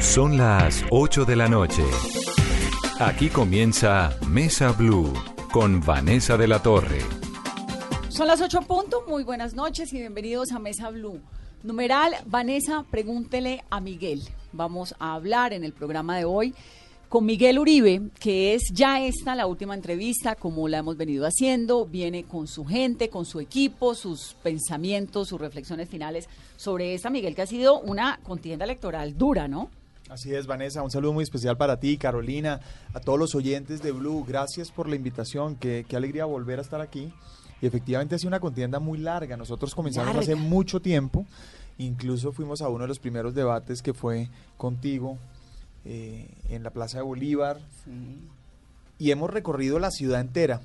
Son 0.00 0.38
las 0.38 0.82
8 0.90 1.26
de 1.26 1.36
la 1.36 1.46
noche. 1.46 1.84
Aquí 2.98 3.28
comienza 3.28 4.16
Mesa 4.26 4.72
Blue 4.72 5.12
con 5.52 5.82
Vanessa 5.82 6.38
de 6.38 6.48
la 6.48 6.62
Torre. 6.62 7.00
Son 8.08 8.26
las 8.26 8.40
8 8.40 8.62
punto. 8.62 9.04
Muy 9.06 9.24
buenas 9.24 9.52
noches 9.52 9.92
y 9.92 9.98
bienvenidos 9.98 10.52
a 10.52 10.58
Mesa 10.58 10.88
Blue. 10.88 11.20
Numeral, 11.62 12.14
Vanessa, 12.24 12.84
pregúntele 12.90 13.62
a 13.68 13.80
Miguel. 13.80 14.22
Vamos 14.52 14.94
a 14.98 15.14
hablar 15.14 15.52
en 15.52 15.64
el 15.64 15.74
programa 15.74 16.16
de 16.16 16.24
hoy 16.24 16.54
con 17.10 17.26
Miguel 17.26 17.58
Uribe, 17.58 18.00
que 18.18 18.54
es 18.54 18.62
ya 18.72 19.04
esta 19.04 19.34
la 19.34 19.46
última 19.46 19.74
entrevista, 19.74 20.34
como 20.34 20.66
la 20.66 20.78
hemos 20.78 20.96
venido 20.96 21.26
haciendo, 21.26 21.84
viene 21.84 22.24
con 22.24 22.46
su 22.46 22.64
gente, 22.64 23.10
con 23.10 23.26
su 23.26 23.38
equipo, 23.38 23.94
sus 23.94 24.34
pensamientos, 24.42 25.28
sus 25.28 25.40
reflexiones 25.40 25.90
finales 25.90 26.26
sobre 26.56 26.94
esta, 26.94 27.10
Miguel, 27.10 27.34
que 27.34 27.42
ha 27.42 27.46
sido 27.46 27.80
una 27.80 28.18
contienda 28.22 28.64
electoral 28.64 29.18
dura, 29.18 29.46
¿no? 29.46 29.68
Así 30.10 30.34
es, 30.34 30.48
Vanessa. 30.48 30.82
Un 30.82 30.90
saludo 30.90 31.12
muy 31.12 31.22
especial 31.22 31.56
para 31.56 31.78
ti, 31.78 31.96
Carolina, 31.96 32.60
a 32.92 32.98
todos 32.98 33.16
los 33.16 33.36
oyentes 33.36 33.80
de 33.80 33.92
Blue. 33.92 34.24
Gracias 34.26 34.72
por 34.72 34.88
la 34.88 34.96
invitación. 34.96 35.54
Qué, 35.54 35.86
qué 35.88 35.94
alegría 35.94 36.24
volver 36.24 36.58
a 36.58 36.62
estar 36.62 36.80
aquí. 36.80 37.12
Y 37.62 37.66
efectivamente 37.66 38.16
ha 38.16 38.18
sido 38.18 38.26
una 38.26 38.40
contienda 38.40 38.80
muy 38.80 38.98
larga. 38.98 39.36
Nosotros 39.36 39.72
comenzamos 39.72 40.16
hace 40.16 40.34
mucho 40.34 40.80
tiempo. 40.80 41.26
Incluso 41.78 42.32
fuimos 42.32 42.60
a 42.60 42.68
uno 42.68 42.82
de 42.82 42.88
los 42.88 42.98
primeros 42.98 43.36
debates 43.36 43.82
que 43.82 43.94
fue 43.94 44.28
contigo 44.56 45.16
eh, 45.84 46.28
en 46.48 46.64
la 46.64 46.70
Plaza 46.70 46.98
de 46.98 47.04
Bolívar. 47.04 47.60
Y 48.98 49.12
hemos 49.12 49.30
recorrido 49.30 49.78
la 49.78 49.92
ciudad 49.92 50.20
entera. 50.20 50.60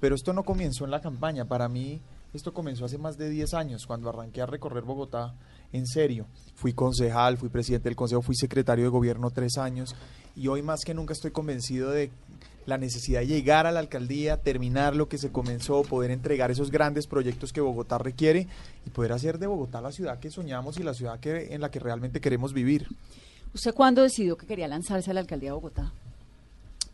Pero 0.00 0.14
esto 0.14 0.34
no 0.34 0.42
comenzó 0.42 0.84
en 0.84 0.90
la 0.90 1.00
campaña. 1.00 1.46
Para 1.46 1.70
mí, 1.70 2.02
esto 2.34 2.52
comenzó 2.52 2.84
hace 2.84 2.98
más 2.98 3.16
de 3.16 3.30
10 3.30 3.54
años, 3.54 3.86
cuando 3.86 4.10
arranqué 4.10 4.42
a 4.42 4.46
recorrer 4.46 4.84
Bogotá 4.84 5.32
en 5.72 5.86
serio. 5.86 6.26
Fui 6.54 6.72
concejal, 6.72 7.38
fui 7.38 7.48
presidente 7.48 7.88
del 7.88 7.96
consejo, 7.96 8.22
fui 8.22 8.36
secretario 8.36 8.84
de 8.84 8.90
gobierno 8.90 9.30
tres 9.30 9.58
años 9.58 9.94
y 10.36 10.48
hoy 10.48 10.62
más 10.62 10.80
que 10.84 10.94
nunca 10.94 11.12
estoy 11.12 11.30
convencido 11.30 11.90
de 11.90 12.10
la 12.66 12.78
necesidad 12.78 13.20
de 13.20 13.26
llegar 13.26 13.66
a 13.66 13.72
la 13.72 13.80
alcaldía, 13.80 14.36
terminar 14.36 14.94
lo 14.94 15.08
que 15.08 15.18
se 15.18 15.32
comenzó, 15.32 15.82
poder 15.82 16.12
entregar 16.12 16.50
esos 16.50 16.70
grandes 16.70 17.06
proyectos 17.06 17.52
que 17.52 17.60
Bogotá 17.60 17.98
requiere 17.98 18.46
y 18.86 18.90
poder 18.90 19.12
hacer 19.12 19.38
de 19.38 19.48
Bogotá 19.48 19.80
la 19.80 19.90
ciudad 19.90 20.20
que 20.20 20.30
soñamos 20.30 20.78
y 20.78 20.84
la 20.84 20.94
ciudad 20.94 21.18
que, 21.18 21.52
en 21.54 21.60
la 21.60 21.70
que 21.70 21.80
realmente 21.80 22.20
queremos 22.20 22.52
vivir. 22.52 22.86
¿Usted 23.52 23.74
cuándo 23.74 24.02
decidió 24.02 24.36
que 24.36 24.46
quería 24.46 24.68
lanzarse 24.68 25.10
a 25.10 25.14
la 25.14 25.20
alcaldía 25.20 25.50
de 25.50 25.54
Bogotá? 25.54 25.92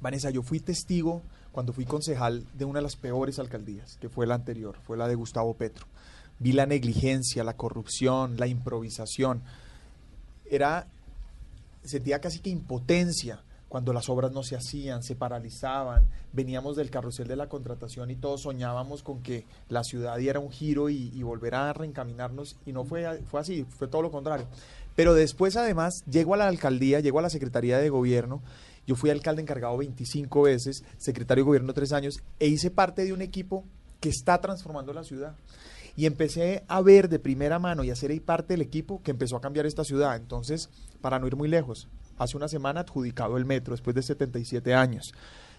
Vanessa, 0.01 0.31
yo 0.31 0.43
fui 0.43 0.61
testigo 0.61 1.23
cuando 1.53 1.73
fui 1.73 1.85
concejal 1.85 2.45
de 2.55 2.65
una 2.65 2.79
de 2.79 2.85
las 2.85 2.97
peores 2.97 3.39
alcaldías, 3.39 3.97
que 4.01 4.09
fue 4.09 4.27
la 4.27 4.37
anterior, 4.37 4.77
fue 4.87 4.97
la 4.97 5.09
de 5.09 5.17
Gustavo 5.17 5.55
Petro 5.55 5.87
vi 6.39 6.53
la 6.53 6.67
negligencia, 6.67 7.45
la 7.45 7.57
corrupción, 7.57 8.37
la 8.37 8.47
improvisación. 8.47 9.43
Era, 10.51 10.87
sentía 11.85 12.21
casi 12.21 12.41
que 12.41 12.51
impotencia 12.51 13.43
cuando 13.69 13.93
las 13.93 14.09
obras 14.09 14.33
no 14.33 14.43
se 14.43 14.57
hacían, 14.57 15.03
se 15.03 15.15
paralizaban, 15.15 16.07
veníamos 16.33 16.75
del 16.77 16.91
carrusel 16.91 17.29
de 17.29 17.37
la 17.37 17.49
contratación 17.49 18.11
y 18.11 18.17
todos 18.17 18.43
soñábamos 18.43 19.03
con 19.03 19.23
que 19.23 19.45
la 19.69 19.85
ciudad 19.85 20.17
diera 20.17 20.41
un 20.41 20.51
giro 20.51 20.89
y, 20.89 21.13
y 21.15 21.23
volverá 21.23 21.69
a 21.69 21.73
reencaminarnos 21.75 22.57
y 22.65 22.73
no 22.73 22.85
fue, 22.85 23.21
fue 23.31 23.41
así, 23.41 23.67
fue 23.69 23.87
todo 23.89 24.01
lo 24.01 24.11
contrario. 24.11 24.47
Pero 24.97 25.13
después 25.13 25.57
además 25.57 26.03
llego 26.11 26.33
a 26.33 26.39
la 26.39 26.49
alcaldía, 26.49 27.01
llego 27.01 27.19
a 27.19 27.23
la 27.23 27.31
Secretaría 27.31 27.79
de 27.79 27.91
Gobierno, 27.91 28.41
yo 28.87 28.97
fui 28.97 29.11
alcalde 29.11 29.43
encargado 29.43 29.77
25 29.77 30.43
veces, 30.43 30.83
secretario 30.97 31.45
de 31.45 31.49
Gobierno 31.49 31.75
tres 31.75 31.93
años 31.93 32.23
e 32.41 32.47
hice 32.47 32.71
parte 32.71 33.05
de 33.05 33.13
un 33.13 33.21
equipo 33.21 33.65
que 34.01 34.09
está 34.09 34.41
transformando 34.41 34.95
la 34.95 35.05
ciudad 35.05 35.35
y 35.97 36.07
empecé 36.07 36.65
a 36.69 36.81
ver 36.81 37.09
de 37.09 37.19
primera 37.19 37.59
mano 37.59 37.85
y 37.85 37.91
a 37.91 37.97
ser 37.97 38.21
parte 38.23 38.55
del 38.55 38.63
equipo 38.63 39.03
que 39.03 39.11
empezó 39.11 39.37
a 39.37 39.41
cambiar 39.41 39.67
esta 39.67 39.85
ciudad. 39.85 40.17
Entonces, 40.17 40.71
para 41.01 41.19
no 41.19 41.27
ir 41.27 41.37
muy 41.37 41.49
lejos, 41.49 41.89
hace 42.19 42.37
una 42.37 42.49
semana 42.49 42.81
adjudicado 42.81 43.37
el 43.37 43.45
metro 43.45 43.73
después 43.73 43.95
de 43.95 44.03
77 44.03 44.75
años. 44.75 45.15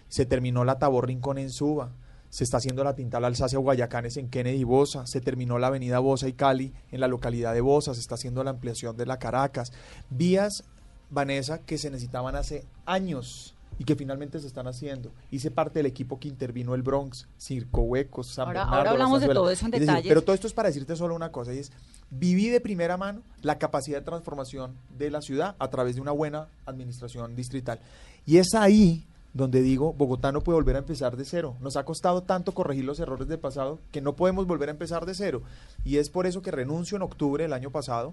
Se 0.08 0.26
terminó 0.26 0.64
la 0.64 0.78
Tabor 0.78 1.06
Rincón 1.06 1.38
en 1.38 1.50
Suba. 1.50 1.92
Se 2.28 2.44
está 2.44 2.58
haciendo 2.58 2.84
la 2.84 2.94
Tintal 2.94 3.24
Alsacia 3.24 3.58
Guayacanes 3.58 4.16
en 4.16 4.28
Kennedy 4.28 4.64
Bosa. 4.64 5.06
Se 5.06 5.20
terminó 5.20 5.58
la 5.58 5.68
avenida 5.68 5.98
Bosa 5.98 6.28
y 6.28 6.32
Cali 6.32 6.72
en 6.90 7.00
la 7.00 7.08
localidad 7.08 7.54
de 7.54 7.60
Bosa. 7.60 7.94
Se 7.94 8.00
está 8.00 8.14
haciendo 8.14 8.44
la 8.44 8.50
ampliación 8.50 8.96
de 8.96 9.06
la 9.06 9.18
Caracas. 9.18 9.72
Vías, 10.10 10.64
Vanessa, 11.10 11.58
que 11.58 11.78
se 11.78 11.90
necesitaban 11.90 12.36
hace 12.36 12.66
años 12.86 13.54
y 13.80 13.84
que 13.84 13.96
finalmente 13.96 14.38
se 14.38 14.46
están 14.46 14.66
haciendo. 14.66 15.10
Hice 15.30 15.50
parte 15.50 15.78
del 15.78 15.86
equipo 15.86 16.20
que 16.20 16.28
intervino 16.28 16.74
el 16.74 16.82
Bronx, 16.82 17.26
Circo 17.38 17.80
Huecos, 17.80 18.26
San 18.26 18.48
ahora, 18.48 18.64
Ahora 18.64 18.90
hablamos 18.90 19.22
de 19.22 19.28
todo 19.28 19.50
eso 19.50 19.64
en 19.64 19.70
detalle. 19.70 20.06
pero 20.06 20.20
todo 20.20 20.34
esto 20.34 20.46
es 20.46 20.52
para 20.52 20.68
decirte 20.68 20.94
solo 20.96 21.14
una 21.14 21.32
cosa, 21.32 21.54
y 21.54 21.60
es, 21.60 21.72
viví 22.10 22.50
de 22.50 22.60
primera 22.60 22.98
mano 22.98 23.22
la 23.40 23.58
capacidad 23.58 24.00
de 24.00 24.04
transformación 24.04 24.76
de 24.98 25.10
la 25.10 25.22
ciudad 25.22 25.56
a 25.58 25.70
través 25.70 25.94
de 25.94 26.02
una 26.02 26.12
buena 26.12 26.48
administración 26.66 27.34
distrital. 27.34 27.80
Y 28.26 28.36
es 28.36 28.54
ahí 28.54 29.06
donde 29.32 29.62
digo, 29.62 29.94
Bogotá 29.94 30.30
no 30.30 30.42
puede 30.42 30.56
volver 30.56 30.76
a 30.76 30.80
empezar 30.80 31.16
de 31.16 31.24
cero. 31.24 31.56
Nos 31.60 31.76
ha 31.76 31.84
costado 31.86 32.22
tanto 32.22 32.52
corregir 32.52 32.84
los 32.84 33.00
errores 33.00 33.28
del 33.28 33.38
pasado 33.38 33.78
que 33.92 34.02
no 34.02 34.14
podemos 34.14 34.46
volver 34.46 34.68
a 34.68 34.72
empezar 34.72 35.06
de 35.06 35.14
cero. 35.14 35.40
Y 35.86 35.96
es 35.96 36.10
por 36.10 36.26
eso 36.26 36.42
que 36.42 36.50
renuncio 36.50 36.96
en 36.96 37.02
octubre 37.02 37.44
del 37.44 37.54
año 37.54 37.70
pasado 37.70 38.12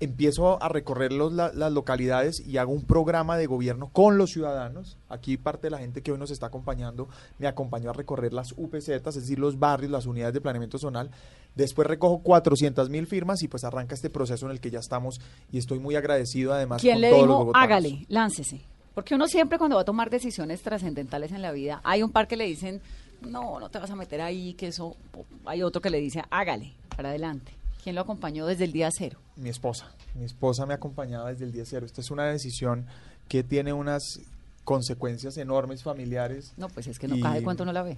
empiezo 0.00 0.62
a 0.62 0.68
recorrer 0.68 1.12
los, 1.12 1.32
las 1.32 1.72
localidades 1.72 2.40
y 2.40 2.56
hago 2.56 2.72
un 2.72 2.82
programa 2.82 3.36
de 3.36 3.46
gobierno 3.46 3.90
con 3.92 4.18
los 4.18 4.30
ciudadanos. 4.30 4.96
Aquí 5.08 5.36
parte 5.36 5.66
de 5.66 5.70
la 5.70 5.78
gente 5.78 6.02
que 6.02 6.10
hoy 6.10 6.18
nos 6.18 6.30
está 6.30 6.46
acompañando 6.46 7.08
me 7.38 7.46
acompañó 7.46 7.90
a 7.90 7.92
recorrer 7.92 8.32
las 8.32 8.52
UPZ, 8.56 8.88
es 8.88 9.14
decir, 9.14 9.38
los 9.38 9.58
barrios, 9.58 9.92
las 9.92 10.06
unidades 10.06 10.34
de 10.34 10.40
planeamiento 10.40 10.78
zonal. 10.78 11.10
Después 11.54 11.86
recojo 11.86 12.22
400 12.22 12.88
mil 12.88 13.06
firmas 13.06 13.42
y 13.42 13.48
pues 13.48 13.64
arranca 13.64 13.94
este 13.94 14.08
proceso 14.08 14.46
en 14.46 14.52
el 14.52 14.60
que 14.60 14.70
ya 14.70 14.78
estamos 14.78 15.20
y 15.52 15.58
estoy 15.58 15.78
muy 15.78 15.96
agradecido 15.96 16.52
además 16.52 16.80
¿Quién 16.80 17.00
le 17.00 17.12
dijo, 17.12 17.52
hágale, 17.54 18.06
láncese? 18.08 18.62
Porque 18.94 19.14
uno 19.14 19.28
siempre 19.28 19.58
cuando 19.58 19.76
va 19.76 19.82
a 19.82 19.84
tomar 19.84 20.10
decisiones 20.10 20.62
trascendentales 20.62 21.32
en 21.32 21.42
la 21.42 21.52
vida, 21.52 21.80
hay 21.84 22.02
un 22.02 22.10
par 22.10 22.26
que 22.26 22.36
le 22.36 22.44
dicen, 22.44 22.80
no, 23.22 23.60
no 23.60 23.68
te 23.68 23.78
vas 23.78 23.90
a 23.90 23.96
meter 23.96 24.20
ahí, 24.20 24.54
que 24.54 24.68
eso, 24.68 24.96
hay 25.44 25.62
otro 25.62 25.80
que 25.80 25.90
le 25.90 26.00
dice, 26.00 26.22
hágale, 26.30 26.72
para 26.96 27.10
adelante. 27.10 27.59
¿Quién 27.82 27.94
lo 27.94 28.02
acompañó 28.02 28.46
desde 28.46 28.64
el 28.64 28.72
día 28.72 28.90
cero? 28.96 29.18
Mi 29.36 29.48
esposa. 29.48 29.90
Mi 30.14 30.24
esposa 30.24 30.66
me 30.66 30.74
acompañaba 30.74 31.30
desde 31.30 31.44
el 31.44 31.52
día 31.52 31.64
cero. 31.66 31.86
Esta 31.86 32.00
es 32.00 32.10
una 32.10 32.26
decisión 32.26 32.86
que 33.28 33.42
tiene 33.42 33.72
unas 33.72 34.20
consecuencias 34.64 35.36
enormes 35.36 35.82
familiares. 35.82 36.52
No, 36.56 36.68
pues 36.68 36.86
es 36.86 36.98
que 36.98 37.08
no 37.08 37.18
cae 37.20 37.42
cuánto 37.42 37.64
no 37.64 37.72
la 37.72 37.82
ve. 37.82 37.96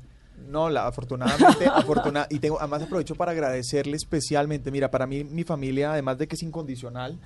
No, 0.48 0.70
la, 0.70 0.87
afortunadamente, 0.87 1.70
y 2.31 2.38
tengo, 2.38 2.59
además 2.59 2.82
aprovecho 2.82 3.15
para 3.15 3.32
agradecerle 3.32 3.97
especialmente, 3.97 4.70
mira, 4.70 4.91
para 4.91 5.06
mí 5.06 5.25
mi 5.25 5.44
familia, 5.44 5.93
además 5.93 6.16
de 6.19 6.26
que 6.26 6.37
es 6.37 6.43
incondicional, 6.43 7.19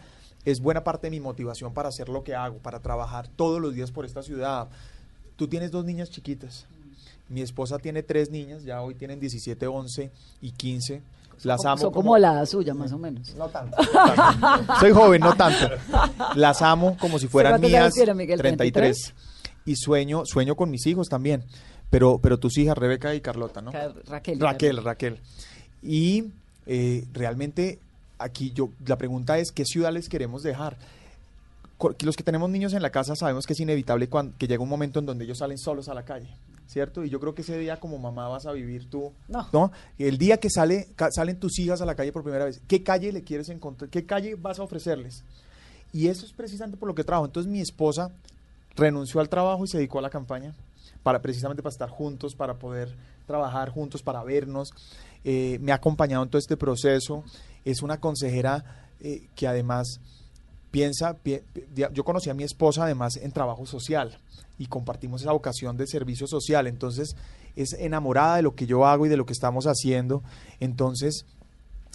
es 0.45 0.61
buena 0.61 0.83
parte 0.83 1.07
de 1.07 1.13
mi 1.13 1.21
motivación 1.21 1.73
para 1.73 1.89
hacer 1.89 2.09
lo 2.09 2.25
que 2.25 2.35
hago, 2.35 2.59
para 2.59 2.81
trabajar 2.81 3.29
todos 3.29 3.61
los 3.61 3.75
días 3.75 3.93
por 3.93 4.05
esta 4.05 4.23
ciudad. 4.23 4.69
Tú 5.37 5.47
tienes 5.47 5.71
dos 5.71 5.85
niñas 5.85 6.11
chiquitas, 6.11 6.67
mi 7.29 7.43
esposa 7.43 7.79
tiene 7.79 8.03
tres 8.03 8.31
niñas, 8.31 8.65
ya 8.65 8.83
hoy 8.83 8.95
tienen 8.95 9.21
17, 9.21 9.67
11 9.67 10.11
y 10.41 10.51
15. 10.53 11.03
Las 11.43 11.65
amo. 11.65 11.79
Son 11.79 11.93
como, 11.93 12.17
la 12.19 12.45
suya, 12.47 12.75
más 12.75 12.93
o 12.93 12.99
menos. 12.99 13.35
No 13.35 13.49
tanto. 13.49 13.77
Soy 14.81 14.93
joven, 14.93 15.21
no 15.21 15.35
tanto. 15.37 15.69
Las 16.35 16.63
amo 16.63 16.97
como 16.99 17.19
si 17.19 17.29
fueran 17.29 17.61
mías. 17.61 17.95
33. 17.95 19.15
Y 19.67 19.77
sueño, 19.77 20.23
sueño 20.25 20.55
con 20.57 20.71
mis 20.71 20.87
hijos 20.87 21.09
también. 21.09 21.45
Pero, 21.91 22.19
pero 22.19 22.39
tus 22.39 22.59
hijas, 22.59 22.77
Rebeca 22.77 23.15
y 23.15 23.21
Carlota, 23.21 23.61
¿no? 23.61 23.71
Raquel. 24.07 24.41
Raquel, 24.41 24.83
Raquel. 24.83 25.21
Y 25.83 26.33
eh, 26.67 27.05
realmente 27.13 27.79
aquí 28.19 28.53
yo, 28.53 28.71
la 28.87 28.97
pregunta 28.97 29.39
es, 29.39 29.53
¿qué 29.53 29.65
ciudad 29.65 29.93
les 29.93 30.09
queremos 30.09 30.43
dejar? 30.43 30.77
Los 32.01 32.17
que 32.17 32.25
tenemos 32.25 32.49
niños 32.49 32.73
en 32.73 32.83
la 32.83 32.91
casa 32.91 33.15
sabemos 33.15 33.47
que 33.47 33.53
es 33.53 33.61
inevitable 33.61 34.09
cuando, 34.09 34.37
que 34.39 34.47
llega 34.47 34.63
un 34.63 34.69
momento 34.69 34.99
en 34.99 35.07
donde 35.07 35.25
ellos 35.25 35.39
salen 35.39 35.59
solos 35.59 35.89
a 35.89 35.95
la 35.95 36.05
calle. 36.05 36.29
¿Cierto? 36.67 37.05
Y 37.05 37.11
yo 37.11 37.21
creo 37.21 37.35
que 37.35 37.43
ese 37.43 37.59
día 37.59 37.79
como 37.79 37.99
mamá 37.99 38.29
vas 38.29 38.47
a 38.47 38.53
vivir 38.53 38.91
tú, 38.91 39.13
¿no? 39.29 39.73
El 39.99 40.19
día 40.19 40.39
que 40.39 40.51
sale, 40.51 40.89
salen 41.11 41.39
tus 41.39 41.59
hijas 41.59 41.81
a 41.81 41.87
la 41.87 41.95
calle 41.95 42.13
por 42.13 42.23
primera 42.23 42.45
vez, 42.45 42.61
¿qué 42.67 42.83
calle 42.83 43.13
le 43.13 43.23
quieres 43.23 43.49
encontrar? 43.49 43.91
¿Qué 43.91 44.05
calle 44.05 44.35
vas 44.35 44.59
a 44.59 44.63
ofrecerles? 44.63 45.25
Y 45.93 46.09
eso 46.09 46.27
es 46.27 46.33
precisamente 46.33 46.77
por 46.77 46.89
lo 46.89 46.95
que 46.95 47.05
trabajo. 47.05 47.27
Entonces 47.27 47.51
mi 47.51 47.61
esposa 47.61 48.11
renunció 48.75 49.21
al 49.21 49.29
trabajo 49.29 49.65
y 49.65 49.69
se 49.69 49.79
dedicó 49.79 49.99
a 49.99 50.03
la 50.03 50.11
campaña, 50.11 50.55
para, 51.03 51.23
precisamente 51.23 51.63
para 51.63 51.73
estar 51.73 51.89
juntos, 51.89 52.35
para 52.35 52.55
poder 52.55 52.95
trabajar 53.27 53.71
juntos, 53.71 54.03
para 54.03 54.23
vernos. 54.23 54.71
Eh, 55.25 55.59
me 55.61 55.73
ha 55.73 55.77
acompañado 55.77 56.23
en 56.23 56.29
todo 56.29 56.39
este 56.39 56.57
proceso. 56.57 57.25
Es 57.65 57.83
una 57.83 57.99
consejera 57.99 58.89
eh, 59.01 59.29
que 59.35 59.47
además 59.47 60.01
piensa, 60.71 61.17
yo 61.93 62.05
conocí 62.05 62.29
a 62.29 62.35
mi 62.35 62.43
esposa 62.43 62.85
además 62.85 63.17
en 63.17 63.33
trabajo 63.33 63.65
social 63.65 64.19
y 64.59 64.67
compartimos 64.67 65.23
esa 65.23 65.33
vocación 65.33 65.77
de 65.77 65.87
servicio 65.87 66.27
social, 66.27 66.67
entonces 66.67 67.17
es 67.55 67.73
enamorada 67.75 68.37
de 68.37 68.43
lo 68.43 68.55
que 68.55 68.67
yo 68.67 68.87
hago 68.87 69.07
y 69.07 69.09
de 69.09 69.17
lo 69.17 69.27
que 69.27 69.33
estamos 69.33 69.67
haciendo, 69.67 70.23
entonces 70.61 71.27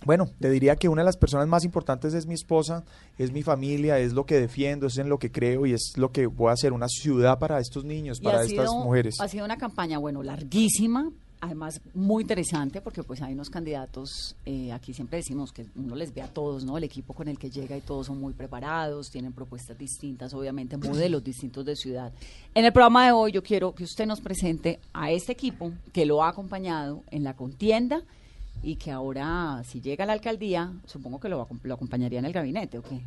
bueno, 0.04 0.30
te 0.40 0.50
diría 0.50 0.75
que 0.75 0.90
una 0.90 1.04
de 1.04 1.06
las 1.06 1.18
personas 1.18 1.48
más 1.48 1.63
importantes 1.63 2.13
es 2.13 2.25
mi 2.25 2.34
esposa, 2.34 2.84
es 3.19 3.31
mi 3.31 3.44
familia, 3.44 4.00
es 4.00 4.13
lo 4.13 4.25
que 4.25 4.40
defiendo, 4.40 4.88
es 4.88 4.98
en 4.98 5.10
lo 5.10 5.19
que 5.19 5.31
creo 5.31 5.66
y 5.66 5.74
es 5.74 5.94
lo 5.96 6.12
que 6.12 6.25
voy 6.25 6.50
a 6.50 6.54
hacer 6.54 6.74
una 6.74 6.88
ciudad 6.88 7.38
para 7.38 7.60
estos 7.60 7.86
niños, 7.86 8.19
para 8.19 8.44
estas 8.44 8.69
mujeres. 8.72 9.19
Ha 9.19 9.28
sido 9.28 9.46
una 9.46 9.58
campaña, 9.58 10.00
bueno, 10.00 10.24
larguísima, 10.24 11.12
además 11.42 11.82
muy 11.94 12.22
interesante 12.22 12.82
porque 12.82 13.04
pues 13.04 13.22
hay 13.22 13.34
unos 13.34 13.50
candidatos, 13.50 14.36
eh, 14.46 14.72
aquí 14.72 14.94
siempre 14.94 15.18
decimos 15.18 15.52
que 15.52 15.66
uno 15.76 15.96
les 15.96 16.14
ve 16.14 16.22
a 16.22 16.28
todos, 16.28 16.64
¿no? 16.64 16.78
El 16.78 16.84
equipo 16.84 17.14
con 17.14 17.28
el 17.28 17.38
que 17.38 17.50
llega 17.50 17.76
y 17.76 17.82
todos 17.82 18.08
son 18.08 18.20
muy 18.20 18.34
preparados, 18.34 19.10
tienen 19.10 19.34
propuestas 19.34 19.78
distintas, 19.78 20.34
obviamente 20.34 20.78
modelos 20.78 21.24
distintos 21.24 21.66
de 21.66 21.76
ciudad. 21.76 22.14
En 22.54 22.64
el 22.64 22.72
programa 22.72 23.06
de 23.06 23.12
hoy 23.12 23.32
yo 23.32 23.42
quiero 23.42 23.74
que 23.74 23.84
usted 23.84 24.06
nos 24.06 24.22
presente 24.22 24.80
a 24.94 25.12
este 25.12 25.32
equipo 25.32 25.72
que 25.92 26.06
lo 26.06 26.24
ha 26.24 26.30
acompañado 26.30 27.04
en 27.10 27.24
la 27.24 27.36
contienda 27.36 28.04
y 28.62 28.76
que 28.76 28.92
ahora 28.92 29.64
si 29.66 29.82
llega 29.82 30.04
a 30.04 30.08
la 30.08 30.14
alcaldía, 30.14 30.72
supongo 30.86 31.20
que 31.20 31.28
lo, 31.28 31.48
lo 31.64 31.74
acompañaría 31.74 32.20
en 32.20 32.26
el 32.26 32.34
gabinete, 32.34 32.78
¿o 32.78 32.84
qué? 32.84 33.02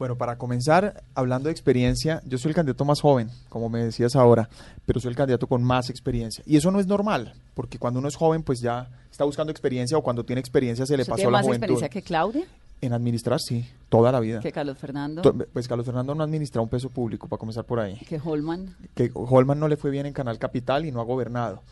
Bueno, 0.00 0.16
para 0.16 0.38
comenzar, 0.38 1.04
hablando 1.14 1.48
de 1.48 1.52
experiencia, 1.52 2.22
yo 2.24 2.38
soy 2.38 2.52
el 2.52 2.54
candidato 2.54 2.86
más 2.86 3.02
joven, 3.02 3.28
como 3.50 3.68
me 3.68 3.84
decías 3.84 4.16
ahora, 4.16 4.48
pero 4.86 4.98
soy 4.98 5.10
el 5.10 5.14
candidato 5.14 5.46
con 5.46 5.62
más 5.62 5.90
experiencia. 5.90 6.42
Y 6.46 6.56
eso 6.56 6.70
no 6.70 6.80
es 6.80 6.86
normal, 6.86 7.34
porque 7.52 7.78
cuando 7.78 7.98
uno 7.98 8.08
es 8.08 8.16
joven, 8.16 8.42
pues 8.42 8.62
ya 8.62 8.88
está 9.10 9.24
buscando 9.24 9.50
experiencia 9.50 9.98
o 9.98 10.02
cuando 10.02 10.24
tiene 10.24 10.40
experiencia 10.40 10.86
se 10.86 10.96
le 10.96 11.04
pasó 11.04 11.16
tiene 11.16 11.32
la 11.32 11.38
más 11.40 11.48
experiencia 11.48 11.90
que 11.90 12.00
Claudia? 12.00 12.46
En 12.80 12.94
administrar, 12.94 13.40
sí, 13.40 13.66
toda 13.90 14.10
la 14.10 14.20
vida. 14.20 14.40
¿Que 14.40 14.52
Carlos 14.52 14.78
Fernando? 14.78 15.20
pues 15.52 15.68
Carlos 15.68 15.84
Fernando 15.84 16.14
no 16.14 16.24
administra 16.24 16.62
un 16.62 16.70
peso 16.70 16.88
público, 16.88 17.28
para 17.28 17.38
comenzar 17.38 17.66
por 17.66 17.78
ahí. 17.78 17.98
¿Que 18.08 18.18
Holman? 18.24 18.74
Que 18.94 19.10
Holman 19.12 19.60
no 19.60 19.68
le 19.68 19.76
fue 19.76 19.90
bien 19.90 20.06
en 20.06 20.14
Canal 20.14 20.38
Capital 20.38 20.86
y 20.86 20.92
no 20.92 21.02
ha 21.02 21.04
gobernado. 21.04 21.62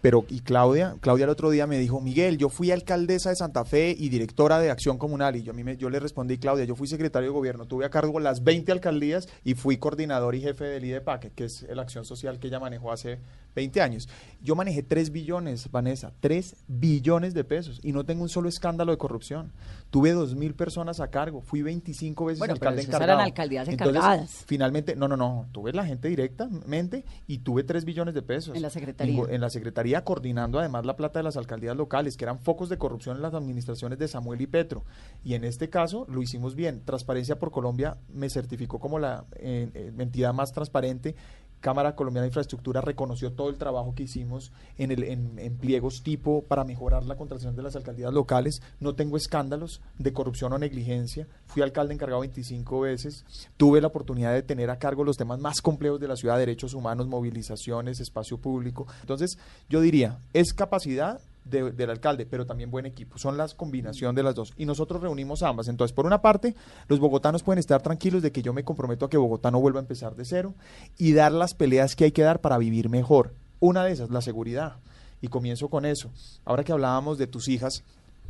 Pero, 0.00 0.24
y 0.28 0.40
Claudia, 0.40 0.96
Claudia 1.00 1.24
el 1.24 1.30
otro 1.30 1.50
día 1.50 1.66
me 1.66 1.78
dijo, 1.78 2.00
Miguel, 2.00 2.38
yo 2.38 2.48
fui 2.48 2.70
alcaldesa 2.70 3.30
de 3.30 3.36
Santa 3.36 3.64
Fe 3.64 3.96
y 3.98 4.08
directora 4.08 4.58
de 4.60 4.70
Acción 4.70 4.96
Comunal. 4.96 5.36
Y 5.36 5.42
yo, 5.42 5.52
a 5.52 5.54
mí 5.54 5.64
me, 5.64 5.76
yo 5.76 5.90
le 5.90 5.98
respondí, 5.98 6.38
Claudia, 6.38 6.64
yo 6.64 6.76
fui 6.76 6.86
secretario 6.86 7.30
de 7.30 7.34
gobierno, 7.34 7.66
tuve 7.66 7.84
a 7.84 7.90
cargo 7.90 8.20
las 8.20 8.44
20 8.44 8.70
alcaldías 8.70 9.28
y 9.44 9.54
fui 9.54 9.76
coordinador 9.76 10.34
y 10.34 10.40
jefe 10.40 10.64
del 10.64 10.84
IDEPAC, 10.84 11.34
que 11.34 11.44
es 11.44 11.66
la 11.68 11.82
acción 11.82 12.04
social 12.04 12.38
que 12.38 12.46
ella 12.46 12.60
manejó 12.60 12.92
hace 12.92 13.18
20 13.58 13.82
años. 13.82 14.08
Yo 14.40 14.54
manejé 14.54 14.84
3 14.84 15.10
billones, 15.10 15.70
Vanessa, 15.70 16.12
3 16.20 16.56
billones 16.68 17.34
de 17.34 17.42
pesos 17.42 17.80
y 17.82 17.92
no 17.92 18.04
tengo 18.04 18.22
un 18.22 18.28
solo 18.28 18.48
escándalo 18.48 18.92
de 18.92 18.98
corrupción. 18.98 19.52
Tuve 19.90 20.12
2 20.12 20.36
mil 20.36 20.54
personas 20.54 21.00
a 21.00 21.08
cargo, 21.08 21.40
fui 21.40 21.62
25 21.62 22.26
veces 22.26 22.38
bueno, 22.38 22.54
alcalde 22.54 22.86
pero 22.88 23.04
eran 23.04 23.20
alcaldías 23.20 23.68
encargadas. 23.68 24.44
finalmente, 24.46 24.94
no, 24.94 25.08
no, 25.08 25.16
no, 25.16 25.46
tuve 25.50 25.72
la 25.72 25.84
gente 25.84 26.08
directamente 26.08 27.04
y 27.26 27.38
tuve 27.38 27.64
3 27.64 27.84
billones 27.84 28.14
de 28.14 28.22
pesos. 28.22 28.54
En 28.54 28.62
la 28.62 28.70
Secretaría. 28.70 29.24
En, 29.28 29.40
la 29.40 29.50
Secretaría 29.50 30.04
coordinando 30.04 30.60
además 30.60 30.86
la 30.86 30.94
plata 30.94 31.18
de 31.18 31.24
las 31.24 31.36
alcaldías 31.36 31.76
locales, 31.76 32.16
que 32.16 32.24
eran 32.24 32.38
focos 32.38 32.68
de 32.68 32.78
corrupción 32.78 33.16
en 33.16 33.22
las 33.22 33.34
administraciones 33.34 33.98
de 33.98 34.06
Samuel 34.06 34.40
y 34.40 34.46
Petro. 34.46 34.84
Y 35.24 35.34
en 35.34 35.42
este 35.42 35.68
caso 35.68 36.06
lo 36.08 36.22
hicimos 36.22 36.54
bien. 36.54 36.84
Transparencia 36.84 37.40
por 37.40 37.50
Colombia 37.50 37.96
me 38.08 38.30
certificó 38.30 38.78
como 38.78 39.00
la 39.00 39.24
eh, 39.34 39.68
eh, 39.74 39.92
entidad 39.98 40.32
más 40.32 40.52
transparente 40.52 41.16
Cámara 41.60 41.94
Colombiana 41.94 42.22
de 42.22 42.28
Infraestructura 42.28 42.80
reconoció 42.80 43.32
todo 43.32 43.48
el 43.48 43.58
trabajo 43.58 43.94
que 43.94 44.04
hicimos 44.04 44.52
en, 44.76 44.90
el, 44.92 45.02
en, 45.04 45.58
tipo 46.02 46.42
para 46.42 46.64
mejorar 46.64 47.04
la 47.04 47.16
contratación 47.16 47.56
de 47.56 47.62
las 47.62 47.76
alcaldías 47.76 48.12
locales. 48.12 48.62
No 48.80 48.94
tengo 48.94 49.16
escándalos 49.16 49.80
de 49.98 50.12
corrupción 50.12 50.52
o 50.52 50.58
negligencia. 50.58 51.26
Fui 51.46 51.62
alcalde 51.62 51.94
encargado 51.94 52.20
25 52.20 52.80
veces. 52.80 53.24
Tuve 53.56 53.80
la 53.80 53.88
oportunidad 53.88 54.32
de 54.32 54.42
tener 54.42 54.70
a 54.70 54.78
cargo 54.78 55.04
los 55.04 55.16
temas 55.16 55.40
más 55.40 55.60
complejos 55.60 56.00
de 56.00 56.08
la 56.08 56.16
ciudad, 56.16 56.38
derechos 56.38 56.74
humanos, 56.74 57.08
movilizaciones, 57.08 58.00
espacio 58.00 58.38
público. 58.38 58.86
Entonces, 59.00 59.38
yo 59.68 59.80
diría, 59.80 60.18
es 60.32 60.52
capacidad 60.52 61.20
del 61.48 61.90
alcalde, 61.90 62.26
pero 62.26 62.46
también 62.46 62.70
buen 62.70 62.86
equipo. 62.86 63.18
Son 63.18 63.36
las 63.36 63.54
combinación 63.54 64.14
de 64.14 64.22
las 64.22 64.34
dos. 64.34 64.52
Y 64.56 64.66
nosotros 64.66 65.02
reunimos 65.02 65.42
ambas. 65.42 65.68
Entonces, 65.68 65.94
por 65.94 66.06
una 66.06 66.22
parte, 66.22 66.54
los 66.88 67.00
bogotanos 67.00 67.42
pueden 67.42 67.58
estar 67.58 67.82
tranquilos 67.82 68.22
de 68.22 68.32
que 68.32 68.42
yo 68.42 68.52
me 68.52 68.64
comprometo 68.64 69.06
a 69.06 69.10
que 69.10 69.16
Bogotá 69.16 69.50
no 69.50 69.60
vuelva 69.60 69.80
a 69.80 69.82
empezar 69.82 70.14
de 70.16 70.24
cero 70.24 70.54
y 70.96 71.12
dar 71.12 71.32
las 71.32 71.54
peleas 71.54 71.96
que 71.96 72.04
hay 72.04 72.12
que 72.12 72.22
dar 72.22 72.40
para 72.40 72.58
vivir 72.58 72.88
mejor. 72.88 73.34
Una 73.60 73.84
de 73.84 73.92
esas, 73.92 74.10
la 74.10 74.20
seguridad. 74.20 74.76
Y 75.20 75.28
comienzo 75.28 75.68
con 75.68 75.84
eso. 75.84 76.10
Ahora 76.44 76.64
que 76.64 76.72
hablábamos 76.72 77.18
de 77.18 77.26
tus 77.26 77.48
hijas, 77.48 77.82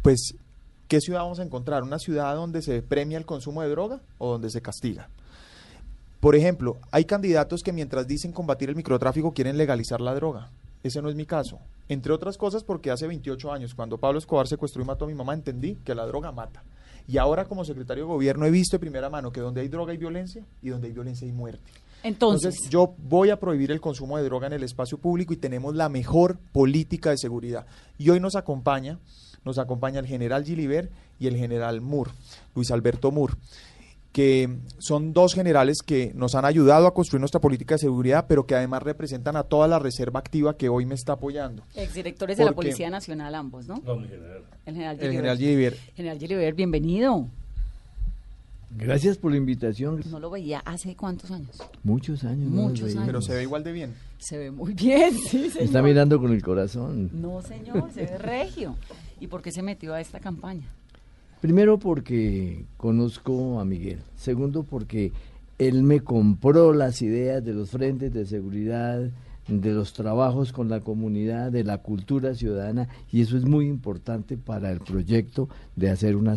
pues, 0.02 0.34
¿qué 0.88 1.00
ciudad 1.00 1.20
vamos 1.20 1.38
a 1.38 1.44
encontrar? 1.44 1.82
¿Una 1.82 1.98
ciudad 1.98 2.34
donde 2.34 2.62
se 2.62 2.80
premia 2.82 3.18
el 3.18 3.26
consumo 3.26 3.62
de 3.62 3.68
droga 3.68 4.00
o 4.16 4.32
donde 4.32 4.50
se 4.50 4.62
castiga? 4.62 5.08
Por 6.20 6.34
ejemplo, 6.34 6.78
hay 6.90 7.04
candidatos 7.04 7.62
que 7.62 7.72
mientras 7.72 8.08
dicen 8.08 8.32
combatir 8.32 8.70
el 8.70 8.76
microtráfico 8.76 9.32
quieren 9.32 9.56
legalizar 9.56 10.00
la 10.00 10.14
droga. 10.14 10.50
Ese 10.82 11.02
no 11.02 11.08
es 11.08 11.14
mi 11.14 11.26
caso. 11.26 11.58
Entre 11.88 12.12
otras 12.12 12.36
cosas 12.36 12.64
porque 12.64 12.90
hace 12.90 13.06
28 13.06 13.52
años, 13.52 13.74
cuando 13.74 13.98
Pablo 13.98 14.18
Escobar 14.18 14.46
secuestró 14.46 14.82
y 14.82 14.86
mató 14.86 15.04
a 15.04 15.08
mi 15.08 15.14
mamá, 15.14 15.34
entendí 15.34 15.76
que 15.76 15.94
la 15.94 16.06
droga 16.06 16.32
mata. 16.32 16.62
Y 17.06 17.16
ahora 17.16 17.46
como 17.46 17.64
secretario 17.64 18.04
de 18.04 18.08
gobierno 18.08 18.44
he 18.44 18.50
visto 18.50 18.76
de 18.76 18.80
primera 18.80 19.08
mano 19.08 19.32
que 19.32 19.40
donde 19.40 19.62
hay 19.62 19.68
droga 19.68 19.92
hay 19.92 19.98
violencia 19.98 20.44
y 20.62 20.68
donde 20.68 20.88
hay 20.88 20.92
violencia 20.92 21.26
hay 21.26 21.32
muerte. 21.32 21.72
Entonces, 22.02 22.54
yo 22.70 22.94
voy 22.98 23.30
a 23.30 23.40
prohibir 23.40 23.72
el 23.72 23.80
consumo 23.80 24.18
de 24.18 24.24
droga 24.24 24.46
en 24.46 24.52
el 24.52 24.62
espacio 24.62 24.98
público 24.98 25.32
y 25.32 25.36
tenemos 25.36 25.74
la 25.74 25.88
mejor 25.88 26.38
política 26.52 27.10
de 27.10 27.18
seguridad. 27.18 27.66
Y 27.96 28.10
hoy 28.10 28.20
nos 28.20 28.36
acompaña, 28.36 28.98
nos 29.44 29.58
acompaña 29.58 29.98
el 29.98 30.06
general 30.06 30.44
Gilibert 30.44 30.92
y 31.18 31.26
el 31.26 31.36
general 31.36 31.80
Moore, 31.80 32.12
Luis 32.54 32.70
Alberto 32.70 33.10
Moore 33.10 33.34
que 34.12 34.58
son 34.78 35.12
dos 35.12 35.34
generales 35.34 35.78
que 35.84 36.12
nos 36.14 36.34
han 36.34 36.44
ayudado 36.44 36.86
a 36.86 36.94
construir 36.94 37.20
nuestra 37.20 37.40
política 37.40 37.74
de 37.74 37.78
seguridad, 37.78 38.26
pero 38.28 38.46
que 38.46 38.54
además 38.54 38.82
representan 38.82 39.36
a 39.36 39.44
toda 39.44 39.68
la 39.68 39.78
reserva 39.78 40.20
activa 40.20 40.56
que 40.56 40.68
hoy 40.68 40.86
me 40.86 40.94
está 40.94 41.14
apoyando. 41.14 41.62
Exdirectores 41.74 42.38
de 42.38 42.44
la 42.44 42.52
Policía 42.52 42.90
Nacional 42.90 43.34
ambos, 43.34 43.66
¿no? 43.66 43.82
No, 43.84 43.96
mi 43.96 44.08
general. 44.08 44.44
El 44.64 44.74
general 44.74 44.98
Gilibert. 44.98 45.06
El 45.06 45.12
general 45.12 45.38
Gilibert. 45.38 45.76
General 45.94 46.18
Gilibert, 46.18 46.56
bienvenido. 46.56 47.28
Gracias 48.76 49.16
por 49.16 49.30
la 49.30 49.38
invitación. 49.38 50.02
No 50.10 50.20
lo 50.20 50.30
veía 50.30 50.60
hace 50.60 50.94
cuántos 50.94 51.30
años. 51.30 51.56
Muchos 51.82 52.24
años. 52.24 52.50
Muchos 52.50 52.90
años. 52.90 53.04
Pero 53.06 53.22
se 53.22 53.34
ve 53.34 53.42
igual 53.42 53.64
de 53.64 53.72
bien. 53.72 53.94
Se 54.18 54.36
ve 54.36 54.50
muy 54.50 54.74
bien, 54.74 55.14
sí, 55.30 55.48
señor. 55.48 55.62
Está 55.62 55.82
mirando 55.82 56.20
con 56.20 56.32
el 56.32 56.42
corazón. 56.42 57.10
No, 57.14 57.40
señor, 57.40 57.90
se 57.92 58.02
ve 58.02 58.18
regio. 58.18 58.76
¿Y 59.20 59.26
por 59.26 59.42
qué 59.42 59.52
se 59.52 59.62
metió 59.62 59.94
a 59.94 60.00
esta 60.00 60.20
campaña? 60.20 60.66
Primero 61.40 61.78
porque 61.78 62.64
conozco 62.76 63.60
a 63.60 63.64
Miguel. 63.64 64.00
Segundo 64.16 64.64
porque 64.64 65.12
él 65.58 65.82
me 65.82 66.00
compró 66.00 66.72
las 66.72 67.02
ideas 67.02 67.44
de 67.44 67.54
los 67.54 67.70
frentes 67.70 68.12
de 68.12 68.26
seguridad, 68.26 69.10
de 69.48 69.72
los 69.72 69.92
trabajos 69.92 70.52
con 70.52 70.68
la 70.68 70.80
comunidad, 70.80 71.50
de 71.50 71.64
la 71.64 71.78
cultura 71.78 72.34
ciudadana 72.34 72.88
y 73.10 73.22
eso 73.22 73.36
es 73.36 73.44
muy 73.44 73.66
importante 73.66 74.36
para 74.36 74.70
el 74.70 74.80
proyecto 74.80 75.48
de 75.74 75.90
hacer 75.90 76.16
una, 76.16 76.36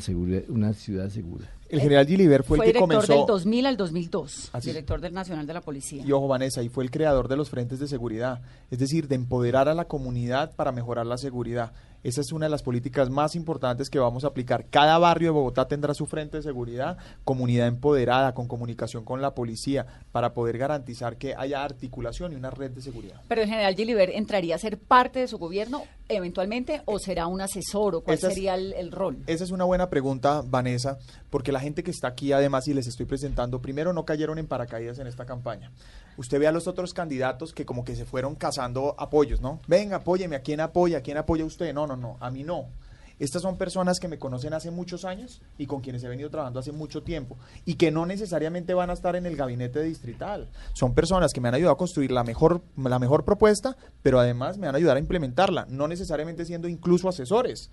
una 0.49 0.73
ciudad 0.73 1.09
segura. 1.09 1.47
El 1.69 1.79
general 1.79 2.05
Gilibert 2.05 2.45
fue, 2.45 2.57
el 2.57 2.73
que 2.73 2.79
comenzó... 2.79 3.05
Fue 3.05 3.15
director 3.15 3.27
del 3.27 3.43
2000 3.43 3.65
al 3.65 3.77
2002, 3.77 4.51
director 4.61 5.01
del 5.01 5.13
Nacional 5.13 5.47
de 5.47 5.53
la 5.53 5.61
Policía. 5.61 6.03
Y 6.05 6.11
ojo, 6.11 6.27
Vanessa, 6.27 6.61
y 6.61 6.69
fue 6.69 6.83
el 6.83 6.91
creador 6.91 7.29
de 7.29 7.37
los 7.37 7.49
frentes 7.49 7.79
de 7.79 7.87
seguridad, 7.87 8.41
es 8.69 8.79
decir, 8.79 9.07
de 9.07 9.15
empoderar 9.15 9.69
a 9.69 9.73
la 9.73 9.85
comunidad 9.85 10.53
para 10.55 10.73
mejorar 10.73 11.05
la 11.05 11.17
seguridad. 11.17 11.71
Esa 12.03 12.21
es 12.21 12.31
una 12.31 12.47
de 12.47 12.49
las 12.49 12.63
políticas 12.63 13.11
más 13.11 13.35
importantes 13.35 13.89
que 13.89 13.99
vamos 13.99 14.23
a 14.23 14.27
aplicar. 14.27 14.65
Cada 14.69 14.97
barrio 14.97 15.27
de 15.27 15.33
Bogotá 15.33 15.67
tendrá 15.67 15.93
su 15.93 16.07
frente 16.07 16.37
de 16.37 16.43
seguridad, 16.43 16.97
comunidad 17.23 17.67
empoderada, 17.67 18.33
con 18.33 18.47
comunicación 18.47 19.05
con 19.05 19.21
la 19.21 19.35
policía, 19.35 19.85
para 20.11 20.33
poder 20.33 20.57
garantizar 20.57 21.17
que 21.17 21.35
haya 21.35 21.63
articulación 21.63 22.33
y 22.33 22.35
una 22.35 22.49
red 22.49 22.71
de 22.71 22.81
seguridad. 22.81 23.21
Pero 23.27 23.43
el 23.43 23.47
general 23.47 23.75
Gilibert 23.75 24.13
entraría 24.15 24.55
a 24.55 24.57
ser 24.57 24.79
parte 24.79 25.19
de 25.19 25.27
su 25.27 25.37
gobierno 25.37 25.83
eventualmente 26.15 26.81
o 26.85 26.99
será 26.99 27.27
un 27.27 27.41
asesor 27.41 27.95
o 27.95 28.01
cuál 28.01 28.17
sería 28.17 28.55
el, 28.55 28.91
rol? 28.91 29.17
Esa 29.27 29.43
es 29.43 29.51
una 29.51 29.63
buena 29.63 29.89
pregunta, 29.89 30.41
Vanessa, 30.45 30.97
porque 31.29 31.51
la 31.51 31.59
gente 31.59 31.83
que 31.83 31.91
está 31.91 32.09
aquí 32.09 32.33
además 32.33 32.67
y 32.67 32.73
les 32.73 32.87
estoy 32.87 33.05
presentando, 33.05 33.61
primero 33.61 33.93
no 33.93 34.05
cayeron 34.05 34.37
en 34.37 34.47
paracaídas 34.47 34.99
en 34.99 35.07
esta 35.07 35.25
campaña. 35.25 35.71
Usted 36.17 36.39
ve 36.39 36.47
a 36.47 36.51
los 36.51 36.67
otros 36.67 36.93
candidatos 36.93 37.53
que 37.53 37.65
como 37.65 37.83
que 37.83 37.95
se 37.95 38.05
fueron 38.05 38.35
cazando 38.35 38.95
apoyos, 38.97 39.41
¿no? 39.41 39.59
Venga, 39.67 39.97
apóyeme, 39.97 40.35
¿a 40.35 40.41
quién 40.41 40.59
apoya? 40.59 40.99
¿A 40.99 41.01
quién 41.01 41.17
apoya 41.17 41.45
usted? 41.45 41.73
No, 41.73 41.87
no, 41.87 41.95
no, 41.95 42.17
a 42.19 42.29
mí 42.29 42.43
no. 42.43 42.67
Estas 43.21 43.43
son 43.43 43.55
personas 43.55 43.99
que 43.99 44.07
me 44.07 44.17
conocen 44.17 44.51
hace 44.55 44.71
muchos 44.71 45.05
años 45.05 45.43
y 45.59 45.67
con 45.67 45.81
quienes 45.81 46.03
he 46.03 46.07
venido 46.07 46.31
trabajando 46.31 46.59
hace 46.59 46.71
mucho 46.71 47.03
tiempo 47.03 47.37
y 47.65 47.75
que 47.75 47.91
no 47.91 48.07
necesariamente 48.07 48.73
van 48.73 48.89
a 48.89 48.93
estar 48.93 49.15
en 49.15 49.27
el 49.27 49.35
gabinete 49.35 49.83
distrital. 49.83 50.49
Son 50.73 50.95
personas 50.95 51.31
que 51.31 51.39
me 51.39 51.47
han 51.47 51.53
ayudado 51.53 51.75
a 51.75 51.77
construir 51.77 52.11
la 52.11 52.23
mejor, 52.23 52.63
la 52.75 52.97
mejor 52.97 53.23
propuesta, 53.23 53.77
pero 54.01 54.19
además 54.19 54.57
me 54.57 54.65
van 54.65 54.73
a 54.73 54.79
ayudar 54.79 54.97
a 54.97 54.99
implementarla, 54.99 55.67
no 55.69 55.87
necesariamente 55.87 56.45
siendo 56.45 56.67
incluso 56.67 57.07
asesores. 57.07 57.69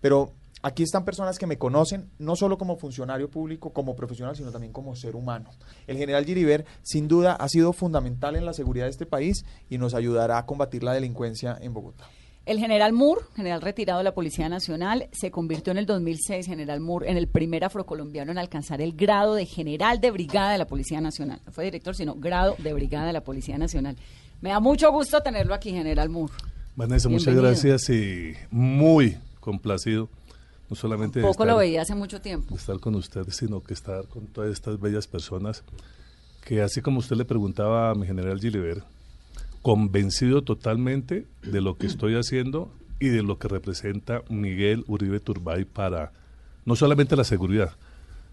Pero 0.00 0.32
Aquí 0.62 0.82
están 0.82 1.04
personas 1.04 1.38
que 1.38 1.46
me 1.46 1.58
conocen 1.58 2.08
no 2.18 2.36
solo 2.36 2.56
como 2.56 2.78
funcionario 2.78 3.30
público, 3.30 3.74
como 3.74 3.94
profesional, 3.94 4.34
sino 4.34 4.50
también 4.50 4.72
como 4.72 4.96
ser 4.96 5.14
humano. 5.14 5.50
El 5.86 5.98
general 5.98 6.24
Giriver, 6.24 6.64
sin 6.80 7.06
duda, 7.06 7.34
ha 7.34 7.50
sido 7.50 7.74
fundamental 7.74 8.34
en 8.34 8.46
la 8.46 8.54
seguridad 8.54 8.86
de 8.86 8.92
este 8.92 9.04
país 9.04 9.44
y 9.68 9.76
nos 9.76 9.92
ayudará 9.92 10.38
a 10.38 10.46
combatir 10.46 10.82
la 10.82 10.94
delincuencia 10.94 11.58
en 11.60 11.74
Bogotá. 11.74 12.08
El 12.46 12.58
general 12.58 12.92
Moore, 12.92 13.22
general 13.34 13.62
retirado 13.62 13.98
de 13.98 14.04
la 14.04 14.12
Policía 14.12 14.50
Nacional, 14.50 15.08
se 15.12 15.30
convirtió 15.30 15.70
en 15.70 15.78
el 15.78 15.86
2006, 15.86 16.44
general 16.44 16.78
Moore, 16.80 17.10
en 17.10 17.16
el 17.16 17.26
primer 17.26 17.64
afrocolombiano 17.64 18.32
en 18.32 18.38
alcanzar 18.38 18.82
el 18.82 18.92
grado 18.92 19.34
de 19.34 19.46
general 19.46 19.98
de 19.98 20.10
brigada 20.10 20.52
de 20.52 20.58
la 20.58 20.66
Policía 20.66 21.00
Nacional. 21.00 21.40
No 21.46 21.52
fue 21.52 21.64
director, 21.64 21.96
sino 21.96 22.14
grado 22.16 22.54
de 22.58 22.74
brigada 22.74 23.06
de 23.06 23.14
la 23.14 23.22
Policía 23.22 23.56
Nacional. 23.56 23.96
Me 24.42 24.50
da 24.50 24.60
mucho 24.60 24.92
gusto 24.92 25.22
tenerlo 25.22 25.54
aquí, 25.54 25.70
general 25.70 26.10
Moore. 26.10 26.34
Vanessa, 26.76 27.08
muchas 27.08 27.34
gracias 27.34 27.88
y 27.88 28.34
muy 28.50 29.16
complacido. 29.40 30.10
No 30.68 30.76
solamente 30.76 31.20
Un 31.20 31.26
poco 31.26 31.46
lo 31.46 31.56
veía 31.56 31.80
hace 31.80 31.94
mucho 31.94 32.20
tiempo. 32.20 32.54
estar 32.56 32.78
con 32.78 32.94
ustedes, 32.94 33.36
sino 33.36 33.62
que 33.62 33.72
estar 33.72 34.06
con 34.08 34.26
todas 34.26 34.50
estas 34.50 34.78
bellas 34.78 35.06
personas 35.06 35.62
que 36.44 36.60
así 36.60 36.82
como 36.82 36.98
usted 36.98 37.16
le 37.16 37.24
preguntaba 37.24 37.90
a 37.90 37.94
mi 37.94 38.06
general 38.06 38.38
Gilibert, 38.38 38.84
convencido 39.64 40.44
totalmente 40.44 41.26
de 41.42 41.62
lo 41.62 41.78
que 41.78 41.86
estoy 41.86 42.16
haciendo 42.16 42.70
y 43.00 43.08
de 43.08 43.22
lo 43.22 43.38
que 43.38 43.48
representa 43.48 44.20
Miguel 44.28 44.84
Uribe 44.88 45.20
Turbay 45.20 45.64
para 45.64 46.12
no 46.66 46.76
solamente 46.76 47.16
la 47.16 47.24
seguridad, 47.24 47.72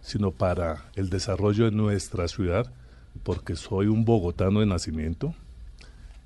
sino 0.02 0.32
para 0.32 0.92
el 0.94 1.10
desarrollo 1.10 1.64
de 1.64 1.72
nuestra 1.72 2.28
ciudad, 2.28 2.70
porque 3.24 3.56
soy 3.56 3.88
un 3.88 4.04
bogotano 4.04 4.60
de 4.60 4.66
nacimiento, 4.66 5.34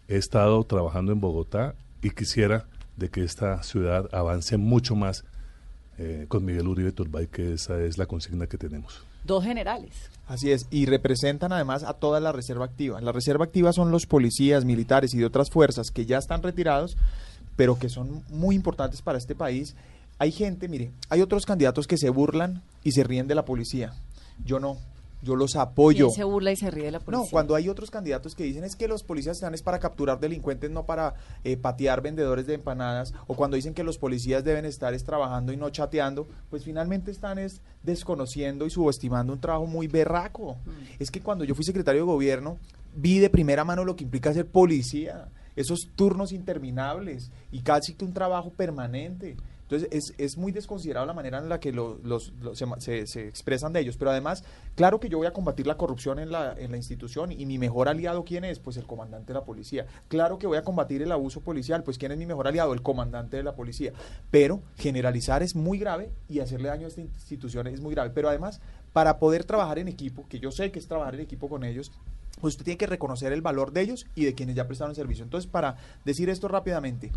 he 0.08 0.16
estado 0.16 0.64
trabajando 0.64 1.12
en 1.12 1.20
Bogotá 1.20 1.76
y 2.02 2.10
quisiera 2.10 2.66
de 2.98 3.10
que 3.10 3.24
esta 3.24 3.62
ciudad 3.62 4.10
avance 4.12 4.58
mucho 4.58 4.96
más 4.96 5.24
eh, 6.00 6.26
con 6.30 6.44
Miguel 6.44 6.68
Uribe 6.68 6.92
Turbay, 6.92 7.28
que 7.28 7.54
esa 7.54 7.80
es 7.80 8.00
la 8.00 8.08
consigna 8.08 8.48
que 8.48 8.58
tenemos. 8.58 9.04
Dos 9.26 9.44
generales. 9.44 9.92
Así 10.28 10.52
es, 10.52 10.68
y 10.72 10.86
representan 10.86 11.52
además 11.52 11.84
a 11.84 11.94
toda 11.94 12.20
la 12.20 12.32
reserva 12.32 12.66
activa. 12.66 13.02
La 13.02 13.12
reserva 13.12 13.46
activa 13.46 13.74
son 13.74 13.92
los 13.92 14.06
policías, 14.06 14.66
militares 14.66 15.14
y 15.14 15.18
de 15.18 15.26
otras 15.26 15.50
fuerzas 15.50 15.92
que 15.92 16.06
ya 16.06 16.18
están 16.18 16.44
retirados, 16.44 16.98
pero 17.56 17.78
que 17.78 17.90
son 17.90 18.24
muy 18.30 18.56
importantes 18.56 19.02
para 19.02 19.18
este 19.18 19.36
país. 19.36 19.76
Hay 20.18 20.32
gente, 20.32 20.68
mire, 20.68 20.92
hay 21.10 21.22
otros 21.22 21.46
candidatos 21.46 21.88
que 21.88 21.98
se 21.98 22.10
burlan 22.10 22.62
y 22.84 22.92
se 22.92 23.04
ríen 23.04 23.28
de 23.28 23.36
la 23.36 23.46
policía. 23.46 23.94
Yo 24.44 24.60
no, 24.60 24.78
yo 25.26 25.36
los 25.36 25.56
apoyo. 25.56 26.08
¿Quién 26.08 26.16
se 26.16 26.24
burla 26.24 26.52
y 26.52 26.56
se 26.56 26.72
ríe 26.72 26.86
de 26.86 26.92
la 26.92 27.00
policía? 27.00 27.26
No, 27.26 27.30
cuando 27.30 27.56
hay 27.56 27.68
otros 27.68 27.92
candidatos 27.92 28.36
que 28.36 28.44
dicen 28.44 28.64
es 28.64 28.76
que 28.76 28.88
los 28.88 29.04
policías 29.04 29.38
están 29.38 29.54
es 29.54 29.64
para 29.64 29.80
capturar 29.80 30.20
delincuentes, 30.20 30.70
no 30.70 30.86
para 30.86 31.16
eh, 31.44 31.58
patear 31.58 32.02
vendedores 32.02 32.46
de 32.46 32.54
empanadas, 32.54 33.14
o 33.28 33.36
cuando 33.36 33.56
dicen 33.56 33.74
que 33.74 33.84
los 33.84 33.98
policías 33.98 34.44
deben 34.44 34.66
estar 34.66 34.94
es 34.94 35.04
trabajando 35.04 35.52
y 35.52 35.58
no 35.58 35.70
chateando, 35.72 36.28
pues 36.50 36.64
finalmente 36.64 37.12
están 37.12 37.40
es 37.40 37.62
desconociendo 37.84 38.66
y 38.66 38.70
subestimando 38.70 39.34
un 39.34 39.42
trabajo 39.42 39.66
muy 39.66 39.88
berraco. 39.88 40.58
Mm. 40.66 40.70
Es 41.00 41.12
que 41.12 41.22
cuando 41.22 41.44
yo 41.44 41.56
fui 41.56 41.66
secretario 41.66 42.02
de 42.02 42.08
gobierno, 42.08 42.60
vi 42.96 43.20
de 43.20 43.30
primera 43.30 43.66
mano 43.66 43.84
lo 43.84 43.96
que 43.96 44.04
implica 44.04 44.34
ser 44.34 44.46
policía, 44.48 45.30
esos 45.56 45.90
turnos 45.96 46.32
interminables 46.32 47.32
y 47.52 47.62
casi 47.62 47.96
que 47.96 48.06
un 48.06 48.14
trabajo 48.14 48.52
permanente. 48.52 49.38
Entonces 49.68 49.90
es, 49.92 50.14
es 50.20 50.38
muy 50.38 50.52
desconsiderado 50.52 51.08
la 51.08 51.14
manera 51.14 51.40
en 51.40 51.50
la 51.50 51.60
que 51.60 51.72
lo- 51.74 51.98
los, 52.04 52.34
los- 52.40 52.64
se- 52.80 53.08
se 53.08 53.28
expresan 53.28 53.74
de 53.74 53.80
ellos. 53.80 53.98
Pero 53.98 54.12
además, 54.12 54.44
claro 54.76 55.00
que 55.00 55.10
yo 55.10 55.18
voy 55.18 55.26
a 55.26 55.34
combatir 55.34 55.66
la 55.66 55.76
corrupción 55.76 56.20
en 56.20 56.32
la, 56.32 56.54
en 56.58 56.70
la 56.70 56.78
institución 56.78 57.32
y 57.32 57.48
mi 57.48 57.58
mejor 57.58 57.90
aliado, 57.90 58.24
¿quién 58.26 58.44
es? 58.44 58.60
Pues 58.60 58.78
el 58.78 58.86
comandante 58.86 59.34
de 59.34 59.40
la 59.40 59.44
policía. 59.46 59.88
Claro 60.08 60.38
que 60.38 60.46
voy 60.46 60.58
a 60.58 60.64
combatir 60.64 61.02
el 61.02 61.12
abuso 61.12 61.42
policial, 61.42 61.82
pues 61.84 61.98
¿quién 61.98 62.12
es 62.12 62.18
mi 62.20 62.28
mejor 62.28 62.48
aliado? 62.48 62.74
El 62.74 62.84
comandante 62.84 63.38
de 63.38 63.44
la 63.44 63.56
policía. 63.56 63.92
Pero 64.30 64.62
generalizar 64.78 65.42
es 65.42 65.56
muy 65.56 65.80
grave 65.80 66.12
y 66.30 66.42
hacerle 66.42 66.70
daño 66.70 66.86
a 66.86 66.90
esta 66.90 67.02
institución 67.02 67.66
es 67.66 67.82
muy 67.82 67.96
grave. 67.96 68.12
Pero 68.14 68.30
además, 68.30 68.62
para 68.94 69.18
poder 69.18 69.46
trabajar 69.46 69.80
en 69.80 69.88
equipo, 69.88 70.26
que 70.30 70.40
yo 70.40 70.52
sé 70.52 70.72
que 70.72 70.78
es 70.78 70.88
trabajar 70.88 71.16
en 71.16 71.22
equipo 71.22 71.50
con 71.50 71.64
ellos, 71.64 71.92
pues 72.40 72.54
usted 72.54 72.66
tiene 72.66 72.78
que 72.78 72.86
reconocer 72.88 73.32
el 73.34 73.42
valor 73.42 73.72
de 73.72 73.82
ellos 73.82 74.06
y 74.14 74.26
de 74.26 74.36
quienes 74.36 74.56
ya 74.56 74.68
prestaron 74.68 74.94
servicio. 74.94 75.24
Entonces, 75.24 75.50
para 75.50 75.78
decir 76.06 76.30
esto 76.30 76.48
rápidamente, 76.48 77.12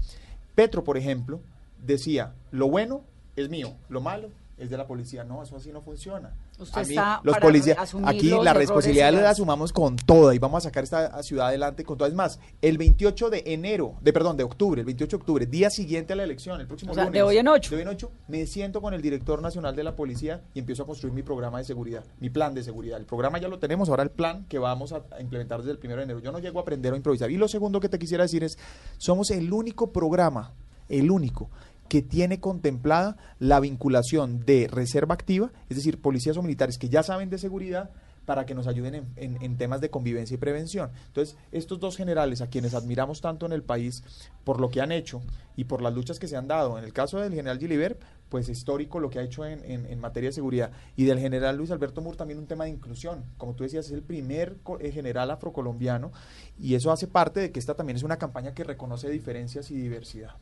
Petro, 0.55 0.83
por 0.83 0.97
ejemplo, 0.97 1.41
decía, 1.85 2.35
lo 2.51 2.69
bueno 2.69 3.03
es 3.37 3.49
mío, 3.49 3.75
lo 3.89 4.01
malo 4.01 4.31
es 4.59 4.71
de 4.71 4.77
la 4.77 4.87
policía. 4.87 5.25
No, 5.25 5.43
eso 5.43 5.57
así 5.57 5.71
no 5.73 5.81
funciona. 5.81 6.33
Usted 6.59 6.81
A 6.81 6.85
mí, 6.85 6.91
está 6.91 7.21
los 7.23 7.35
para 7.35 7.47
policías, 7.47 7.79
asumir 7.79 8.09
aquí 8.09 8.31
los 8.31 8.45
la 8.45 8.53
responsabilidad 8.53 9.13
la 9.13 9.31
asumamos 9.31 9.73
con 9.73 9.95
toda 9.95 10.35
y 10.35 10.41
vamos 10.41 10.65
a 10.65 10.69
sacar 10.69 10.83
esta 10.83 11.23
ciudad 11.23 11.47
adelante 11.47 11.85
con 11.85 11.97
toda. 11.97 12.09
Es 12.09 12.17
más, 12.17 12.41
el 12.61 12.79
28 12.79 13.31
de 13.31 13.45
enero, 13.47 13.95
de 14.01 14.13
perdón, 14.13 14.37
de 14.37 14.43
octubre, 14.43 14.81
el 14.81 14.85
28 14.85 15.17
de 15.17 15.21
octubre, 15.21 15.47
día 15.47 15.71
siguiente 15.71 16.15
a 16.15 16.17
la 16.17 16.25
elección, 16.25 16.61
el 16.61 16.67
próximo 16.67 16.91
O 16.91 16.95
sea, 16.97 17.05
lunes. 17.05 17.15
de 17.15 17.23
hoy 17.23 17.39
en 17.39 17.47
ocho. 17.47 17.71
De 17.71 17.77
hoy 17.77 17.83
en 17.83 17.89
ocho, 17.89 18.11
me 18.27 18.45
siento 18.47 18.83
con 18.83 18.93
el 18.93 19.03
director 19.03 19.41
nacional 19.41 19.77
de 19.77 19.85
la 19.85 19.95
policía 19.95 20.43
y 20.53 20.59
empiezo 20.59 20.83
a 20.83 20.87
construir 20.87 21.15
mi 21.15 21.23
programa 21.23 21.59
de 21.59 21.65
seguridad, 21.65 22.03
mi 22.19 22.29
plan 22.29 22.55
de 22.55 22.65
seguridad. 22.65 22.99
El 22.99 23.07
programa 23.07 23.39
ya 23.39 23.47
lo 23.47 23.61
tenemos, 23.61 23.89
ahora 23.89 24.03
el 24.03 24.11
plan 24.11 24.45
que 24.49 24.59
vamos 24.59 24.93
a, 24.93 25.03
a 25.13 25.21
implementar 25.21 25.61
desde 25.61 25.71
el 25.71 25.79
primero 25.79 25.99
de 25.99 26.05
enero. 26.05 26.19
Yo 26.19 26.33
no 26.33 26.41
llego 26.41 26.59
a 26.59 26.63
aprender 26.63 26.93
o 26.93 26.97
improvisar. 26.97 27.31
Y 27.31 27.37
lo 27.37 27.47
segundo 27.47 27.79
que 27.79 27.89
te 27.89 28.01
quisiera 28.01 28.25
decir 28.25 28.43
es, 28.43 28.59
somos 28.97 29.31
el 29.31 29.53
único 29.53 29.93
programa, 29.93 30.55
el 30.89 31.13
único 31.13 31.51
que 31.89 32.03
tiene 32.03 32.41
contemplada 32.41 33.17
la 33.39 33.61
vinculación 33.61 34.41
de 34.45 34.69
reserva 34.71 35.15
activa, 35.15 35.51
es 35.69 35.77
decir, 35.77 36.01
policías 36.01 36.37
o 36.37 36.43
militares 36.43 36.79
que 36.79 36.89
ya 36.89 37.03
saben 37.03 37.31
de 37.31 37.39
seguridad 37.39 37.91
para 38.27 38.45
que 38.45 38.55
nos 38.55 38.67
ayuden 38.67 39.07
en, 39.17 39.57
temas 39.57 39.81
de 39.81 39.89
convivencia 39.89 40.35
y 40.35 40.37
prevención. 40.37 40.91
Entonces, 41.07 41.35
estos 41.51 41.81
dos 41.81 41.97
generales 41.97 42.43
a 42.43 42.49
quienes 42.49 42.75
admiramos 42.75 43.23
tanto 43.23 43.47
en 43.47 43.53
el 43.53 43.63
país 43.63 44.03
por 44.45 44.61
lo 44.61 44.69
que 44.69 44.83
han 44.83 44.93
hecho 44.93 45.23
y 45.57 45.65
por 45.65 45.81
las 45.81 45.95
luchas 45.95 46.19
que 46.19 46.29
se 46.29 46.37
han 46.37 46.47
dado, 46.47 46.79
en 46.79 46.85
el 46.85 46.93
caso 46.93 47.19
del 47.21 47.33
general 47.33 47.59
Gilibert, 47.59 47.99
pues 48.29 48.51
histórico 48.51 49.01
lo 49.01 49.09
que 49.09 49.19
ha 49.19 49.23
hecho 49.23 49.47
en, 49.47 49.65
en- 49.65 49.99
materia 49.99 50.29
de 50.29 50.35
seguridad, 50.35 50.73
y 50.95 51.07
del 51.07 51.19
general 51.19 51.57
Luis 51.57 51.71
Alberto 51.71 52.03
Mur 52.03 52.17
también 52.17 52.39
un 52.39 52.47
tema 52.47 52.65
de 52.65 52.71
inclusión. 52.71 53.25
Como 53.39 53.55
tú 53.55 53.65
decías, 53.65 53.87
es 53.87 53.93
el 53.93 54.03
primer 54.03 54.59
eh, 54.79 54.93
general 54.93 55.31
afrocolombiano 55.31 56.13
y 56.61 56.75
eso 56.75 56.93
hace 56.93 57.07
parte 57.07 57.41
de 57.41 57.51
que 57.51 57.59
esta 57.59 57.75
también 57.77 57.97
es 57.97 58.03
una 58.03 58.19
campaña 58.19 58.53
que 58.53 58.63
reconoce 58.63 59.09
diferencias 59.09 59.71
y 59.71 59.77
diversidad. 59.81 60.35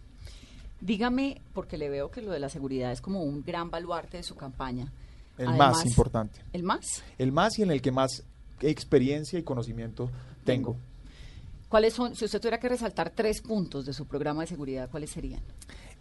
Dígame, 0.86 1.40
porque 1.52 1.76
le 1.76 1.90
veo 1.90 2.12
que 2.12 2.22
lo 2.22 2.30
de 2.30 2.38
la 2.38 2.48
seguridad 2.48 2.92
es 2.92 3.00
como 3.00 3.24
un 3.24 3.42
gran 3.42 3.70
baluarte 3.70 4.18
de 4.18 4.22
su 4.22 4.36
campaña. 4.36 4.92
El 5.36 5.48
Además- 5.48 5.78
más 5.78 5.86
importante. 5.86 6.40
¿El 6.52 6.62
más? 6.62 7.02
El 7.18 7.32
más 7.32 7.58
y 7.58 7.62
en 7.62 7.72
el 7.72 7.82
que 7.82 7.90
más 7.90 8.22
experiencia 8.60 9.36
y 9.36 9.42
conocimiento 9.42 10.08
tengo. 10.44 10.76
¿Cuáles 11.68 11.92
son, 11.92 12.14
si 12.14 12.24
usted 12.24 12.40
tuviera 12.40 12.60
que 12.60 12.68
resaltar 12.68 13.10
tres 13.10 13.42
puntos 13.42 13.84
de 13.84 13.92
su 13.92 14.06
programa 14.06 14.42
de 14.42 14.46
seguridad, 14.46 14.88
cuáles 14.88 15.10
serían? 15.10 15.40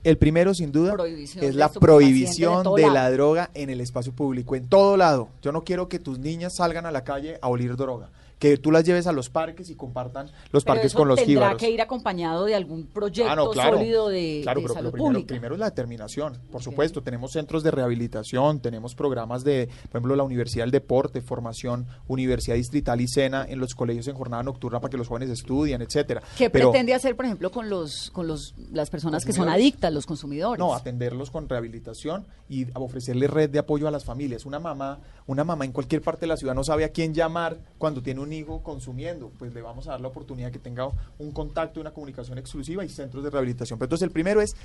El 0.04 0.20
primero, 0.20 0.54
sin 0.54 0.72
duda, 0.72 0.96
es 1.08 1.56
la 1.56 1.70
prohibición 1.70 2.64
de 2.76 2.84
de, 2.84 2.92
la 2.92 3.10
droga 3.10 3.50
en 3.56 3.72
el 3.72 3.82
espacio 3.82 4.14
público, 4.14 4.56
en 4.56 4.70
todo 4.70 4.98
lado. 4.98 5.30
Yo 5.42 5.52
no 5.52 5.64
quiero 5.64 5.90
que 5.90 5.98
tus 5.98 6.20
niñas 6.20 6.54
salgan 6.58 6.86
a 6.86 6.92
la 6.92 7.04
calle 7.04 7.40
a 7.42 7.48
oler 7.48 7.76
droga. 7.76 8.12
Que 8.40 8.58
tú 8.58 8.70
las 8.72 8.84
lleves 8.84 9.08
a 9.08 9.14
los 9.14 9.30
parques 9.30 9.70
y 9.70 9.76
compartan 9.76 10.28
los 10.52 10.64
Pero 10.64 10.74
parques 10.76 10.88
eso 10.88 10.98
con 10.98 11.08
los 11.08 11.16
tendrá 11.18 11.34
jíbaros. 11.34 11.58
que 11.60 11.70
ir 11.70 11.82
acompañado 11.82 12.44
de 12.46 12.54
algún 12.54 12.86
proyecto 12.88 13.32
Ah, 13.32 13.36
no, 13.36 13.50
claro. 13.52 13.78
sólido 13.78 14.10
de, 14.10 14.42
Claro, 14.44 14.60
de 14.60 14.64
pero 14.64 14.74
salud 14.74 14.86
lo 14.88 14.92
primero, 14.92 15.14
pública. 15.14 15.28
primero 15.28 15.56
es 15.56 15.60
la 15.60 15.70
determinación, 15.70 16.38
por 16.52 16.62
supuesto. 16.62 17.02
Tenemos 17.02 17.32
centros 17.32 17.64
de 17.64 17.72
rehabilitación, 17.72 18.60
tenemos 18.60 18.94
programas 18.94 19.44
de, 19.44 19.68
por 19.84 19.90
ejemplo, 19.92 20.16
la 20.18 20.24
Universidad 20.24 20.64
del 20.66 20.72
Deporte, 20.72 21.22
formación, 21.22 21.88
Universidad 22.08 22.56
Distrital 22.58 23.00
y 23.00 23.08
Sena 23.08 23.46
en 23.48 23.60
los 23.60 23.74
colegios 23.74 24.08
en 24.10 24.16
jornada 24.16 24.44
nocturna 24.44 24.80
para 24.82 24.92
que 24.92 24.98
los 24.98 25.08
jóvenes 25.08 25.30
estudien, 25.30 25.82
etcétera. 25.82 26.22
¿Qué 26.38 26.50
Pero- 26.50 26.72
pretende 26.72 26.94
hacer, 26.94 27.16
por 27.16 27.26
ejemplo, 27.26 27.52
con 27.52 27.70
los 27.70 28.12
con 28.12 28.28
los 28.28 28.54
las 28.74 28.90
personas 28.90 29.24
que 29.26 29.32
son 29.34 29.48
adictas, 29.48 29.94
los 29.94 30.06
consumidores? 30.06 30.60
No, 30.60 30.76
atenderlos 30.76 31.32
con 31.32 31.48
rehabilitación 31.48 32.26
y 32.50 32.68
ofrecerle 32.74 33.28
red 33.28 33.50
de 33.50 33.60
apoyo 33.60 33.88
a 33.88 33.92
las 33.92 34.04
familias. 34.04 34.46
Una 34.46 34.60
mamá, 34.60 35.00
una 35.26 35.44
mamá 35.44 35.66
en 35.66 35.72
cualquier 35.72 36.02
parte 36.02 36.22
de 36.22 36.28
la 36.28 36.38
ciudad 36.38 36.54
no 36.54 36.64
sabe 36.64 36.84
a 36.84 36.90
quién 36.90 37.14
llamar 37.14 37.58
cuando 37.78 38.02
tiene 38.04 38.22
un 38.22 38.25
consumiendo. 38.64 39.32
Pues 39.38 39.54
le 39.54 39.62
vamos 39.62 39.88
a 39.88 39.92
dar 39.92 40.02
la 40.02 40.08
oportunidad 40.08 40.52
que 40.52 40.60
tenga 40.60 40.90
un 41.20 41.32
contacto, 41.32 41.80
una 41.80 41.92
comunicación 41.92 42.38
exclusiva 42.38 42.84
y 42.84 42.90
centros 42.90 43.24
de 43.24 43.30
rehabilitación. 43.30 43.80
Pero 43.80 43.88
entonces 43.88 44.06
el 44.06 44.12
primero 44.12 44.42
es 44.42 44.56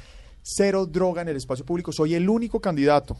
cero 0.43 0.87
droga 0.87 1.23
en 1.23 1.29
el 1.29 1.37
espacio 1.37 1.65
público. 1.65 1.93
Soy 1.93 2.15
el 2.15 2.29
único 2.29 2.61
candidato 2.61 3.17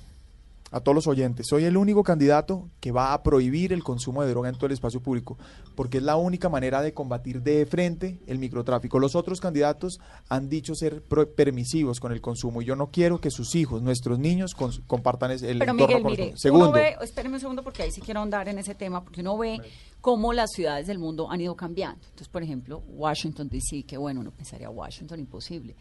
a 0.71 0.81
todos 0.81 0.95
los 0.95 1.07
oyentes, 1.07 1.47
soy 1.49 1.65
el 1.65 1.77
único 1.77 2.03
candidato 2.05 2.69
que 2.81 2.93
va 2.93 3.13
a 3.13 3.23
prohibir 3.23 3.73
el 3.73 3.83
consumo 3.83 4.23
de 4.23 4.31
droga 4.31 4.49
en 4.49 4.55
todo 4.55 4.67
el 4.67 4.73
espacio 4.73 5.01
público, 5.01 5.37
porque 5.75 5.99
es 5.99 6.05
la 6.05 6.17
única 6.17 6.49
manera 6.49 6.81
de 6.81 6.95
combatir 6.95 7.43
de 7.43 7.67
frente 7.67 8.21
el 8.27 8.39
microtráfico. 8.39 8.99
Los 8.99 9.17
otros 9.17 9.41
candidatos 9.41 9.99
han 10.29 10.49
dicho 10.49 10.75
ser 10.75 11.03
permisivos 11.03 11.99
con 11.99 12.13
el 12.13 12.21
consumo 12.21 12.63
y 12.63 12.67
yo 12.67 12.77
no 12.77 12.91
quiero 12.91 13.21
que 13.21 13.31
sus 13.31 13.55
hijos, 13.55 13.83
nuestros 13.83 14.19
niños, 14.19 14.55
compartan 14.55 15.33
el 15.33 15.41
Pero 15.41 15.73
entorno 15.73 15.87
Miguel, 15.87 16.03
con 16.03 16.11
mire. 16.13 16.33
Segundo, 16.37 16.67
uno 16.67 16.75
ve, 16.75 16.97
espéreme 17.03 17.35
un 17.35 17.41
segundo 17.41 17.63
porque 17.63 17.83
ahí 17.83 17.91
sí 17.91 18.01
quiero 18.01 18.21
ahondar 18.21 18.49
en 18.49 18.59
ese 18.59 18.75
tema, 18.75 19.03
porque 19.03 19.23
uno 19.23 19.37
ve 19.37 19.61
cómo 20.01 20.33
las 20.33 20.51
ciudades 20.53 20.87
del 20.87 20.99
mundo 20.99 21.31
han 21.31 21.41
ido 21.41 21.57
cambiando. 21.57 22.05
Entonces, 22.05 22.29
por 22.29 22.43
ejemplo, 22.43 22.83
Washington 22.89 23.49
D.C., 23.49 23.85
que 23.85 23.97
bueno, 23.97 24.21
uno 24.21 24.31
pensaría 24.31 24.71
Washington 24.71 25.19
imposible. 25.19 25.75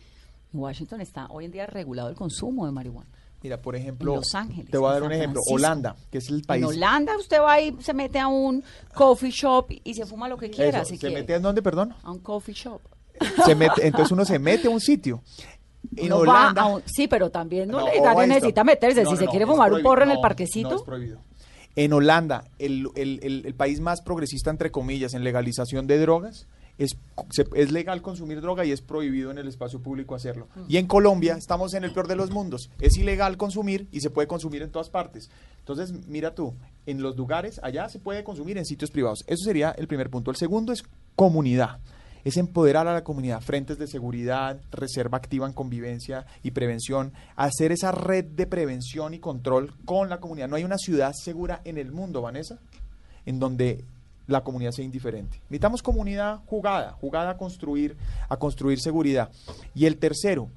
Washington 0.52 1.02
está 1.02 1.28
hoy 1.30 1.46
en 1.46 1.52
día 1.52 1.68
regulado 1.68 2.10
el 2.10 2.16
consumo 2.16 2.66
de 2.66 2.72
marihuana. 2.72 3.10
Mira, 3.42 3.62
por 3.62 3.76
ejemplo, 3.76 4.16
Los 4.16 4.36
Ángeles, 4.36 4.70
te 4.72 4.78
voy 4.78 4.90
a 4.90 4.94
dar 4.94 5.04
un 5.04 5.12
ejemplo, 5.12 5.42
Francisco. 5.42 5.56
Holanda, 5.56 5.96
que 6.12 6.18
es 6.20 6.30
el 6.30 6.42
país 6.44 6.64
En 6.64 6.70
Holanda 6.70 7.18
usted 7.18 7.42
va 7.42 7.60
y 7.62 7.76
se 7.82 7.94
mete 7.94 8.20
a 8.20 8.28
un 8.28 8.64
coffee 8.94 9.32
shop 9.32 9.68
y 9.84 9.94
se 9.94 10.06
fuma 10.06 10.28
lo 10.28 10.38
que 10.38 10.50
quiera, 10.50 10.80
Eso, 10.82 10.90
si 10.90 10.96
¿Se 10.96 11.00
quiere. 11.08 11.16
mete 11.22 11.36
en 11.36 11.42
dónde, 11.42 11.62
perdón? 11.62 11.94
A 12.04 12.12
un 12.12 12.20
coffee 12.20 12.54
shop. 12.54 12.82
Se 13.46 13.54
mete, 13.56 13.86
entonces 13.88 14.12
uno 14.12 14.24
se 14.26 14.40
mete 14.40 14.68
a 14.68 14.72
un 14.72 14.80
sitio. 14.80 15.22
En 15.96 16.08
Uno 16.08 16.18
Holanda, 16.18 16.62
a 16.64 16.66
un- 16.66 16.84
sí, 16.86 17.08
pero 17.08 17.30
también 17.30 17.70
no, 17.70 17.80
No, 17.80 17.86
a 17.86 17.90
esto. 17.92 18.26
necesita 18.28 18.64
meterse. 18.64 19.04
No, 19.04 19.10
si 19.12 19.16
no, 19.16 19.20
se 19.22 19.28
quiere 19.28 19.46
fumar 19.46 19.72
un 19.74 19.82
porro 19.82 20.04
en 20.04 20.12
el 20.12 20.20
parquecito. 20.20 20.76
Es 20.76 20.82
prohibido. 20.84 21.20
En 21.76 21.94
Holanda, 21.94 22.44
el, 22.60 22.88
el- 22.96 23.20
el- 23.24 23.46
el 23.46 23.56
país 23.56 23.80
más 23.80 24.02
progresista, 24.02 24.50
entre 24.50 24.72
comillas, 24.72 25.14
en 25.14 25.24
legalización 25.24 25.88
de 25.88 25.98
drogas, 26.00 26.48
es, 26.80 26.98
se- 27.30 27.46
es 27.54 27.72
legal 27.72 28.02
consumir 28.02 28.42
droga 28.42 28.66
y 28.66 28.72
es 28.72 28.82
prohibido 28.82 29.30
en 29.30 29.38
el 29.38 29.48
espacio 29.48 29.80
público 29.80 30.16
hacerlo. 30.16 30.48
Y 30.68 30.78
en 30.78 30.88
Colombia 30.88 31.36
estamos 31.38 31.76
en 31.76 31.84
el 31.84 31.92
peor 31.94 32.08
de 32.08 32.16
los 32.16 32.32
mundos. 32.32 32.72
Es 32.80 32.98
ilegal 32.98 33.38
consumir 33.38 33.88
y 33.92 34.00
se 34.02 34.10
puede 34.10 34.28
consumir 34.28 34.64
en 34.64 34.72
todas 34.72 34.90
partes. 34.90 35.30
Entonces, 35.60 35.94
mira 36.08 36.34
tú, 36.34 36.56
en 36.88 37.04
los 37.04 37.16
lugares, 37.16 37.60
allá 37.62 37.88
se 37.90 38.00
puede 38.00 38.24
consumir 38.24 38.58
en 38.58 38.66
sitios 38.66 38.90
privados. 38.90 39.24
Eso 39.28 39.44
sería 39.44 39.70
el 39.72 39.88
primer 39.88 40.10
punto. 40.10 40.32
El 40.32 40.38
segundo 40.38 40.74
es 40.74 40.84
comunidad. 41.16 41.80
Es 42.26 42.36
empoderar 42.36 42.86
a 42.88 42.94
la 42.94 43.04
comunidad, 43.06 43.40
frentes 43.40 43.78
de 43.78 43.88
seguridad, 43.88 44.60
reserva 44.72 45.18
activa 45.18 45.48
en 45.48 45.54
convivencia 45.54 46.26
y 46.44 46.52
prevención, 46.52 47.14
hacer 47.38 47.72
esa 47.72 47.94
red 47.94 48.26
de 48.26 48.46
prevención 48.46 49.14
y 49.14 49.20
control 49.20 49.74
con 49.86 50.10
la 50.10 50.20
comunidad. 50.20 50.50
No 50.50 50.58
hay 50.58 50.66
una 50.66 50.78
ciudad 50.78 51.14
segura 51.14 51.62
en 51.64 51.78
el 51.78 51.94
mundo, 51.94 52.22
Vanessa, 52.22 52.60
en 53.26 53.40
donde 53.40 53.86
la 54.30 54.42
comunidad 54.42 54.72
sea 54.72 54.86
indiferente. 54.86 55.40
Necesitamos 55.50 55.82
comunidad 55.82 56.40
jugada, 56.46 56.94
jugada 56.94 57.32
a 57.32 57.38
construir, 57.38 57.98
a 58.30 58.38
construir 58.38 58.80
seguridad. 58.80 59.30
Y 59.76 59.86
el 59.86 59.98
tercero 59.98 60.48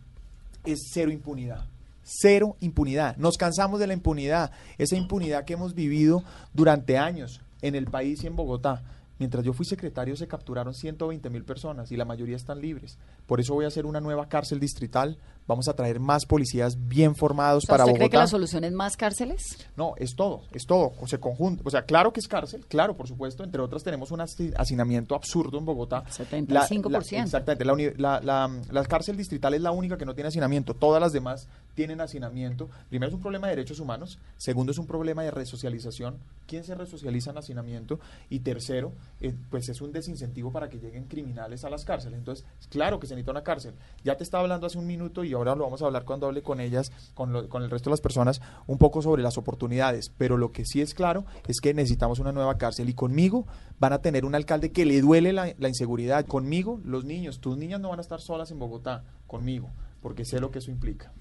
es 0.64 0.90
cero 0.92 1.10
impunidad. 1.10 1.64
Cero 2.04 2.56
impunidad. 2.60 3.16
Nos 3.16 3.36
cansamos 3.36 3.80
de 3.80 3.86
la 3.86 3.94
impunidad, 3.94 4.50
esa 4.78 4.96
impunidad 4.96 5.44
que 5.44 5.54
hemos 5.54 5.74
vivido 5.74 6.22
durante 6.52 6.98
años 6.98 7.40
en 7.62 7.74
el 7.74 7.86
país 7.86 8.22
y 8.22 8.26
en 8.26 8.36
Bogotá. 8.36 8.82
Mientras 9.18 9.44
yo 9.44 9.52
fui 9.52 9.64
secretario 9.64 10.16
se 10.16 10.26
capturaron 10.26 10.74
120 10.74 11.30
mil 11.30 11.44
personas 11.44 11.92
y 11.92 11.96
la 11.96 12.04
mayoría 12.04 12.36
están 12.36 12.60
libres. 12.60 12.98
Por 13.26 13.40
eso 13.40 13.54
voy 13.54 13.64
a 13.64 13.68
hacer 13.68 13.86
una 13.86 14.00
nueva 14.00 14.28
cárcel 14.28 14.58
distrital. 14.58 15.16
Vamos 15.46 15.66
a 15.68 15.74
traer 15.74 15.98
más 16.00 16.24
policías 16.24 16.76
bien 16.88 17.16
formados 17.16 17.64
O 17.64 17.66
sea, 17.66 17.72
para 17.74 17.84
¿Usted 17.84 17.92
Bogotá. 17.94 17.98
cree 17.98 18.10
que 18.10 18.16
la 18.16 18.26
solución 18.28 18.64
es 18.64 18.72
más 18.72 18.96
cárceles? 18.96 19.58
No, 19.76 19.94
es 19.96 20.14
todo, 20.14 20.42
es 20.52 20.66
todo, 20.66 20.92
o 21.00 21.06
sea, 21.08 21.18
conjunto. 21.18 21.62
O 21.66 21.70
sea, 21.70 21.82
claro 21.82 22.12
que 22.12 22.20
es 22.20 22.28
cárcel, 22.28 22.64
claro, 22.68 22.96
por 22.96 23.08
supuesto. 23.08 23.42
Entre 23.42 23.60
otras, 23.60 23.82
tenemos 23.82 24.10
un 24.12 24.20
hacinamiento 24.20 25.14
absurdo 25.14 25.58
en 25.58 25.64
Bogotá. 25.64 26.04
75%. 26.04 27.22
exactamente. 27.24 27.64
La, 27.64 27.72
uni- 27.72 27.90
la, 27.96 28.20
la- 28.20 28.50
la 28.70 28.84
cárcel 28.84 29.16
distrital 29.16 29.54
es 29.54 29.60
la 29.60 29.72
única 29.72 29.96
que 29.98 30.04
no 30.06 30.14
tiene 30.14 30.28
hacinamiento. 30.28 30.74
Todas 30.74 31.00
las 31.00 31.12
demás 31.12 31.48
tienen 31.74 32.00
hacinamiento. 32.00 32.68
Primero 32.88 33.08
es 33.08 33.14
un 33.14 33.20
problema 33.22 33.46
de 33.48 33.56
derechos 33.56 33.80
humanos. 33.80 34.18
Segundo 34.36 34.72
es 34.72 34.78
un 34.78 34.86
problema 34.86 35.22
de 35.22 35.30
resocialización. 35.30 36.16
¿Quién 36.46 36.64
se 36.64 36.74
resocializa 36.74 37.30
en 37.30 37.38
hacinamiento? 37.38 37.98
Y 38.28 38.40
tercero, 38.40 38.92
eh, 39.20 39.34
pues 39.50 39.68
es 39.68 39.80
un 39.80 39.92
desincentivo 39.92 40.52
para 40.52 40.68
que 40.68 40.78
lleguen 40.78 41.04
criminales 41.04 41.64
a 41.64 41.70
las 41.70 41.84
cárceles. 41.84 42.18
Entonces, 42.18 42.44
claro 42.68 43.00
que 43.00 43.06
se 43.06 43.14
necesita 43.14 43.30
una 43.30 43.42
cárcel. 43.42 43.74
Ya 44.04 44.16
te 44.16 44.24
estaba 44.24 44.42
hablando 44.42 44.66
hace 44.66 44.78
un 44.78 44.86
minuto 44.86 45.24
y 45.24 45.32
ahora 45.32 45.54
lo 45.54 45.64
vamos 45.64 45.80
a 45.82 45.86
hablar 45.86 46.04
cuando 46.04 46.26
hable 46.26 46.42
con 46.42 46.60
ellas, 46.60 46.92
con, 47.14 47.32
lo- 47.32 47.48
con 47.48 47.62
el 47.62 47.70
resto 47.70 47.88
de 47.88 47.92
las 47.94 48.00
personas, 48.00 48.42
un 48.66 48.78
poco 48.78 49.00
sobre 49.02 49.22
las 49.22 49.38
oportunidades. 49.38 50.10
Pero 50.18 50.36
lo 50.36 50.52
que 50.52 50.64
sí 50.66 50.80
es 50.80 50.94
claro 50.94 51.24
es 51.48 51.60
que 51.60 51.72
necesitamos 51.74 52.18
una 52.18 52.32
nueva 52.32 52.58
cárcel 52.58 52.88
y 52.88 52.94
conmigo 52.94 53.46
van 53.78 53.92
a 53.94 53.98
tener 54.00 54.24
un 54.24 54.34
alcalde 54.34 54.72
que 54.72 54.84
le 54.84 55.00
duele 55.00 55.32
la, 55.32 55.54
la 55.58 55.68
inseguridad. 55.68 56.26
Conmigo, 56.26 56.80
los 56.84 57.04
niños, 57.04 57.40
tus 57.40 57.56
niñas 57.56 57.80
no 57.80 57.88
van 57.88 57.98
a 57.98 58.02
estar 58.02 58.20
solas 58.20 58.50
en 58.50 58.58
Bogotá, 58.58 59.04
conmigo, 59.26 59.70
porque 60.02 60.24
sé 60.24 60.38
lo 60.40 60.50
que 60.50 60.58
eso 60.58 60.70
implica. 60.70 61.12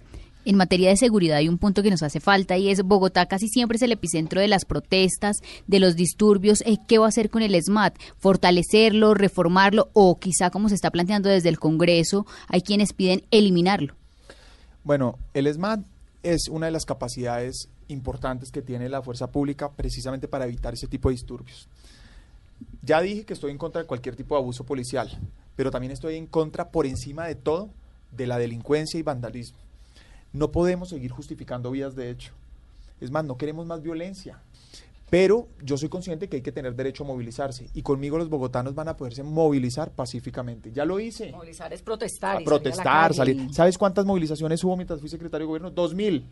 En 0.44 0.56
materia 0.56 0.90
de 0.90 0.98
seguridad 0.98 1.38
hay 1.38 1.48
un 1.48 1.60
punto 1.60 1.84
que 1.84 1.92
nos 1.92 2.02
hace 2.02 2.20
falta 2.20 2.58
y 2.58 2.70
es 2.70 2.82
Bogotá 2.82 3.28
casi 3.28 3.48
siempre 3.48 3.76
es 3.76 3.84
el 3.84 3.92
epicentro 3.92 4.42
de 4.42 4.48
las 4.48 4.66
protestas, 4.66 5.38
de 5.68 5.80
los 5.80 5.96
disturbios. 5.96 6.62
Eh, 6.66 6.78
¿Qué 6.88 6.98
va 6.98 7.06
a 7.06 7.10
hacer 7.10 7.30
con 7.30 7.44
el 7.44 7.62
SMAT? 7.62 7.96
¿Fortalecerlo, 8.18 9.14
reformarlo 9.14 9.90
o 9.94 10.18
quizá 10.18 10.50
como 10.50 10.68
se 10.68 10.76
está 10.76 10.90
planteando 10.90 11.30
desde 11.30 11.50
el 11.50 11.60
Congreso, 11.60 12.26
hay 12.48 12.62
quienes 12.62 12.94
piden 12.94 13.24
eliminarlo? 13.30 13.94
Bueno, 14.84 15.20
el 15.36 15.52
SMAT 15.54 15.86
es 16.24 16.48
una 16.50 16.66
de 16.66 16.72
las 16.72 16.86
capacidades 16.86 17.70
importantes 17.88 18.52
que 18.52 18.64
tiene 18.64 18.90
la 18.90 19.04
fuerza 19.04 19.28
pública 19.32 19.70
precisamente 19.70 20.28
para 20.28 20.46
evitar 20.46 20.74
ese 20.74 20.88
tipo 20.88 21.10
de 21.10 21.14
disturbios. 21.14 21.68
Ya 22.82 23.00
dije 23.02 23.26
que 23.26 23.34
estoy 23.34 23.52
en 23.52 23.58
contra 23.60 23.82
de 23.82 23.88
cualquier 23.88 24.16
tipo 24.16 24.36
de 24.36 24.42
abuso 24.42 24.64
policial, 24.64 25.10
pero 25.56 25.70
también 25.70 25.92
estoy 25.92 26.16
en 26.16 26.26
contra, 26.26 26.70
por 26.70 26.88
encima 26.88 27.28
de 27.28 27.36
todo, 27.36 27.70
de 28.12 28.26
la 28.26 28.40
delincuencia 28.40 29.00
y 29.00 29.04
vandalismo. 29.04 29.58
No 30.34 30.52
podemos 30.52 30.90
seguir 30.90 31.12
justificando 31.12 31.72
vías 31.72 31.96
de 31.96 32.10
hecho. 32.10 32.34
Es 33.00 33.12
más, 33.12 33.26
no 33.26 33.38
queremos 33.38 33.66
más 33.66 33.82
violencia. 33.82 34.40
Pero 35.10 35.50
yo 35.62 35.76
soy 35.78 35.90
consciente 35.90 36.30
que 36.30 36.38
hay 36.38 36.42
que 36.42 36.54
tener 36.54 36.74
derecho 36.74 37.04
a 37.04 37.08
movilizarse 37.08 37.70
y 37.74 37.82
conmigo 37.82 38.18
los 38.18 38.30
bogotanos 38.30 38.76
van 38.76 38.88
a 38.88 38.96
poderse 38.96 39.24
movilizar 39.24 39.92
pacíficamente. 39.92 40.72
Ya 40.72 40.86
lo 40.86 41.02
hice 41.02 41.32
Movilizar 41.34 41.74
es 41.74 41.82
protestar. 41.82 42.38
a 42.38 42.42
y 42.42 42.46
salir 42.46 42.46
protestar, 42.46 43.14
salir. 43.14 43.36
y- 43.36 43.54
¿Sabes 43.54 43.78
cuántas 43.78 44.06
movilizaciones 44.06 44.64
hubo 44.64 44.78
mientras 44.78 45.02
fui 45.02 45.10
secretario 45.10 45.46
de 45.46 45.48
gobierno? 45.48 45.70
Dos 45.72 45.94
mil. 45.94 46.26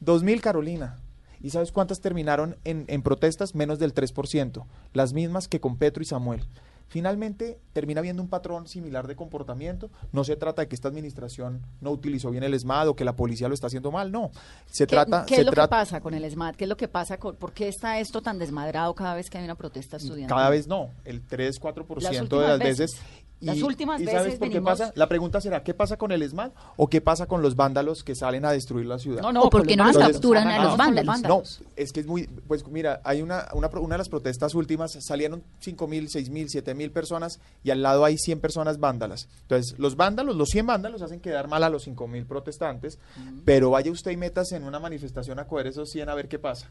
Dos 0.00 0.22
mil, 0.22 0.40
Carolina. 0.40 0.96
¿Y 1.42 1.50
sabes 1.50 1.70
cuántas 1.72 2.00
terminaron 2.00 2.56
en, 2.64 2.86
en 2.88 3.02
protestas? 3.02 3.54
Menos 3.54 3.78
del 3.78 3.92
3%. 3.94 4.64
Las 4.94 5.12
mismas 5.12 5.46
que 5.48 5.60
con 5.60 5.76
Petro 5.76 6.02
y 6.02 6.06
Samuel. 6.06 6.42
Finalmente, 6.88 7.58
termina 7.72 7.98
habiendo 8.00 8.22
un 8.22 8.28
patrón 8.28 8.68
similar 8.68 9.06
de 9.06 9.16
comportamiento. 9.16 9.90
No 10.12 10.22
se 10.24 10.36
trata 10.36 10.62
de 10.62 10.68
que 10.68 10.76
esta 10.76 10.88
administración 10.88 11.62
no 11.80 11.90
utilizó 11.90 12.30
bien 12.30 12.44
el 12.44 12.54
ESMAD 12.54 12.88
o 12.88 12.96
que 12.96 13.04
la 13.04 13.16
policía 13.16 13.48
lo 13.48 13.54
está 13.54 13.66
haciendo 13.66 13.90
mal. 13.90 14.12
No. 14.12 14.30
Se 14.70 14.84
¿Qué, 14.86 14.94
trata. 14.94 15.24
qué 15.26 15.34
se 15.36 15.40
es 15.40 15.46
lo 15.46 15.52
que 15.52 15.68
pasa 15.68 16.00
con 16.00 16.14
el 16.14 16.30
SMAT? 16.30 16.56
¿Qué 16.56 16.64
es 16.64 16.68
lo 16.68 16.76
que 16.76 16.88
pasa 16.88 17.18
con, 17.18 17.36
por 17.36 17.52
qué 17.52 17.68
está 17.68 17.98
esto 17.98 18.22
tan 18.22 18.38
desmadrado 18.38 18.94
cada 18.94 19.14
vez 19.14 19.28
que 19.28 19.38
hay 19.38 19.44
una 19.44 19.56
protesta 19.56 19.96
estudiantil? 19.96 20.28
Cada 20.28 20.48
vez 20.48 20.68
no, 20.68 20.90
el 21.04 21.22
3, 21.26 21.60
4% 21.60 22.00
Las 22.00 22.12
de 22.28 22.36
las 22.36 22.58
veces. 22.60 22.78
veces. 22.78 23.00
Las 23.40 23.62
últimas 23.62 24.00
¿y 24.00 24.06
sabes 24.06 24.24
veces 24.24 24.38
por 24.38 24.48
qué 24.48 24.62
pasa? 24.62 24.92
La 24.94 25.08
pregunta 25.08 25.40
será, 25.42 25.62
¿qué 25.62 25.74
pasa 25.74 25.98
con 25.98 26.10
el 26.10 26.22
ESMAD 26.22 26.52
o 26.76 26.88
qué 26.88 27.02
pasa 27.02 27.26
con 27.26 27.42
los 27.42 27.54
vándalos 27.54 28.02
que 28.02 28.14
salen 28.14 28.46
a 28.46 28.50
destruir 28.52 28.86
la 28.86 28.98
ciudad? 28.98 29.20
No, 29.20 29.30
no, 29.30 29.42
¿O 29.42 29.50
por 29.50 29.60
con 29.60 29.68
qué 29.68 29.76
los 29.76 29.86
no 29.86 29.92
los 29.92 30.12
capturan 30.12 30.48
a 30.48 30.64
los 30.64 30.76
vándalos? 30.78 31.20
No, 31.22 31.42
es 31.76 31.92
que 31.92 32.00
es 32.00 32.06
muy, 32.06 32.26
pues 32.48 32.66
mira, 32.66 33.02
hay 33.04 33.20
una, 33.20 33.46
una, 33.52 33.68
pro- 33.68 33.82
una 33.82 33.94
de 33.96 33.98
las 33.98 34.08
protestas 34.08 34.54
últimas, 34.54 34.92
salieron 35.00 35.42
5 35.60 35.86
mil, 35.86 36.08
6 36.08 36.30
mil, 36.30 36.48
7 36.48 36.74
mil 36.74 36.90
personas 36.90 37.38
y 37.62 37.70
al 37.70 37.82
lado 37.82 38.06
hay 38.06 38.16
100 38.16 38.40
personas 38.40 38.80
vándalas. 38.80 39.28
Entonces, 39.42 39.78
los 39.78 39.96
vándalos, 39.96 40.34
los 40.34 40.48
100 40.48 40.66
vándalos 40.66 41.02
hacen 41.02 41.20
quedar 41.20 41.46
mal 41.46 41.62
a 41.62 41.68
los 41.68 41.82
5 41.84 42.08
mil 42.08 42.24
protestantes, 42.24 42.98
pero 43.44 43.70
vaya 43.70 43.90
usted 43.92 44.12
y 44.12 44.16
metas 44.16 44.52
en 44.52 44.64
una 44.64 44.78
manifestación 44.80 45.38
a 45.38 45.46
coger 45.46 45.66
esos 45.66 45.90
100 45.90 46.08
a 46.08 46.14
ver 46.14 46.28
qué 46.28 46.38
pasa. 46.38 46.70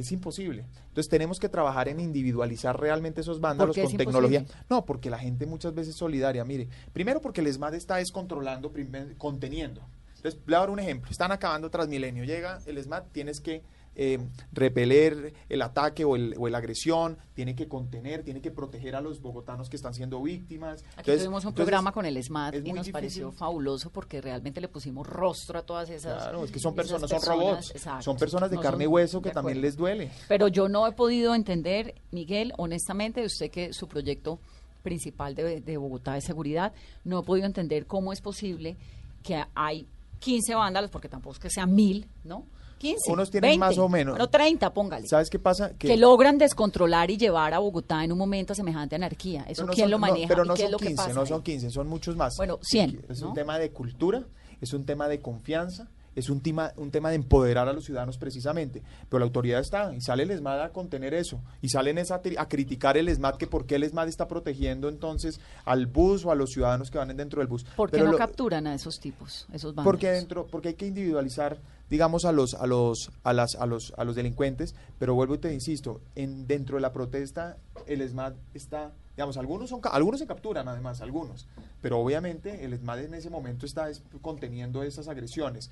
Es 0.00 0.12
imposible. 0.12 0.64
Entonces 0.88 1.08
tenemos 1.08 1.38
que 1.38 1.48
trabajar 1.48 1.88
en 1.88 2.00
individualizar 2.00 2.78
realmente 2.78 3.20
esos 3.20 3.40
vándalos 3.40 3.76
con 3.76 3.96
tecnología. 3.96 4.40
imposible? 4.40 4.64
No, 4.68 4.84
porque 4.84 5.10
la 5.10 5.18
gente 5.18 5.46
muchas 5.46 5.74
veces 5.74 5.90
es 5.90 5.96
solidaria. 5.96 6.44
Mire, 6.44 6.68
primero 6.92 7.20
porque 7.20 7.40
el 7.40 7.46
ESMAD 7.46 7.74
está 7.74 7.96
descontrolando, 7.96 8.72
conteniendo. 9.18 9.82
Entonces, 10.16 10.40
le 10.40 10.46
voy 10.46 10.54
a 10.54 10.58
dar 10.58 10.70
un 10.70 10.78
ejemplo. 10.80 11.10
Están 11.10 11.32
acabando 11.32 11.70
Transmilenio. 11.70 12.24
Llega 12.24 12.58
el 12.66 12.76
ESMAD, 12.76 13.04
tienes 13.12 13.40
que 13.40 13.62
eh, 13.96 14.18
repeler 14.52 15.34
el 15.48 15.62
ataque 15.62 16.04
o, 16.04 16.16
el, 16.16 16.34
o 16.38 16.48
la 16.48 16.58
agresión, 16.58 17.18
tiene 17.34 17.54
que 17.54 17.68
contener, 17.68 18.22
tiene 18.22 18.40
que 18.40 18.50
proteger 18.50 18.94
a 18.96 19.00
los 19.00 19.20
bogotanos 19.20 19.68
que 19.68 19.76
están 19.76 19.94
siendo 19.94 20.22
víctimas. 20.22 20.82
Aquí 20.82 20.98
Entonces- 21.10 21.24
tuvimos 21.24 21.44
un 21.44 21.48
entonces, 21.50 21.66
programa 21.66 21.92
con 21.92 22.06
el 22.06 22.22
SMAT 22.22 22.54
y 22.54 22.58
nos 22.58 22.66
difícil. 22.74 22.92
pareció 22.92 23.32
fabuloso 23.32 23.90
porque 23.90 24.20
realmente 24.20 24.60
le 24.60 24.68
pusimos 24.68 25.06
rostro 25.06 25.58
a 25.58 25.62
todas 25.62 25.90
esas. 25.90 26.22
Claro, 26.22 26.44
es 26.44 26.50
que 26.50 26.58
son 26.60 26.74
personas, 26.74 27.10
son 27.10 27.20
robots, 27.22 27.70
exacto. 27.72 28.02
son 28.02 28.16
personas 28.16 28.50
de 28.50 28.56
No 28.56 28.62
carne 28.62 28.84
y 28.84 28.86
hueso 28.86 29.20
que 29.20 29.30
también 29.30 29.60
les 29.60 29.76
duele. 29.76 30.10
Pero 30.28 30.48
yo 30.48 30.68
no 30.68 30.86
he 30.86 30.92
podido 30.92 31.34
entender, 31.34 31.94
Miguel, 32.10 32.52
honestamente, 32.58 33.24
usted 33.24 33.50
que 33.50 33.72
su 33.72 33.88
proyecto 33.88 34.38
principal 34.82 35.34
de, 35.34 35.60
de 35.60 35.76
Bogotá 35.76 36.14
de 36.14 36.20
seguridad, 36.22 36.72
no 37.04 37.20
he 37.20 37.22
podido 37.22 37.46
entender 37.46 37.86
cómo 37.86 38.12
es 38.14 38.20
posible 38.22 38.76
que 39.22 39.44
hay 39.54 39.86
15 40.20 40.54
vándalos, 40.54 40.90
porque 40.90 41.08
tampoco 41.08 41.34
es 41.34 41.38
que 41.38 41.50
sean 41.50 41.74
mil, 41.74 42.06
¿no? 42.24 42.46
15. 42.80 43.12
Unos 43.12 43.30
tienen 43.30 43.50
20, 43.50 43.60
más 43.60 43.76
o 43.78 43.88
menos. 43.90 44.12
Bueno, 44.14 44.28
30, 44.30 44.72
póngale. 44.72 45.06
¿Sabes 45.06 45.28
qué 45.28 45.38
pasa? 45.38 45.72
Que, 45.78 45.96
logran 45.98 46.38
descontrolar 46.38 47.10
y 47.10 47.18
llevar 47.18 47.52
a 47.52 47.58
Bogotá 47.58 48.02
en 48.02 48.10
un 48.12 48.16
momento 48.18 48.54
a 48.54 48.56
semejante 48.56 48.96
anarquía. 48.96 49.44
¿Eso 49.48 49.66
No, 49.66 49.72
quién 49.72 49.84
son- 49.84 49.90
lo 49.90 49.96
no, 49.98 50.00
maneja? 50.06 50.28
pero 50.28 50.44
¿Y 50.44 50.48
no 50.48 50.54
qué 50.54 50.62
es 50.62 50.66
son 50.66 50.72
lo 50.72 50.78
que 50.78 50.86
15, 50.86 50.96
pasa 51.02 51.14
no 51.14 51.20
ahí? 51.20 51.26
son 51.26 51.42
15, 51.42 51.70
son 51.70 51.86
muchos 51.88 52.16
más. 52.16 52.34
Bueno, 52.38 52.58
100, 52.62 53.04
Es 53.10 53.20
¿no? 53.20 53.28
un 53.28 53.34
tema 53.34 53.58
de 53.58 53.70
cultura, 53.70 54.24
es 54.62 54.72
un 54.72 54.84
tema 54.86 55.08
de 55.08 55.20
confianza, 55.20 55.88
es 56.16 56.28
un 56.30 56.40
tema, 56.40 56.72
un 56.76 56.90
tema 56.90 57.10
de 57.10 57.16
empoderar 57.16 57.68
a 57.68 57.72
los 57.72 57.84
ciudadanos 57.84 58.18
precisamente. 58.18 58.82
Pero 59.08 59.20
la 59.20 59.24
autoridad 59.26 59.60
está, 59.60 59.94
y 59.94 60.00
sale 60.00 60.24
el 60.24 60.30
ESMAD 60.30 60.60
a 60.62 60.68
contener 60.70 61.14
eso, 61.14 61.40
y 61.62 61.68
salen 61.68 61.98
a, 61.98 62.02
a 62.38 62.48
criticar 62.48 62.96
el 62.96 63.08
ESMAD, 63.08 63.36
que 63.36 63.46
por 63.46 63.66
qué 63.66 63.76
el 63.76 63.84
ESMAD 63.84 64.08
está 64.08 64.26
protegiendo 64.28 64.88
entonces 64.88 65.40
al 65.64 65.86
bus 65.86 66.24
o 66.24 66.30
a 66.30 66.34
los 66.34 66.50
ciudadanos 66.50 66.90
que 66.90 66.98
van 66.98 67.16
dentro 67.16 67.40
del 67.40 67.48
bus. 67.48 67.64
¿Por 67.76 67.88
qué 67.90 67.98
Pero 67.98 68.06
no 68.06 68.12
lo- 68.12 68.18
capturan 68.18 68.66
a 68.66 68.74
esos 68.74 68.98
tipos, 69.00 69.46
esos 69.52 69.74
vándalos? 69.74 69.84
porque 69.84 70.10
dentro, 70.10 70.46
porque 70.46 70.68
hay 70.68 70.74
que 70.74 70.86
individualizar, 70.86 71.58
digamos, 71.88 72.24
a 72.24 72.32
los, 72.32 72.54
a 72.54 72.66
los, 72.66 73.10
a 73.24 73.32
las, 73.32 73.54
a 73.54 73.66
los, 73.66 73.92
a 73.96 74.04
los 74.04 74.14
delincuentes, 74.16 74.74
pero 74.98 75.14
vuelvo 75.14 75.34
y 75.34 75.38
te 75.38 75.52
insisto, 75.54 76.00
en 76.16 76.46
dentro 76.46 76.76
de 76.76 76.82
la 76.82 76.92
protesta, 76.92 77.56
el 77.86 78.00
ESMAD 78.02 78.34
está, 78.54 78.92
digamos, 79.16 79.36
algunos 79.36 79.70
son 79.70 79.80
algunos 79.90 80.20
se 80.20 80.26
capturan 80.26 80.68
además, 80.68 81.00
algunos, 81.00 81.46
pero 81.82 81.98
obviamente 81.98 82.64
el 82.64 82.72
ESMAD 82.74 83.00
en 83.04 83.14
ese 83.14 83.30
momento 83.30 83.64
está 83.66 83.88
es- 83.90 84.02
conteniendo 84.22 84.82
esas 84.82 85.08
agresiones. 85.08 85.70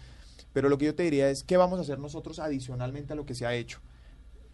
Pero 0.52 0.68
lo 0.68 0.78
que 0.78 0.86
yo 0.86 0.94
te 0.94 1.02
diría 1.02 1.30
es, 1.30 1.44
¿qué 1.44 1.56
vamos 1.56 1.78
a 1.78 1.82
hacer 1.82 1.98
nosotros 1.98 2.38
adicionalmente 2.38 3.12
a 3.12 3.16
lo 3.16 3.26
que 3.26 3.34
se 3.34 3.46
ha 3.46 3.54
hecho? 3.54 3.80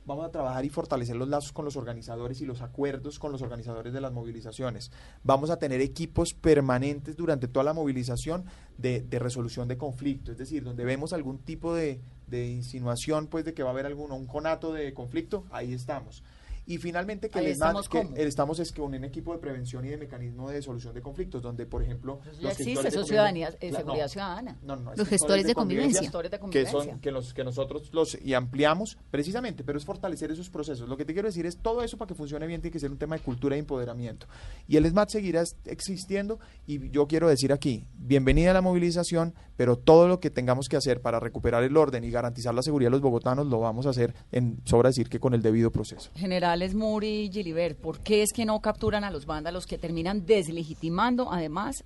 Vamos 0.07 0.27
a 0.27 0.31
trabajar 0.31 0.65
y 0.67 0.69
fortalecer 0.69 1.17
los 1.17 1.29
lazos 1.29 1.53
con 1.53 1.65
los 1.65 1.77
organizadores 1.77 2.41
y 2.43 2.45
los 2.45 2.61
acuerdos 2.61 3.19
con 3.19 3.33
los 3.33 3.41
organizadores 3.41 3.95
de 3.95 4.03
las 4.03 4.13
movilizaciones. 4.13 4.91
Vamos 5.23 5.49
a 5.49 5.59
tener 5.59 5.81
equipos 5.81 6.35
permanentes 6.35 7.17
durante 7.17 7.49
toda 7.49 7.65
la 7.65 7.73
movilización 7.73 8.45
de, 8.77 9.01
de 9.01 9.19
resolución 9.19 9.67
de 9.67 9.79
conflicto, 9.79 10.33
es 10.33 10.37
decir, 10.37 10.63
donde 10.63 10.85
vemos 10.85 11.15
algún 11.15 11.39
tipo 11.39 11.75
de, 11.75 12.01
de 12.27 12.51
insinuación 12.51 13.29
pues 13.29 13.47
de 13.47 13.55
que 13.55 13.63
va 13.63 13.71
a 13.71 13.73
haber 13.73 13.87
algún 13.87 14.13
un 14.13 14.27
conato 14.27 14.75
de 14.75 14.93
conflicto, 14.93 15.45
ahí 15.51 15.73
estamos. 15.73 16.23
Y 16.67 16.79
finalmente 16.79 17.29
que 17.29 17.39
Ahí 17.39 17.47
el 17.47 17.53
ESMAD, 17.53 17.81
estamos 17.81 17.89
que 17.89 18.23
estamos 18.27 18.59
es 18.59 18.73
con 18.73 18.95
un 18.95 19.05
equipo 19.05 19.33
de 19.33 19.39
prevención 19.39 19.85
y 19.85 19.89
de 19.89 19.99
mecanismo 19.99 20.51
de 20.51 20.63
solución 20.63 20.95
de 20.95 21.03
conflictos, 21.03 21.43
donde, 21.43 21.67
por 21.67 21.83
ejemplo... 21.83 22.21
Ya 22.25 22.49
los 22.49 22.53
existe, 22.53 22.65
gestores 22.65 22.83
de 22.83 22.99
eso 23.01 23.07
ciudadanía, 23.07 23.49
eh, 23.61 23.69
Claro, 23.69 23.77
seguridad 23.77 24.05
no. 24.05 24.09
ciudadana. 24.09 24.59
No, 24.63 24.77
no, 24.77 24.93
es 24.93 24.99
Los 24.99 25.09
gestores 25.09 25.47
de 25.47 25.55
convivencia. 25.55 26.01
Gestores 26.01 26.31
de 26.31 26.37
que 26.37 26.41
convivencia. 26.41 26.73
son 26.73 27.01
que 27.01 27.11
los 27.11 27.35
que 27.35 27.45
nosotros 27.45 27.91
los 27.93 28.19
y 28.23 28.35
ampliamos 28.35 28.97
precisamente 29.11 29.65
pero 29.65 29.79
es 29.79 29.85
fortalecer 29.85 30.31
esos 30.31 30.51
procesos 30.51 30.89
lo 30.89 30.97
que 30.97 31.05
te 31.05 31.13
quiero 31.13 31.29
decir 31.29 31.47
es 31.47 31.57
todo 31.59 31.83
eso 31.83 31.97
para 31.97 32.09
que 32.09 32.15
funcione 32.15 32.47
bien 32.47 32.61
tiene 32.61 32.73
que 32.73 32.79
ser 32.79 32.91
un 32.91 32.99
tema 32.99 33.17
de 33.17 33.23
cultura 33.23 33.57
e 33.57 33.59
empoderamiento 33.59 34.27
y 34.67 34.77
el 34.77 34.87
SMAT 34.87 35.11
seguirá 35.11 35.43
existiendo 35.67 36.39
y 36.67 36.91
yo 36.91 37.07
quiero 37.07 37.29
decir 37.29 37.53
aquí 37.53 37.87
bienvenida 37.97 38.51
a 38.51 38.55
la 38.55 38.63
movilización 38.63 39.35
pero 39.57 39.77
todo 39.77 40.09
lo 40.09 40.21
que 40.21 40.31
tengamos 40.31 40.69
que 40.69 40.77
hacer 40.77 41.01
para 41.01 41.21
recuperar 41.21 41.63
el 41.65 41.77
orden 41.77 42.05
y 42.05 42.11
garantizar 42.11 42.55
la 42.55 42.63
seguridad 42.63 42.89
de 42.89 42.93
los 42.93 43.01
bogotanos 43.01 43.47
lo 43.47 43.61
vamos 43.61 43.87
a 43.87 43.91
hacer 43.91 44.15
en 44.33 44.61
sobra 44.65 44.89
decir 44.89 45.09
que 45.09 45.21
con 45.21 45.35
el 45.35 45.43
debido 45.43 45.71
proceso 45.71 46.11
Generales 46.55 46.77
Muri 46.77 47.23
y 47.23 47.33
Gilibert, 47.33 47.77
¿por 47.77 47.99
qué 47.99 48.23
es 48.23 48.33
que 48.33 48.45
no 48.45 48.61
capturan 48.61 49.03
a 49.03 49.11
los 49.11 49.27
vándalos 49.27 49.67
que 49.67 49.77
terminan 49.77 50.25
deslegitimando 50.25 51.33
además 51.33 51.83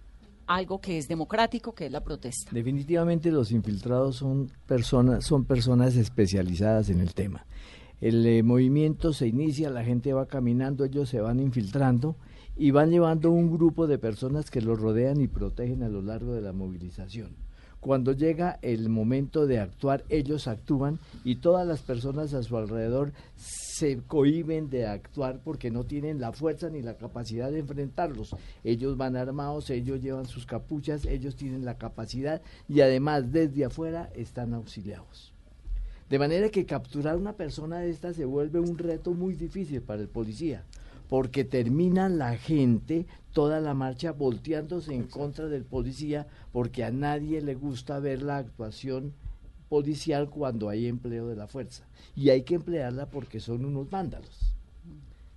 algo 0.46 0.78
que 0.78 0.98
es 0.98 1.08
democrático, 1.08 1.74
que 1.74 1.86
es 1.86 1.90
la 1.90 2.04
protesta? 2.04 2.50
Definitivamente 2.52 3.30
los 3.30 3.50
infiltrados 3.50 4.16
son 4.16 4.52
personas, 4.66 5.24
son 5.24 5.46
personas 5.46 5.96
especializadas 5.96 6.90
en 6.90 7.00
el 7.00 7.14
tema. 7.14 7.46
El 8.02 8.26
eh, 8.26 8.42
movimiento 8.42 9.14
se 9.14 9.26
inicia, 9.26 9.70
la 9.70 9.84
gente 9.84 10.12
va 10.12 10.26
caminando, 10.26 10.84
ellos 10.84 11.08
se 11.08 11.22
van 11.22 11.40
infiltrando 11.40 12.16
y 12.54 12.70
van 12.70 12.90
llevando 12.90 13.30
un 13.30 13.50
grupo 13.50 13.86
de 13.86 13.96
personas 13.96 14.50
que 14.50 14.60
los 14.60 14.78
rodean 14.78 15.22
y 15.22 15.28
protegen 15.28 15.82
a 15.82 15.88
lo 15.88 16.02
largo 16.02 16.34
de 16.34 16.42
la 16.42 16.52
movilización. 16.52 17.47
Cuando 17.80 18.12
llega 18.12 18.58
el 18.62 18.88
momento 18.88 19.46
de 19.46 19.60
actuar, 19.60 20.04
ellos 20.08 20.48
actúan 20.48 20.98
y 21.24 21.36
todas 21.36 21.66
las 21.66 21.80
personas 21.80 22.34
a 22.34 22.42
su 22.42 22.56
alrededor 22.56 23.12
se 23.36 23.98
cohiben 23.98 24.68
de 24.68 24.86
actuar 24.86 25.40
porque 25.44 25.70
no 25.70 25.84
tienen 25.84 26.20
la 26.20 26.32
fuerza 26.32 26.68
ni 26.70 26.82
la 26.82 26.96
capacidad 26.96 27.52
de 27.52 27.60
enfrentarlos. 27.60 28.34
Ellos 28.64 28.96
van 28.96 29.14
armados, 29.14 29.70
ellos 29.70 30.02
llevan 30.02 30.26
sus 30.26 30.44
capuchas, 30.44 31.06
ellos 31.06 31.36
tienen 31.36 31.64
la 31.64 31.78
capacidad 31.78 32.42
y 32.68 32.80
además 32.80 33.30
desde 33.30 33.64
afuera 33.64 34.10
están 34.16 34.54
auxiliados. 34.54 35.32
De 36.10 36.18
manera 36.18 36.48
que 36.48 36.66
capturar 36.66 37.16
una 37.16 37.34
persona 37.34 37.78
de 37.78 37.90
esta 37.90 38.12
se 38.12 38.24
vuelve 38.24 38.58
un 38.58 38.76
reto 38.78 39.12
muy 39.12 39.34
difícil 39.34 39.82
para 39.82 40.02
el 40.02 40.08
policía, 40.08 40.64
porque 41.08 41.44
termina 41.44 42.08
la 42.08 42.36
gente 42.36 43.06
toda 43.38 43.60
la 43.60 43.72
marcha 43.72 44.10
volteándose 44.10 44.92
en 44.92 45.04
contra 45.04 45.46
del 45.46 45.64
policía, 45.64 46.26
porque 46.50 46.82
a 46.82 46.90
nadie 46.90 47.40
le 47.40 47.54
gusta 47.54 48.00
ver 48.00 48.20
la 48.20 48.38
actuación 48.38 49.14
policial 49.68 50.28
cuando 50.28 50.68
hay 50.68 50.88
empleo 50.88 51.28
de 51.28 51.36
la 51.36 51.46
fuerza. 51.46 51.86
Y 52.16 52.30
hay 52.30 52.42
que 52.42 52.56
emplearla 52.56 53.10
porque 53.10 53.38
son 53.38 53.64
unos 53.64 53.88
vándalos. 53.90 54.56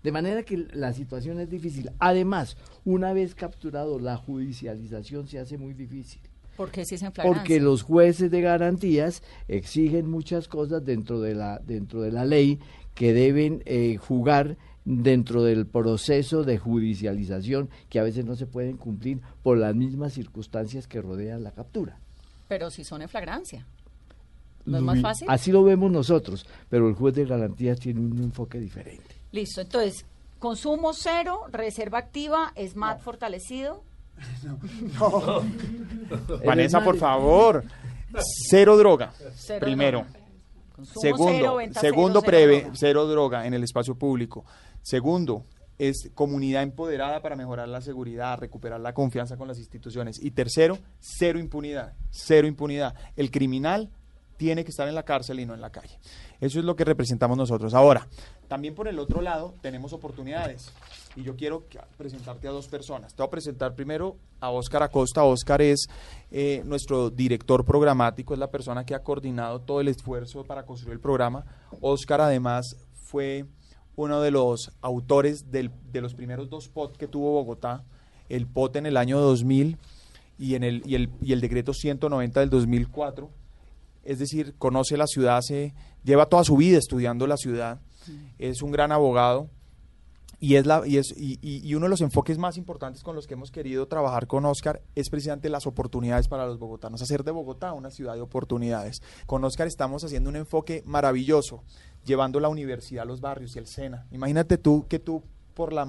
De 0.02 0.12
manera 0.12 0.42
que 0.42 0.66
la 0.74 0.94
situación 0.94 1.40
es 1.40 1.52
difícil. 1.52 1.92
Además, 2.00 2.58
una 2.86 3.14
vez 3.14 3.36
capturado, 3.36 4.00
la 4.00 4.18
judicialización 4.18 5.28
se 5.28 5.38
hace 5.38 5.60
muy 5.60 5.76
difícil. 5.76 6.22
¿Por 6.58 6.72
qué 6.72 6.86
si 6.86 6.96
es 6.96 7.04
en? 7.04 7.12
Porque 7.12 7.60
los 7.60 7.84
jueces 7.84 8.32
de 8.32 8.42
garantías 8.42 9.22
exigen 9.48 10.10
muchas 10.10 10.48
cosas 10.48 10.84
dentro 10.84 11.22
de 11.22 11.36
la, 11.36 11.60
dentro 11.60 12.02
de 12.02 12.12
la 12.12 12.26
ley 12.26 12.58
que 12.96 13.14
deben 13.14 13.62
eh, 13.68 13.98
jugar 13.98 14.58
dentro 14.86 15.44
del 15.44 15.66
proceso 15.66 16.44
de 16.44 16.58
judicialización 16.58 17.70
que 17.90 18.00
a 18.00 18.04
veces 18.04 18.26
no 18.26 18.36
se 18.36 18.48
pueden 18.48 18.78
cumplir 18.78 19.22
por 19.44 19.58
las 19.58 19.76
mismas 19.76 20.14
circunstancias 20.14 20.88
que 20.88 21.02
rodean 21.02 21.44
la 21.44 21.52
captura. 21.52 21.98
Pero 22.48 22.70
si 22.70 22.84
son 22.84 23.02
en 23.02 23.10
flagrancia. 23.10 23.66
¿No 24.66 24.78
es 24.78 24.84
más 24.84 25.02
fácil? 25.02 25.28
Así 25.30 25.52
lo 25.52 25.64
vemos 25.64 25.92
nosotros, 25.92 26.46
pero 26.70 26.88
el 26.88 26.94
juez 26.94 27.16
de 27.16 27.26
garantías 27.26 27.80
tiene 27.80 28.00
un 28.00 28.18
enfoque 28.20 28.60
diferente. 28.60 29.16
Listo, 29.32 29.62
entonces, 29.62 30.06
consumo 30.38 30.94
cero, 30.94 31.46
reserva 31.52 31.98
activa, 31.98 32.54
SMAT 32.56 33.02
fortalecido. 33.02 33.84
Vanessa 36.46 36.78
El 36.80 36.84
por 36.84 36.98
favor 36.98 37.64
cero 38.50 38.78
droga 38.78 39.14
Cero 39.36 39.66
primero 39.66 40.00
droga. 40.00 40.21
Consumo 40.86 41.02
Segundo, 41.02 41.60
segundo 41.80 42.22
droga. 42.22 42.72
cero 42.74 43.08
droga 43.08 43.48
en 43.48 43.54
el 43.54 43.64
espacio 43.64 43.96
público. 43.96 44.46
Segundo, 44.82 45.46
es 45.78 46.12
comunidad 46.14 46.64
empoderada 46.64 47.22
para 47.22 47.36
mejorar 47.36 47.68
la 47.68 47.82
seguridad, 47.82 48.38
recuperar 48.38 48.80
la 48.80 48.94
confianza 48.94 49.38
con 49.38 49.48
las 49.48 49.58
instituciones. 49.58 50.24
Y 50.24 50.32
tercero, 50.32 50.78
cero 51.00 51.40
impunidad, 51.40 51.94
cero 52.12 52.48
impunidad. 52.48 52.96
El 53.16 53.32
criminal 53.32 53.90
tiene 54.42 54.64
que 54.64 54.72
estar 54.72 54.88
en 54.88 54.96
la 54.96 55.04
cárcel 55.04 55.40
y 55.40 55.46
no 55.46 55.54
en 55.54 55.62
la 55.62 55.70
calle. 55.70 56.00
Eso 56.40 56.58
es 56.58 56.66
lo 56.66 56.76
que 56.76 56.84
representamos 56.84 57.38
nosotros. 57.38 57.76
Ahora, 57.76 58.08
también 58.48 58.74
por 58.74 58.88
el 58.88 58.98
otro 58.98 59.22
lado 59.22 59.54
tenemos 59.62 59.94
oportunidades. 59.94 60.74
Y 61.16 61.22
yo 61.22 61.36
quiero 61.36 61.64
presentarte 61.96 62.48
a 62.48 62.52
dos 62.52 62.68
personas. 62.68 63.14
Te 63.14 63.22
voy 63.22 63.28
a 63.28 63.30
presentar 63.30 63.76
primero 63.76 64.16
a 64.40 64.50
Óscar 64.50 64.82
Acosta. 64.82 65.24
Óscar 65.24 65.62
es 65.62 65.86
eh, 66.32 66.64
nuestro 66.66 67.12
director 67.12 67.64
programático, 67.64 68.34
es 68.34 68.40
la 68.40 68.50
persona 68.50 68.84
que 68.84 68.96
ha 68.96 69.04
coordinado 69.04 69.62
todo 69.62 69.80
el 69.80 69.90
esfuerzo 69.90 70.44
para 70.44 70.66
construir 70.66 70.94
el 70.94 71.00
programa. 71.00 71.46
Óscar 71.80 72.20
además 72.22 72.76
fue 72.96 73.46
uno 73.96 74.22
de 74.22 74.32
los 74.32 74.72
autores 74.82 75.52
del- 75.52 75.70
de 75.92 76.02
los 76.02 76.16
primeros 76.16 76.50
dos 76.50 76.68
POT 76.68 76.98
que 76.98 77.08
tuvo 77.08 77.34
Bogotá. 77.34 77.84
El 78.28 78.48
POT 78.48 78.78
en 78.78 78.88
el 78.88 78.98
año 78.98 79.20
2000 79.20 79.78
y, 80.40 80.56
el, 80.56 80.82
y, 80.84 80.96
el, 80.96 81.12
y 81.22 81.34
el 81.34 81.42
decreto 81.42 81.74
190 81.76 82.40
del 82.40 82.50
2004 82.50 83.30
es 84.04 84.20
decir, 84.20 84.56
conoce 84.58 84.98
la 84.98 85.08
ciudad, 85.08 85.42
se 85.42 85.74
lleva 86.04 86.26
toda 86.26 86.44
su 86.44 86.58
vida 86.58 86.78
estudiando 86.78 87.28
la 87.28 87.38
ciudad, 87.38 87.80
es 88.40 88.62
un 88.62 88.72
gran 88.72 88.92
abogado 88.92 89.50
y 90.40 90.56
es 90.56 90.66
la 90.66 90.82
y 90.88 90.98
es 90.98 91.14
y, 91.16 91.76
uno 91.76 91.86
de 91.86 91.92
los 91.92 92.02
enfoques 92.02 92.40
más 92.40 92.58
importantes 92.58 93.04
con 93.04 93.16
los 93.16 93.28
que 93.28 93.36
hemos 93.36 93.52
querido 93.52 93.88
trabajar 93.88 94.26
con 94.26 94.44
Oscar 94.46 94.82
es 94.96 95.10
precisamente 95.12 95.50
las 95.50 95.68
oportunidades 95.68 96.28
para 96.28 96.48
los 96.48 96.58
bogotanos, 96.58 97.02
hacer 97.02 97.24
de 97.24 97.32
Bogotá 97.32 97.74
una 97.74 97.92
ciudad 97.92 98.16
de 98.16 98.22
oportunidades. 98.22 99.04
Con 99.28 99.44
Oscar 99.44 99.68
estamos 99.68 100.04
haciendo 100.04 100.32
un 100.32 100.36
enfoque 100.36 100.82
maravilloso, 100.86 101.64
llevando 102.04 102.40
la 102.40 102.50
universidad 102.50 103.04
a 103.04 103.06
los 103.06 103.22
barrios 103.22 103.56
y 103.56 103.60
el 103.60 103.68
SENA. 103.68 104.08
Imagínate 104.12 104.58
tú 104.58 104.88
que 104.90 104.98
tú 104.98 105.24
por 105.54 105.74
la 105.74 105.88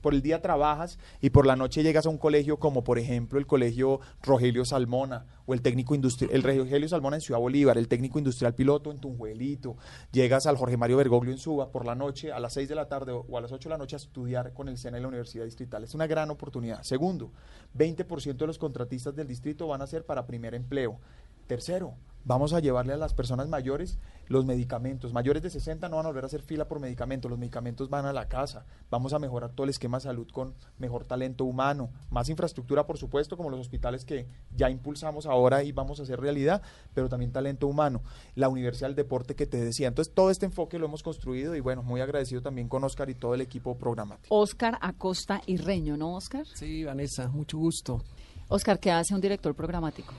por 0.00 0.14
el 0.14 0.22
día 0.22 0.42
trabajas 0.42 0.98
y 1.20 1.30
por 1.30 1.46
la 1.46 1.56
noche 1.56 1.82
llegas 1.82 2.06
a 2.06 2.10
un 2.10 2.18
colegio 2.18 2.58
como 2.58 2.82
por 2.82 2.98
ejemplo 2.98 3.38
el 3.38 3.46
colegio 3.46 4.00
Rogelio 4.22 4.64
Salmona 4.64 5.26
o 5.46 5.54
el 5.54 5.62
técnico 5.62 5.94
industrial, 5.94 6.30
el 6.34 6.42
Rogelio 6.42 6.88
Salmona 6.88 7.16
en 7.16 7.22
Ciudad 7.22 7.40
Bolívar, 7.40 7.78
el 7.78 7.88
técnico 7.88 8.18
industrial 8.18 8.54
piloto 8.54 8.90
en 8.90 8.98
Tunjuelito, 8.98 9.76
llegas 10.12 10.46
al 10.46 10.56
Jorge 10.56 10.76
Mario 10.76 10.96
Bergoglio 10.98 11.32
en 11.32 11.38
Suba 11.38 11.70
por 11.70 11.86
la 11.86 11.94
noche 11.94 12.32
a 12.32 12.40
las 12.40 12.52
6 12.54 12.68
de 12.68 12.74
la 12.74 12.88
tarde 12.88 13.12
o 13.12 13.28
o 13.28 13.36
a 13.36 13.40
las 13.40 13.52
8 13.52 13.68
de 13.68 13.74
la 13.74 13.78
noche 13.78 13.96
a 13.96 13.98
estudiar 13.98 14.52
con 14.52 14.68
el 14.68 14.78
SENA 14.78 14.98
y 14.98 15.02
la 15.02 15.08
Universidad 15.08 15.44
Distrital. 15.44 15.84
Es 15.84 15.94
una 15.94 16.06
gran 16.06 16.30
oportunidad. 16.30 16.82
Segundo, 16.82 17.32
20% 17.76 18.36
de 18.36 18.46
los 18.46 18.58
contratistas 18.58 19.14
del 19.14 19.28
distrito 19.28 19.66
van 19.68 19.82
a 19.82 19.86
ser 19.86 20.04
para 20.04 20.26
primer 20.26 20.54
empleo. 20.54 20.98
Tercero, 21.48 21.94
vamos 22.26 22.52
a 22.52 22.60
llevarle 22.60 22.92
a 22.92 22.98
las 22.98 23.14
personas 23.14 23.48
mayores 23.48 23.98
los 24.26 24.44
medicamentos. 24.44 25.14
Mayores 25.14 25.42
de 25.42 25.48
60 25.48 25.88
no 25.88 25.96
van 25.96 26.04
a 26.04 26.10
volver 26.10 26.24
a 26.24 26.26
hacer 26.26 26.42
fila 26.42 26.68
por 26.68 26.78
medicamentos, 26.78 27.30
los 27.30 27.38
medicamentos 27.38 27.88
van 27.88 28.04
a 28.04 28.12
la 28.12 28.28
casa. 28.28 28.66
Vamos 28.90 29.14
a 29.14 29.18
mejorar 29.18 29.52
todo 29.52 29.64
el 29.64 29.70
esquema 29.70 29.96
de 29.96 30.02
salud 30.02 30.28
con 30.30 30.52
mejor 30.76 31.06
talento 31.06 31.46
humano, 31.46 31.88
más 32.10 32.28
infraestructura, 32.28 32.86
por 32.86 32.98
supuesto, 32.98 33.38
como 33.38 33.48
los 33.48 33.60
hospitales 33.60 34.04
que 34.04 34.28
ya 34.54 34.68
impulsamos 34.68 35.24
ahora 35.24 35.62
y 35.62 35.72
vamos 35.72 36.00
a 36.00 36.02
hacer 36.02 36.20
realidad, 36.20 36.60
pero 36.92 37.08
también 37.08 37.32
talento 37.32 37.66
humano. 37.66 38.02
La 38.34 38.50
Universidad 38.50 38.88
del 38.88 38.96
Deporte 38.96 39.34
que 39.34 39.46
te 39.46 39.56
decía. 39.56 39.88
Entonces, 39.88 40.12
todo 40.12 40.30
este 40.30 40.44
enfoque 40.44 40.78
lo 40.78 40.84
hemos 40.84 41.02
construido 41.02 41.56
y 41.56 41.60
bueno, 41.60 41.82
muy 41.82 42.02
agradecido 42.02 42.42
también 42.42 42.68
con 42.68 42.84
Oscar 42.84 43.08
y 43.08 43.14
todo 43.14 43.32
el 43.32 43.40
equipo 43.40 43.78
programático. 43.78 44.36
Oscar 44.38 44.76
Acosta 44.82 45.40
y 45.46 45.56
Reño, 45.56 45.96
¿no, 45.96 46.14
Oscar? 46.14 46.44
Sí, 46.46 46.84
Vanessa, 46.84 47.28
mucho 47.28 47.56
gusto. 47.56 48.04
Oscar, 48.48 48.78
¿qué 48.78 48.90
hace 48.90 49.14
un 49.14 49.22
director 49.22 49.54
programático? 49.54 50.12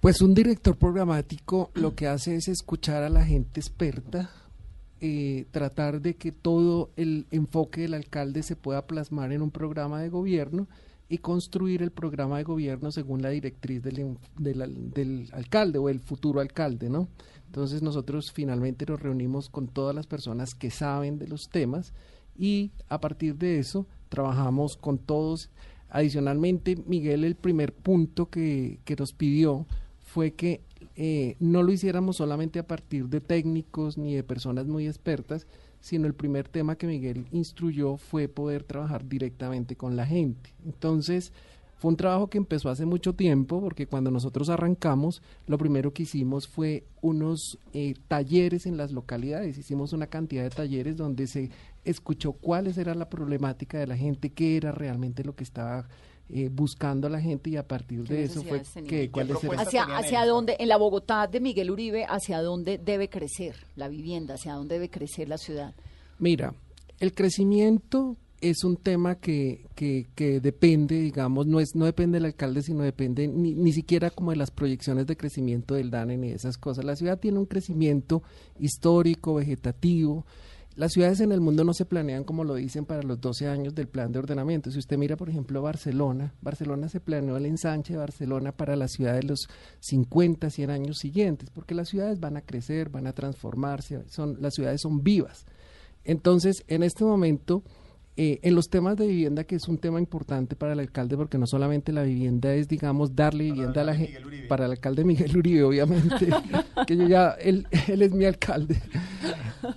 Pues 0.00 0.22
un 0.22 0.32
director 0.32 0.76
programático 0.76 1.72
lo 1.74 1.96
que 1.96 2.06
hace 2.06 2.36
es 2.36 2.46
escuchar 2.46 3.02
a 3.02 3.08
la 3.08 3.24
gente 3.24 3.58
experta, 3.58 4.30
eh, 5.00 5.46
tratar 5.50 6.00
de 6.00 6.14
que 6.14 6.30
todo 6.30 6.90
el 6.94 7.26
enfoque 7.32 7.80
del 7.80 7.94
alcalde 7.94 8.44
se 8.44 8.54
pueda 8.54 8.86
plasmar 8.86 9.32
en 9.32 9.42
un 9.42 9.50
programa 9.50 10.00
de 10.00 10.08
gobierno 10.08 10.68
y 11.08 11.18
construir 11.18 11.82
el 11.82 11.90
programa 11.90 12.38
de 12.38 12.44
gobierno 12.44 12.92
según 12.92 13.22
la 13.22 13.30
directriz 13.30 13.82
del, 13.82 14.16
del 14.38 14.92
del 14.92 15.28
alcalde 15.32 15.80
o 15.80 15.88
el 15.88 15.98
futuro 15.98 16.40
alcalde, 16.40 16.88
¿no? 16.88 17.08
Entonces 17.46 17.82
nosotros 17.82 18.30
finalmente 18.30 18.86
nos 18.86 19.02
reunimos 19.02 19.48
con 19.48 19.66
todas 19.66 19.96
las 19.96 20.06
personas 20.06 20.54
que 20.54 20.70
saben 20.70 21.18
de 21.18 21.26
los 21.26 21.48
temas 21.48 21.92
y 22.38 22.70
a 22.88 23.00
partir 23.00 23.34
de 23.34 23.58
eso 23.58 23.84
trabajamos 24.08 24.76
con 24.76 24.98
todos. 24.98 25.50
Adicionalmente, 25.90 26.76
Miguel, 26.86 27.24
el 27.24 27.34
primer 27.34 27.72
punto 27.72 28.28
que, 28.28 28.78
que 28.84 28.94
nos 28.94 29.12
pidió 29.12 29.66
fue 30.18 30.32
que 30.32 30.62
eh, 30.96 31.36
no 31.38 31.62
lo 31.62 31.70
hiciéramos 31.70 32.16
solamente 32.16 32.58
a 32.58 32.66
partir 32.66 33.08
de 33.08 33.20
técnicos 33.20 33.96
ni 33.98 34.16
de 34.16 34.24
personas 34.24 34.66
muy 34.66 34.88
expertas, 34.88 35.46
sino 35.78 36.08
el 36.08 36.14
primer 36.14 36.48
tema 36.48 36.74
que 36.74 36.88
Miguel 36.88 37.28
instruyó 37.30 37.96
fue 37.98 38.26
poder 38.26 38.64
trabajar 38.64 39.08
directamente 39.08 39.76
con 39.76 39.94
la 39.94 40.06
gente. 40.06 40.52
Entonces, 40.66 41.32
fue 41.76 41.92
un 41.92 41.96
trabajo 41.96 42.26
que 42.26 42.38
empezó 42.38 42.68
hace 42.68 42.84
mucho 42.84 43.12
tiempo, 43.12 43.60
porque 43.60 43.86
cuando 43.86 44.10
nosotros 44.10 44.48
arrancamos, 44.48 45.22
lo 45.46 45.56
primero 45.56 45.92
que 45.92 46.02
hicimos 46.02 46.48
fue 46.48 46.82
unos 47.00 47.56
eh, 47.72 47.94
talleres 48.08 48.66
en 48.66 48.76
las 48.76 48.90
localidades. 48.90 49.56
Hicimos 49.56 49.92
una 49.92 50.08
cantidad 50.08 50.42
de 50.42 50.50
talleres 50.50 50.96
donde 50.96 51.28
se 51.28 51.52
escuchó 51.84 52.32
cuáles 52.32 52.76
era 52.76 52.96
la 52.96 53.08
problemática 53.08 53.78
de 53.78 53.86
la 53.86 53.96
gente, 53.96 54.30
qué 54.30 54.56
era 54.56 54.72
realmente 54.72 55.22
lo 55.22 55.36
que 55.36 55.44
estaba 55.44 55.86
eh, 56.30 56.48
buscando 56.50 57.08
la 57.08 57.20
gente 57.20 57.50
y 57.50 57.56
a 57.56 57.66
partir 57.66 58.06
de 58.06 58.24
eso 58.24 58.42
fue 58.42 58.62
que 58.86 59.10
cuáles 59.10 59.42
eran 59.42 59.60
hacia 59.60 59.84
hacia 59.84 60.26
dónde 60.26 60.56
en 60.58 60.68
la 60.68 60.76
Bogotá 60.76 61.26
de 61.26 61.40
Miguel 61.40 61.70
Uribe 61.70 62.04
hacia 62.04 62.42
dónde 62.42 62.78
debe 62.78 63.08
crecer 63.08 63.56
la 63.76 63.88
vivienda 63.88 64.34
hacia 64.34 64.54
dónde 64.54 64.74
debe 64.74 64.90
crecer 64.90 65.28
la 65.28 65.38
ciudad 65.38 65.74
mira 66.18 66.54
el 67.00 67.14
crecimiento 67.14 68.16
es 68.40 68.62
un 68.62 68.76
tema 68.76 69.16
que, 69.16 69.66
que, 69.74 70.06
que, 70.14 70.40
depende, 70.40 71.00
digamos, 71.00 71.46
no 71.46 71.58
es 71.58 71.74
no 71.74 71.86
depende 71.86 72.16
del 72.16 72.26
alcalde, 72.26 72.62
sino 72.62 72.82
depende 72.82 73.26
ni, 73.26 73.54
ni 73.54 73.72
siquiera 73.72 74.10
como 74.10 74.30
de 74.30 74.36
las 74.36 74.50
proyecciones 74.50 75.06
de 75.06 75.16
crecimiento 75.16 75.74
del 75.74 75.90
DANE 75.90 76.16
ni 76.16 76.30
esas 76.30 76.56
cosas. 76.56 76.84
La 76.84 76.94
ciudad 76.94 77.18
tiene 77.18 77.38
un 77.38 77.46
crecimiento 77.46 78.22
histórico, 78.58 79.34
vegetativo, 79.34 80.24
las 80.78 80.92
ciudades 80.92 81.18
en 81.18 81.32
el 81.32 81.40
mundo 81.40 81.64
no 81.64 81.74
se 81.74 81.84
planean 81.84 82.22
como 82.22 82.44
lo 82.44 82.54
dicen 82.54 82.86
para 82.86 83.02
los 83.02 83.20
12 83.20 83.48
años 83.48 83.74
del 83.74 83.88
plan 83.88 84.12
de 84.12 84.20
ordenamiento. 84.20 84.70
Si 84.70 84.78
usted 84.78 84.96
mira, 84.96 85.16
por 85.16 85.28
ejemplo, 85.28 85.60
Barcelona, 85.60 86.34
Barcelona 86.40 86.88
se 86.88 87.00
planeó 87.00 87.36
el 87.36 87.46
ensanche 87.46 87.94
de 87.94 87.98
Barcelona 87.98 88.52
para 88.52 88.76
la 88.76 88.86
ciudad 88.86 89.14
de 89.14 89.24
los 89.24 89.48
50, 89.80 90.50
100 90.50 90.70
años 90.70 90.98
siguientes, 90.98 91.50
porque 91.50 91.74
las 91.74 91.88
ciudades 91.88 92.20
van 92.20 92.36
a 92.36 92.42
crecer, 92.42 92.90
van 92.90 93.08
a 93.08 93.12
transformarse, 93.12 94.04
son, 94.08 94.40
las 94.40 94.54
ciudades 94.54 94.80
son 94.80 95.02
vivas. 95.02 95.46
Entonces, 96.04 96.62
en 96.68 96.84
este 96.84 97.04
momento, 97.04 97.64
eh, 98.20 98.40
en 98.42 98.56
los 98.56 98.68
temas 98.68 98.96
de 98.96 99.06
vivienda, 99.06 99.44
que 99.44 99.54
es 99.54 99.68
un 99.68 99.78
tema 99.78 100.00
importante 100.00 100.56
para 100.56 100.72
el 100.72 100.80
alcalde, 100.80 101.16
porque 101.16 101.38
no 101.38 101.46
solamente 101.46 101.92
la 101.92 102.02
vivienda 102.02 102.52
es, 102.52 102.66
digamos, 102.66 103.14
darle 103.14 103.44
vivienda 103.44 103.82
a 103.82 103.84
la 103.84 103.94
gente, 103.94 104.20
para 104.48 104.64
el 104.64 104.72
alcalde 104.72 105.04
Miguel 105.04 105.36
Uribe, 105.36 105.62
obviamente, 105.62 106.26
que 106.88 106.96
yo 106.96 107.06
ya, 107.06 107.36
él, 107.40 107.68
él 107.86 108.02
es 108.02 108.10
mi 108.10 108.24
alcalde. 108.24 108.82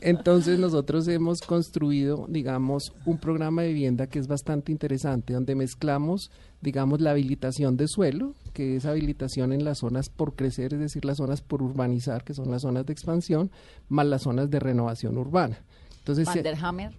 Entonces 0.02 0.58
nosotros 0.58 1.08
hemos 1.08 1.42
construido, 1.42 2.26
digamos, 2.28 2.96
un 3.06 3.20
programa 3.20 3.62
de 3.62 3.74
vivienda 3.74 4.08
que 4.08 4.18
es 4.18 4.26
bastante 4.28 4.72
interesante, 4.72 5.34
donde 5.34 5.54
mezclamos, 5.54 6.32
digamos, 6.62 7.00
la 7.00 7.12
habilitación 7.12 7.78
de 7.78 7.88
suelo, 7.88 8.34
que 8.54 8.78
es 8.78 8.86
habilitación 8.86 9.54
en 9.54 9.64
las 9.64 9.78
zonas 9.78 10.10
por 10.10 10.34
crecer, 10.34 10.74
es 10.74 10.80
decir, 10.80 11.06
las 11.06 11.18
zonas 11.18 11.44
por 11.44 11.62
urbanizar, 11.62 12.24
que 12.24 12.34
son 12.34 12.50
las 12.50 12.64
zonas 12.64 12.88
de 12.88 12.94
expansión, 12.94 13.52
más 13.88 14.08
las 14.08 14.24
zonas 14.24 14.50
de 14.50 14.60
renovación 14.60 15.20
urbana. 15.20 15.60
Entonces, 16.00 16.26
Vanderhammer. 16.26 16.92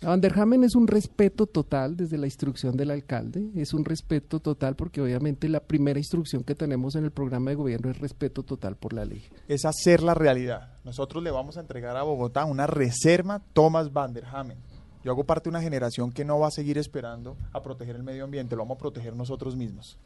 La 0.00 0.10
Vanderhamen 0.10 0.62
es 0.62 0.76
un 0.76 0.86
respeto 0.86 1.46
total 1.46 1.96
desde 1.96 2.18
la 2.18 2.26
instrucción 2.26 2.76
del 2.76 2.92
alcalde, 2.92 3.50
es 3.56 3.74
un 3.74 3.84
respeto 3.84 4.38
total 4.38 4.76
porque 4.76 5.00
obviamente 5.00 5.48
la 5.48 5.58
primera 5.58 5.98
instrucción 5.98 6.44
que 6.44 6.54
tenemos 6.54 6.94
en 6.94 7.04
el 7.04 7.10
programa 7.10 7.50
de 7.50 7.56
gobierno 7.56 7.90
es 7.90 7.98
respeto 7.98 8.44
total 8.44 8.76
por 8.76 8.92
la 8.92 9.04
ley. 9.04 9.24
Es 9.48 9.64
hacer 9.64 10.00
la 10.04 10.14
realidad. 10.14 10.74
Nosotros 10.84 11.24
le 11.24 11.32
vamos 11.32 11.56
a 11.56 11.62
entregar 11.62 11.96
a 11.96 12.04
Bogotá 12.04 12.44
una 12.44 12.68
reserva 12.68 13.42
Thomas 13.52 13.92
Vanderhamen. 13.92 14.58
Yo 15.02 15.10
hago 15.10 15.24
parte 15.24 15.44
de 15.44 15.50
una 15.50 15.62
generación 15.62 16.12
que 16.12 16.24
no 16.24 16.38
va 16.38 16.46
a 16.46 16.52
seguir 16.52 16.78
esperando 16.78 17.36
a 17.52 17.60
proteger 17.60 17.96
el 17.96 18.04
medio 18.04 18.22
ambiente, 18.22 18.54
lo 18.54 18.62
vamos 18.62 18.76
a 18.76 18.78
proteger 18.78 19.16
nosotros 19.16 19.56
mismos. 19.56 19.98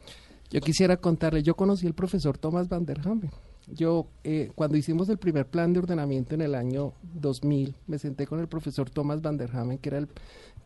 Yo 0.49 0.59
quisiera 0.59 0.97
contarle, 0.97 1.43
yo 1.43 1.55
conocí 1.55 1.85
al 1.85 1.93
profesor 1.93 2.39
Thomas 2.39 2.67
Vanderhamen 2.67 3.29
yo, 3.67 4.07
eh, 4.23 4.51
cuando 4.55 4.77
hicimos 4.77 5.09
el 5.09 5.17
primer 5.17 5.47
plan 5.47 5.73
de 5.73 5.79
ordenamiento 5.79 6.35
en 6.35 6.41
el 6.41 6.55
año 6.55 6.93
2000, 7.15 7.75
me 7.87 7.99
senté 7.99 8.27
con 8.27 8.39
el 8.39 8.47
profesor 8.47 8.89
Thomas 8.89 9.21
Van 9.21 9.37
der 9.37 9.55
Hamen, 9.55 9.77
que 9.77 9.89
era 9.89 9.97
el, 9.99 10.09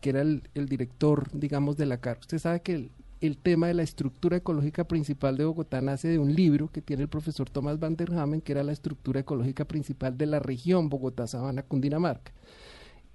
que 0.01 0.09
era 0.09 0.21
el, 0.21 0.41
director, 0.67 1.27
digamos, 1.33 1.77
de 1.77 1.85
la 1.85 1.99
CAR. 1.99 2.17
Usted 2.19 2.39
sabe 2.39 2.61
que 2.61 2.73
el, 2.73 2.91
el, 3.21 3.37
tema 3.37 3.67
de 3.67 3.75
la 3.75 3.83
estructura 3.83 4.37
ecológica 4.37 4.85
principal 4.85 5.37
de 5.37 5.45
Bogotá 5.45 5.81
nace 5.81 6.07
de 6.07 6.19
un 6.19 6.33
libro 6.33 6.71
que 6.71 6.81
tiene 6.81 7.03
el 7.03 7.09
profesor 7.09 7.49
Thomas 7.49 7.79
Van 7.79 7.95
der 7.95 8.13
Hamen, 8.13 8.41
que 8.41 8.53
era 8.53 8.63
la 8.63 8.71
estructura 8.71 9.19
ecológica 9.19 9.65
principal 9.65 10.17
de 10.17 10.25
la 10.25 10.39
región 10.39 10.89
Bogotá-Sabana-Cundinamarca. 10.89 12.31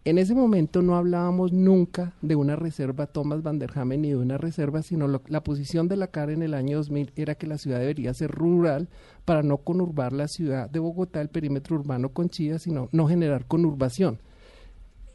En 0.04 0.18
ese 0.18 0.34
momento 0.34 0.82
no 0.82 0.96
hablábamos 0.96 1.52
nunca 1.52 2.12
de 2.22 2.34
una 2.34 2.56
reserva 2.56 3.06
Thomas 3.06 3.44
Van 3.44 3.60
der 3.60 3.70
Hamen 3.78 4.02
ni 4.02 4.08
de 4.08 4.16
una 4.16 4.36
reserva, 4.36 4.82
sino 4.82 5.06
la 5.06 5.44
posición 5.44 5.86
de 5.86 5.96
la 5.96 6.08
CAR 6.08 6.30
en 6.30 6.42
el 6.42 6.54
año 6.54 6.78
2000 6.78 7.12
era 7.14 7.36
que 7.36 7.46
la 7.46 7.56
ciudad 7.56 7.78
debería 7.78 8.12
ser 8.12 8.32
rural 8.32 8.88
para 9.24 9.44
no 9.44 9.58
conurbar 9.58 10.12
la 10.12 10.26
ciudad 10.26 10.68
de 10.68 10.80
Bogotá, 10.80 11.20
el 11.20 11.28
perímetro 11.28 11.76
urbano 11.76 12.08
con 12.08 12.30
Chía, 12.30 12.58
sino 12.58 12.88
no 12.90 13.06
generar 13.06 13.46
conurbación. 13.46 14.18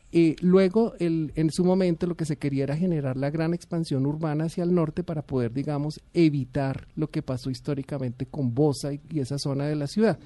Y 0.09 0.37
luego, 0.41 0.93
el, 0.99 1.33
en 1.35 1.51
su 1.51 1.65
momento, 1.65 2.07
lo 2.07 2.15
que 2.15 2.23
se 2.23 2.37
quería 2.37 2.63
era 2.63 2.77
generar 2.77 3.17
la 3.17 3.29
gran 3.29 3.53
expansión 3.53 4.05
urbana 4.05 4.45
hacia 4.45 4.63
el 4.63 4.73
norte 4.73 5.03
para 5.03 5.21
poder, 5.21 5.51
digamos, 5.51 5.99
evitar 6.13 6.87
lo 6.95 7.09
que 7.09 7.21
pasó 7.21 7.49
históricamente 7.49 8.25
con 8.25 8.55
Bosa 8.55 8.93
y, 8.93 9.01
y 9.09 9.19
esa 9.19 9.37
zona 9.37 9.65
de 9.65 9.75
la 9.75 9.87
ciudad, 9.87 10.17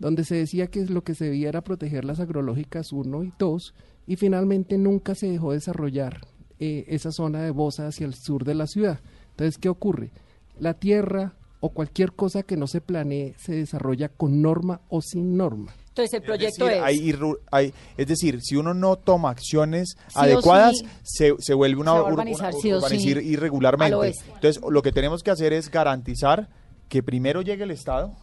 donde 0.00 0.24
se 0.24 0.34
decía 0.34 0.66
que 0.66 0.84
lo 0.86 1.04
que 1.04 1.14
se 1.14 1.26
debía 1.26 1.50
era 1.50 1.62
proteger 1.62 2.04
las 2.04 2.18
agrológicas 2.18 2.92
1 2.92 3.22
y 3.22 3.32
2 3.38 3.74
y 4.06 4.16
finalmente 4.16 4.78
nunca 4.78 5.14
se 5.14 5.28
dejó 5.28 5.52
desarrollar 5.52 6.20
eh, 6.58 6.84
esa 6.88 7.12
zona 7.12 7.42
de 7.42 7.50
Bosa 7.50 7.86
hacia 7.86 8.06
el 8.06 8.14
sur 8.14 8.44
de 8.44 8.54
la 8.54 8.66
ciudad. 8.66 9.00
Entonces, 9.30 9.58
¿qué 9.58 9.68
ocurre? 9.68 10.10
La 10.58 10.74
tierra 10.74 11.34
o 11.60 11.70
cualquier 11.70 12.12
cosa 12.12 12.42
que 12.42 12.56
no 12.56 12.66
se 12.66 12.80
planee 12.80 13.34
se 13.38 13.54
desarrolla 13.54 14.08
con 14.08 14.42
norma 14.42 14.80
o 14.88 15.00
sin 15.00 15.36
norma. 15.36 15.72
Entonces 15.88 16.14
el 16.14 16.22
proyecto 16.22 16.68
es... 16.68 16.82
Hay, 16.82 17.14
hay, 17.50 17.74
es 17.96 18.06
decir, 18.06 18.40
si 18.42 18.56
uno 18.56 18.74
no 18.74 18.96
toma 18.96 19.30
acciones 19.30 19.96
adecuadas, 20.14 20.82
se, 21.02 21.34
se, 21.38 21.54
vuelve 21.54 21.80
una, 21.80 22.02
urbanizar, 22.02 22.52
irregularmente. 22.64 24.12
Entonces 24.34 24.60
lo 24.68 24.82
que 24.82 24.90
tenemos 24.90 25.22
que 25.22 25.30
hacer 25.30 25.52
es 25.52 25.70
garantizar 25.70 26.48
que 26.88 27.02
primero 27.02 27.42
llegue 27.42 27.64
el 27.64 27.70
Estado, 27.70 28.16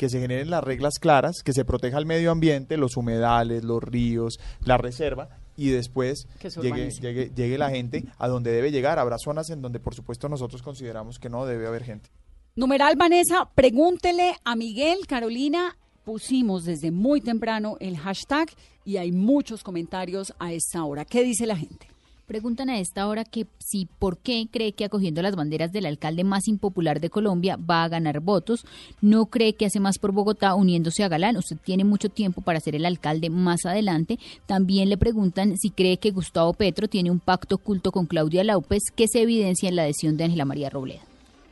que 0.00 0.08
se 0.08 0.18
generen 0.18 0.48
las 0.48 0.64
reglas 0.64 0.94
claras, 0.98 1.42
que 1.44 1.52
se 1.52 1.66
proteja 1.66 1.98
el 1.98 2.06
medio 2.06 2.30
ambiente, 2.30 2.78
los 2.78 2.96
humedales, 2.96 3.64
los 3.64 3.82
ríos, 3.82 4.40
la 4.64 4.78
reserva, 4.78 5.28
y 5.58 5.68
después 5.68 6.26
llegue, 6.62 6.88
llegue, 6.90 7.30
llegue 7.36 7.58
la 7.58 7.68
gente 7.68 8.06
a 8.16 8.26
donde 8.26 8.50
debe 8.50 8.70
llegar. 8.70 8.98
Habrá 8.98 9.18
zonas 9.18 9.50
en 9.50 9.60
donde, 9.60 9.78
por 9.78 9.94
supuesto, 9.94 10.30
nosotros 10.30 10.62
consideramos 10.62 11.18
que 11.18 11.28
no 11.28 11.44
debe 11.44 11.66
haber 11.66 11.84
gente. 11.84 12.08
Numeral 12.56 12.96
Vanessa, 12.96 13.50
pregúntele 13.54 14.36
a 14.42 14.56
Miguel, 14.56 15.06
Carolina. 15.06 15.76
Pusimos 16.02 16.64
desde 16.64 16.90
muy 16.90 17.20
temprano 17.20 17.76
el 17.78 17.98
hashtag 17.98 18.48
y 18.86 18.96
hay 18.96 19.12
muchos 19.12 19.62
comentarios 19.62 20.32
a 20.38 20.54
esta 20.54 20.82
hora. 20.82 21.04
¿Qué 21.04 21.22
dice 21.22 21.44
la 21.44 21.56
gente? 21.56 21.89
Preguntan 22.30 22.70
a 22.70 22.78
esta 22.78 23.08
hora 23.08 23.24
que 23.24 23.48
si 23.58 23.88
por 23.98 24.16
qué 24.18 24.46
cree 24.48 24.70
que 24.70 24.84
acogiendo 24.84 25.20
las 25.20 25.34
banderas 25.34 25.72
del 25.72 25.84
alcalde 25.84 26.22
más 26.22 26.46
impopular 26.46 27.00
de 27.00 27.10
Colombia 27.10 27.56
va 27.56 27.82
a 27.82 27.88
ganar 27.88 28.20
votos. 28.20 28.64
No 29.00 29.26
cree 29.26 29.54
que 29.54 29.66
hace 29.66 29.80
más 29.80 29.98
por 29.98 30.12
Bogotá 30.12 30.54
uniéndose 30.54 31.02
a 31.02 31.08
Galán. 31.08 31.36
Usted 31.36 31.56
tiene 31.56 31.82
mucho 31.82 32.08
tiempo 32.08 32.40
para 32.40 32.60
ser 32.60 32.76
el 32.76 32.86
alcalde 32.86 33.30
más 33.30 33.66
adelante. 33.66 34.20
También 34.46 34.88
le 34.90 34.96
preguntan 34.96 35.56
si 35.56 35.70
cree 35.70 35.96
que 35.96 36.12
Gustavo 36.12 36.52
Petro 36.52 36.86
tiene 36.86 37.10
un 37.10 37.18
pacto 37.18 37.56
oculto 37.56 37.90
con 37.90 38.06
Claudia 38.06 38.44
López 38.44 38.84
que 38.94 39.08
se 39.08 39.22
evidencia 39.22 39.68
en 39.68 39.74
la 39.74 39.82
adhesión 39.82 40.16
de 40.16 40.22
Ángela 40.22 40.44
María 40.44 40.70
Robledo. 40.70 41.00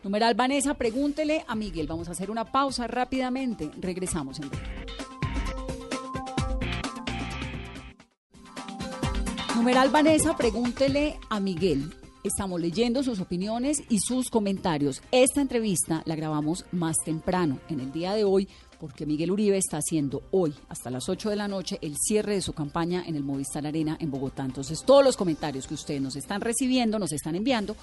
Numeral 0.04 0.36
Vanessa, 0.36 0.74
pregúntele 0.74 1.44
a 1.48 1.56
Miguel. 1.56 1.88
Vamos 1.88 2.06
a 2.06 2.12
hacer 2.12 2.30
una 2.30 2.44
pausa 2.44 2.86
rápidamente. 2.86 3.68
Regresamos 3.80 4.38
en 4.38 4.48
breve. 4.48 5.17
Numeral 9.58 9.90
Vanessa, 9.90 10.36
pregúntele 10.36 11.18
a 11.28 11.40
Miguel. 11.40 11.92
Estamos 12.22 12.60
leyendo 12.60 13.02
sus 13.02 13.18
opiniones 13.18 13.82
y 13.88 13.98
sus 13.98 14.30
comentarios. 14.30 15.02
Esta 15.10 15.40
entrevista 15.40 16.00
la 16.04 16.14
grabamos 16.14 16.64
más 16.70 16.94
temprano, 17.04 17.58
en 17.68 17.80
el 17.80 17.90
día 17.90 18.14
de 18.14 18.22
hoy, 18.22 18.46
porque 18.78 19.04
Miguel 19.04 19.32
Uribe 19.32 19.58
está 19.58 19.78
haciendo 19.78 20.22
hoy, 20.30 20.54
hasta 20.68 20.90
las 20.90 21.08
8 21.08 21.30
de 21.30 21.36
la 21.36 21.48
noche, 21.48 21.76
el 21.82 21.96
cierre 21.98 22.34
de 22.34 22.40
su 22.40 22.52
campaña 22.52 23.02
en 23.04 23.16
el 23.16 23.24
Movistar 23.24 23.66
Arena 23.66 23.96
en 24.00 24.12
Bogotá. 24.12 24.44
Entonces, 24.44 24.84
todos 24.84 25.02
los 25.02 25.16
comentarios 25.16 25.66
que 25.66 25.74
ustedes 25.74 26.00
nos 26.00 26.14
están 26.14 26.40
recibiendo, 26.40 27.00
nos 27.00 27.10
están 27.10 27.34
enviando, 27.34 27.74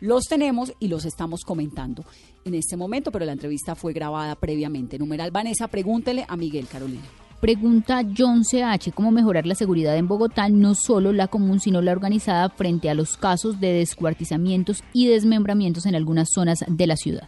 los 0.00 0.24
tenemos 0.24 0.74
y 0.80 0.88
los 0.88 1.06
estamos 1.06 1.44
comentando 1.46 2.04
en 2.44 2.52
este 2.52 2.76
momento, 2.76 3.10
pero 3.10 3.24
la 3.24 3.32
entrevista 3.32 3.74
fue 3.74 3.94
grabada 3.94 4.34
previamente. 4.34 4.98
Numeral 4.98 5.30
Vanessa, 5.30 5.66
pregúntele 5.66 6.26
a 6.28 6.36
Miguel 6.36 6.68
Carolina. 6.68 7.21
Pregunta 7.42 8.02
John 8.16 8.44
CH, 8.44 8.92
¿cómo 8.94 9.10
mejorar 9.10 9.46
la 9.46 9.56
seguridad 9.56 9.96
en 9.96 10.06
Bogotá, 10.06 10.48
no 10.48 10.76
solo 10.76 11.12
la 11.12 11.26
común, 11.26 11.58
sino 11.58 11.82
la 11.82 11.90
organizada, 11.90 12.48
frente 12.50 12.88
a 12.88 12.94
los 12.94 13.16
casos 13.16 13.58
de 13.58 13.72
descuartizamientos 13.72 14.84
y 14.92 15.08
desmembramientos 15.08 15.86
en 15.86 15.96
algunas 15.96 16.28
zonas 16.32 16.64
de 16.68 16.86
la 16.86 16.94
ciudad? 16.94 17.26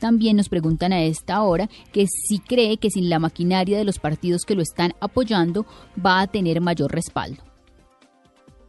También 0.00 0.36
nos 0.36 0.48
preguntan 0.48 0.92
a 0.92 1.04
esta 1.04 1.40
hora 1.42 1.68
que 1.92 2.08
si 2.08 2.40
cree 2.40 2.78
que 2.78 2.90
sin 2.90 3.08
la 3.08 3.20
maquinaria 3.20 3.78
de 3.78 3.84
los 3.84 4.00
partidos 4.00 4.44
que 4.44 4.56
lo 4.56 4.62
están 4.62 4.92
apoyando 4.98 5.66
va 6.04 6.20
a 6.20 6.26
tener 6.26 6.60
mayor 6.60 6.90
respaldo. 6.90 7.40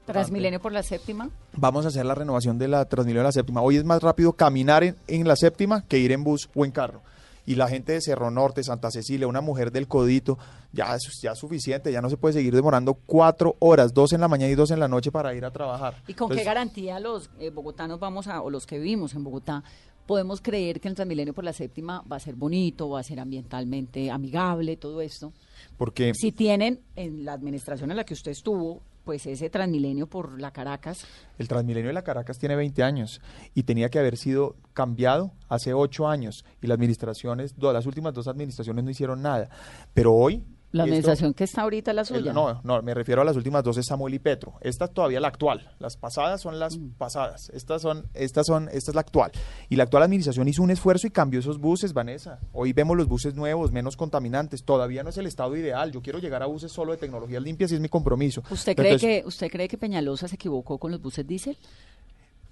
Transmilenio 0.05 0.61
por 0.61 0.71
la 0.71 0.83
séptima. 0.83 1.31
Vamos 1.57 1.85
a 1.85 1.87
hacer 1.87 2.05
la 2.05 2.13
renovación 2.13 2.59
de 2.59 2.67
la 2.67 2.85
Transmilenio 2.85 3.23
de 3.23 3.29
la 3.29 3.31
séptima. 3.31 3.63
Hoy 3.63 3.77
es 3.77 3.85
más 3.85 4.03
rápido 4.03 4.33
caminar 4.33 4.83
en, 4.83 4.95
en 5.07 5.27
la 5.27 5.35
séptima 5.35 5.83
que 5.87 5.97
ir 5.97 6.11
en 6.11 6.23
bus 6.23 6.47
o 6.53 6.63
en 6.63 6.69
carro 6.69 7.01
y 7.45 7.55
la 7.55 7.67
gente 7.67 7.93
de 7.93 8.01
Cerro 8.01 8.31
Norte, 8.31 8.63
Santa 8.63 8.91
Cecilia, 8.91 9.27
una 9.27 9.41
mujer 9.41 9.71
del 9.71 9.87
Codito, 9.87 10.37
ya 10.71 10.95
es, 10.95 11.21
ya 11.21 11.35
suficiente, 11.35 11.91
ya 11.91 12.01
no 12.01 12.09
se 12.09 12.17
puede 12.17 12.33
seguir 12.33 12.55
demorando 12.55 12.93
cuatro 12.93 13.55
horas, 13.59 13.93
dos 13.93 14.13
en 14.13 14.21
la 14.21 14.27
mañana 14.27 14.51
y 14.51 14.55
dos 14.55 14.71
en 14.71 14.79
la 14.79 14.87
noche 14.87 15.11
para 15.11 15.33
ir 15.35 15.45
a 15.45 15.51
trabajar. 15.51 16.01
¿Y 16.07 16.13
con 16.13 16.29
qué 16.29 16.43
garantía 16.43 16.99
los 16.99 17.29
eh, 17.39 17.49
bogotanos 17.49 17.99
vamos 17.99 18.27
a, 18.27 18.41
o 18.41 18.49
los 18.49 18.65
que 18.65 18.77
vivimos 18.77 19.13
en 19.13 19.23
Bogotá, 19.23 19.63
podemos 20.05 20.41
creer 20.41 20.79
que 20.79 20.87
el 20.87 20.95
Transmilenio 20.95 21.33
por 21.33 21.43
la 21.43 21.53
séptima 21.53 22.03
va 22.11 22.17
a 22.17 22.19
ser 22.19 22.35
bonito, 22.35 22.89
va 22.89 22.99
a 22.99 23.03
ser 23.03 23.19
ambientalmente 23.19 24.11
amigable, 24.11 24.77
todo 24.77 25.01
esto? 25.01 25.33
Porque... 25.77 26.13
Si 26.13 26.31
tienen 26.31 26.79
en 26.95 27.25
la 27.25 27.33
administración 27.33 27.91
en 27.91 27.97
la 27.97 28.03
que 28.03 28.13
usted 28.13 28.31
estuvo 28.31 28.81
pues 29.05 29.25
ese 29.27 29.49
Transmilenio 29.49 30.07
por 30.07 30.41
la 30.41 30.51
Caracas. 30.51 31.05
El 31.37 31.47
Transmilenio 31.47 31.89
de 31.89 31.93
la 31.93 32.03
Caracas 32.03 32.39
tiene 32.39 32.55
20 32.55 32.83
años 32.83 33.21
y 33.53 33.63
tenía 33.63 33.89
que 33.89 33.99
haber 33.99 34.17
sido 34.17 34.57
cambiado 34.73 35.31
hace 35.47 35.73
8 35.73 36.07
años 36.09 36.43
y 36.61 36.67
las 36.67 36.75
administraciones, 36.75 37.55
las 37.57 37.85
últimas 37.85 38.13
dos 38.13 38.27
administraciones 38.27 38.83
no 38.83 38.89
hicieron 38.89 39.21
nada. 39.21 39.49
Pero 39.93 40.13
hoy 40.13 40.43
la 40.75 40.83
administración 40.83 41.33
que 41.33 41.45
está 41.45 41.61
ahorita 41.61 41.93
la 41.93 42.03
suya. 42.03 42.33
no, 42.33 42.61
no, 42.63 42.81
me 42.81 42.93
refiero 42.93 43.21
a 43.21 43.25
las 43.25 43.35
últimas 43.35 43.63
dos 43.63 43.77
es 43.77 43.85
Samuel 43.85 44.13
y 44.13 44.19
Petro. 44.19 44.55
Esta 44.61 44.85
es 44.85 44.93
todavía 44.93 45.19
la 45.19 45.29
actual. 45.29 45.71
Las 45.79 45.95
pasadas 45.95 46.41
son 46.41 46.59
las 46.59 46.77
mm. 46.77 46.91
pasadas. 46.97 47.49
Estas 47.53 47.81
son, 47.81 48.07
estas 48.13 48.45
son, 48.45 48.67
esta 48.71 48.91
es 48.91 48.95
la 48.95 49.01
actual. 49.01 49.31
Y 49.69 49.77
la 49.77 49.83
actual 49.83 50.03
administración 50.03 50.47
hizo 50.47 50.61
un 50.63 50.71
esfuerzo 50.71 51.07
y 51.07 51.11
cambió 51.11 51.39
esos 51.39 51.59
buses, 51.59 51.93
Vanessa. 51.93 52.39
Hoy 52.51 52.73
vemos 52.73 52.97
los 52.97 53.07
buses 53.07 53.35
nuevos, 53.35 53.71
menos 53.71 53.95
contaminantes. 53.95 54.63
Todavía 54.63 55.03
no 55.03 55.09
es 55.09 55.17
el 55.17 55.27
estado 55.27 55.55
ideal. 55.55 55.91
Yo 55.91 56.01
quiero 56.01 56.19
llegar 56.19 56.43
a 56.43 56.45
buses 56.45 56.71
solo 56.71 56.91
de 56.91 56.97
tecnologías 56.97 57.41
limpias 57.41 57.71
y 57.71 57.75
es 57.75 57.81
mi 57.81 57.89
compromiso. 57.89 58.43
¿Usted 58.49 58.75
cree 58.75 58.97
que, 58.97 59.23
usted 59.25 59.49
cree 59.49 59.67
que 59.67 59.77
Peñalosa 59.77 60.27
se 60.27 60.35
equivocó 60.35 60.77
con 60.77 60.91
los 60.91 61.01
buses 61.01 61.25
diésel? 61.25 61.57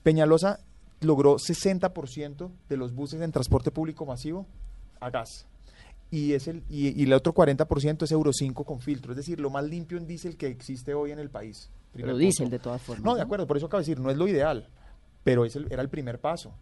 Peñalosa 0.01 0.59
logró 1.01 1.35
60% 1.35 2.51
de 2.69 2.77
los 2.77 2.93
buses 2.93 3.21
en 3.21 3.31
transporte 3.33 3.71
público 3.71 4.05
masivo 4.05 4.45
a 5.01 5.09
gas 5.09 5.45
y, 6.13 6.33
es 6.33 6.47
el, 6.47 6.63
y, 6.69 7.01
el 7.01 7.11
otro 7.11 7.33
40% 7.33 8.03
es 8.03 8.11
Euro 8.11 8.31
5 8.31 8.63
con 8.65 8.79
filtro, 8.79 9.13
es 9.13 9.17
decir, 9.17 9.39
lo 9.39 9.49
más 9.49 9.63
limpio 9.63 9.97
en 9.97 10.05
diésel 10.05 10.37
que 10.37 10.45
existe 10.45 10.93
hoy 10.93 11.09
en 11.09 11.17
el 11.17 11.31
país. 11.31 11.71
Pero 11.91 12.15
diésel 12.15 12.51
de 12.51 12.59
todas 12.59 12.83
formas. 12.83 13.03
No, 13.03 13.15
de 13.15 13.23
acuerdo, 13.23 13.47
por 13.47 13.57
eso 13.57 13.65
acabo 13.65 13.79
de 13.81 13.87
decir, 13.87 13.99
no 13.99 14.11
es 14.11 14.17
lo 14.17 14.27
ideal, 14.27 14.69
pero 15.23 15.43
es 15.43 15.55
era 15.55 15.81
el 15.81 15.89
primer 15.89 16.19
paso. 16.19 16.53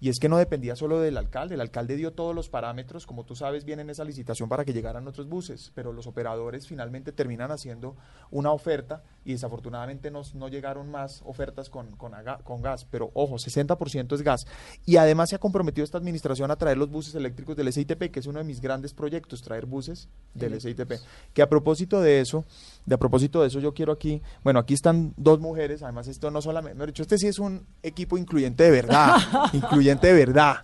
Y 0.00 0.08
es 0.08 0.18
que 0.18 0.30
no 0.30 0.38
dependía 0.38 0.76
solo 0.76 0.98
del 0.98 1.18
alcalde, 1.18 1.56
el 1.56 1.60
alcalde 1.60 1.94
dio 1.94 2.12
todos 2.12 2.34
los 2.34 2.48
parámetros, 2.48 3.06
como 3.06 3.24
tú 3.24 3.36
sabes 3.36 3.66
bien 3.66 3.80
en 3.80 3.90
esa 3.90 4.02
licitación 4.02 4.48
para 4.48 4.64
que 4.64 4.72
llegaran 4.72 5.06
otros 5.06 5.28
buses, 5.28 5.72
pero 5.74 5.92
los 5.92 6.06
operadores 6.06 6.66
finalmente 6.66 7.12
terminan 7.12 7.50
haciendo 7.50 7.96
una 8.30 8.50
oferta 8.50 9.02
y 9.26 9.32
desafortunadamente 9.32 10.10
no, 10.10 10.22
no 10.34 10.48
llegaron 10.48 10.90
más 10.90 11.20
ofertas 11.26 11.68
con, 11.68 11.96
con, 11.96 12.12
con, 12.44 12.62
gas, 12.62 12.86
pero 12.90 13.10
ojo, 13.12 13.36
60% 13.36 14.14
es 14.14 14.22
gas. 14.22 14.46
Y 14.86 14.96
además 14.96 15.28
se 15.28 15.36
ha 15.36 15.38
comprometido 15.38 15.84
esta 15.84 15.98
administración 15.98 16.50
a 16.50 16.56
traer 16.56 16.78
los 16.78 16.90
buses 16.90 17.14
eléctricos 17.14 17.54
del 17.54 17.70
SITP, 17.70 18.10
que 18.10 18.20
es 18.20 18.26
uno 18.26 18.38
de 18.38 18.44
mis 18.44 18.62
grandes 18.62 18.94
proyectos, 18.94 19.42
traer 19.42 19.66
buses 19.66 20.08
del 20.32 20.58
SITP. 20.58 20.94
Que 21.34 21.42
a 21.42 21.48
propósito 21.48 22.00
de 22.00 22.20
eso, 22.20 22.46
de 22.86 22.94
a 22.94 22.98
propósito 22.98 23.42
de 23.42 23.48
eso 23.48 23.60
yo 23.60 23.74
quiero 23.74 23.92
aquí, 23.92 24.22
bueno, 24.42 24.60
aquí 24.60 24.72
están 24.72 25.12
dos 25.18 25.40
mujeres, 25.40 25.82
además 25.82 26.08
esto 26.08 26.30
no 26.30 26.40
solamente, 26.40 26.78
me 26.78 26.86
dicho, 26.86 27.02
este 27.02 27.18
sí 27.18 27.26
es 27.26 27.38
un 27.38 27.66
equipo 27.82 28.16
incluyente 28.16 28.64
de 28.64 28.70
verdad, 28.70 29.18
incluyente 29.52 29.89
de 29.98 30.12
verdad. 30.12 30.56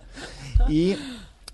Y 0.67 0.95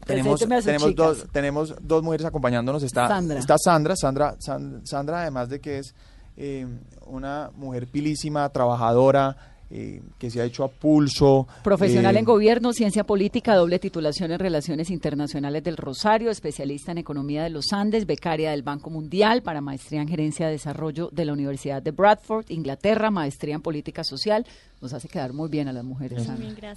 tenemos, 0.06 0.40
tenemos, 0.40 0.96
dos, 0.96 1.26
tenemos 1.32 1.76
dos 1.82 2.04
mujeres 2.04 2.26
acompañándonos. 2.26 2.84
Está 2.84 3.08
Sandra. 3.08 3.40
Está 3.40 3.58
Sandra, 3.58 3.96
Sandra, 3.96 4.36
Sandra, 4.84 5.22
además 5.22 5.50
de 5.50 5.60
que 5.60 5.80
es 5.80 5.96
eh, 6.36 6.68
una 7.06 7.52
mujer 7.56 7.88
pilísima, 7.88 8.50
trabajadora, 8.50 9.53
eh, 9.76 10.04
que 10.20 10.30
se 10.30 10.40
ha 10.40 10.46
hecho 10.46 10.64
a 10.64 10.68
pulso. 10.68 11.48
Profesional 11.64 12.16
en 12.16 12.22
eh, 12.22 12.26
gobierno, 12.26 12.74
ciencia 12.74 13.06
política, 13.06 13.56
doble 13.56 13.80
titulación 13.80 14.32
en 14.32 14.38
relaciones 14.38 14.92
internacionales 14.92 15.64
del 15.64 15.78
Rosario, 15.78 16.30
especialista 16.30 16.92
en 16.92 17.00
economía 17.00 17.42
de 17.42 17.50
los 17.50 17.74
Andes, 17.74 18.06
becaria 18.06 18.52
del 18.52 18.62
Banco 18.62 18.92
Mundial 18.92 19.42
para 19.42 19.62
maestría 19.62 20.04
en 20.04 20.08
gerencia 20.08 20.46
de 20.46 20.52
desarrollo 20.52 21.10
de 21.12 21.26
la 21.26 21.34
Universidad 21.34 21.82
de 21.82 21.90
Bradford, 21.90 22.46
Inglaterra, 22.50 23.10
maestría 23.10 23.56
en 23.56 23.64
política 23.64 24.04
social. 24.04 24.46
Nos 24.80 24.94
hace 24.94 25.08
quedar 25.08 25.34
muy 25.34 25.50
bien 25.50 25.68
a 25.68 25.74
las 25.74 25.84
mujeres. 25.84 26.28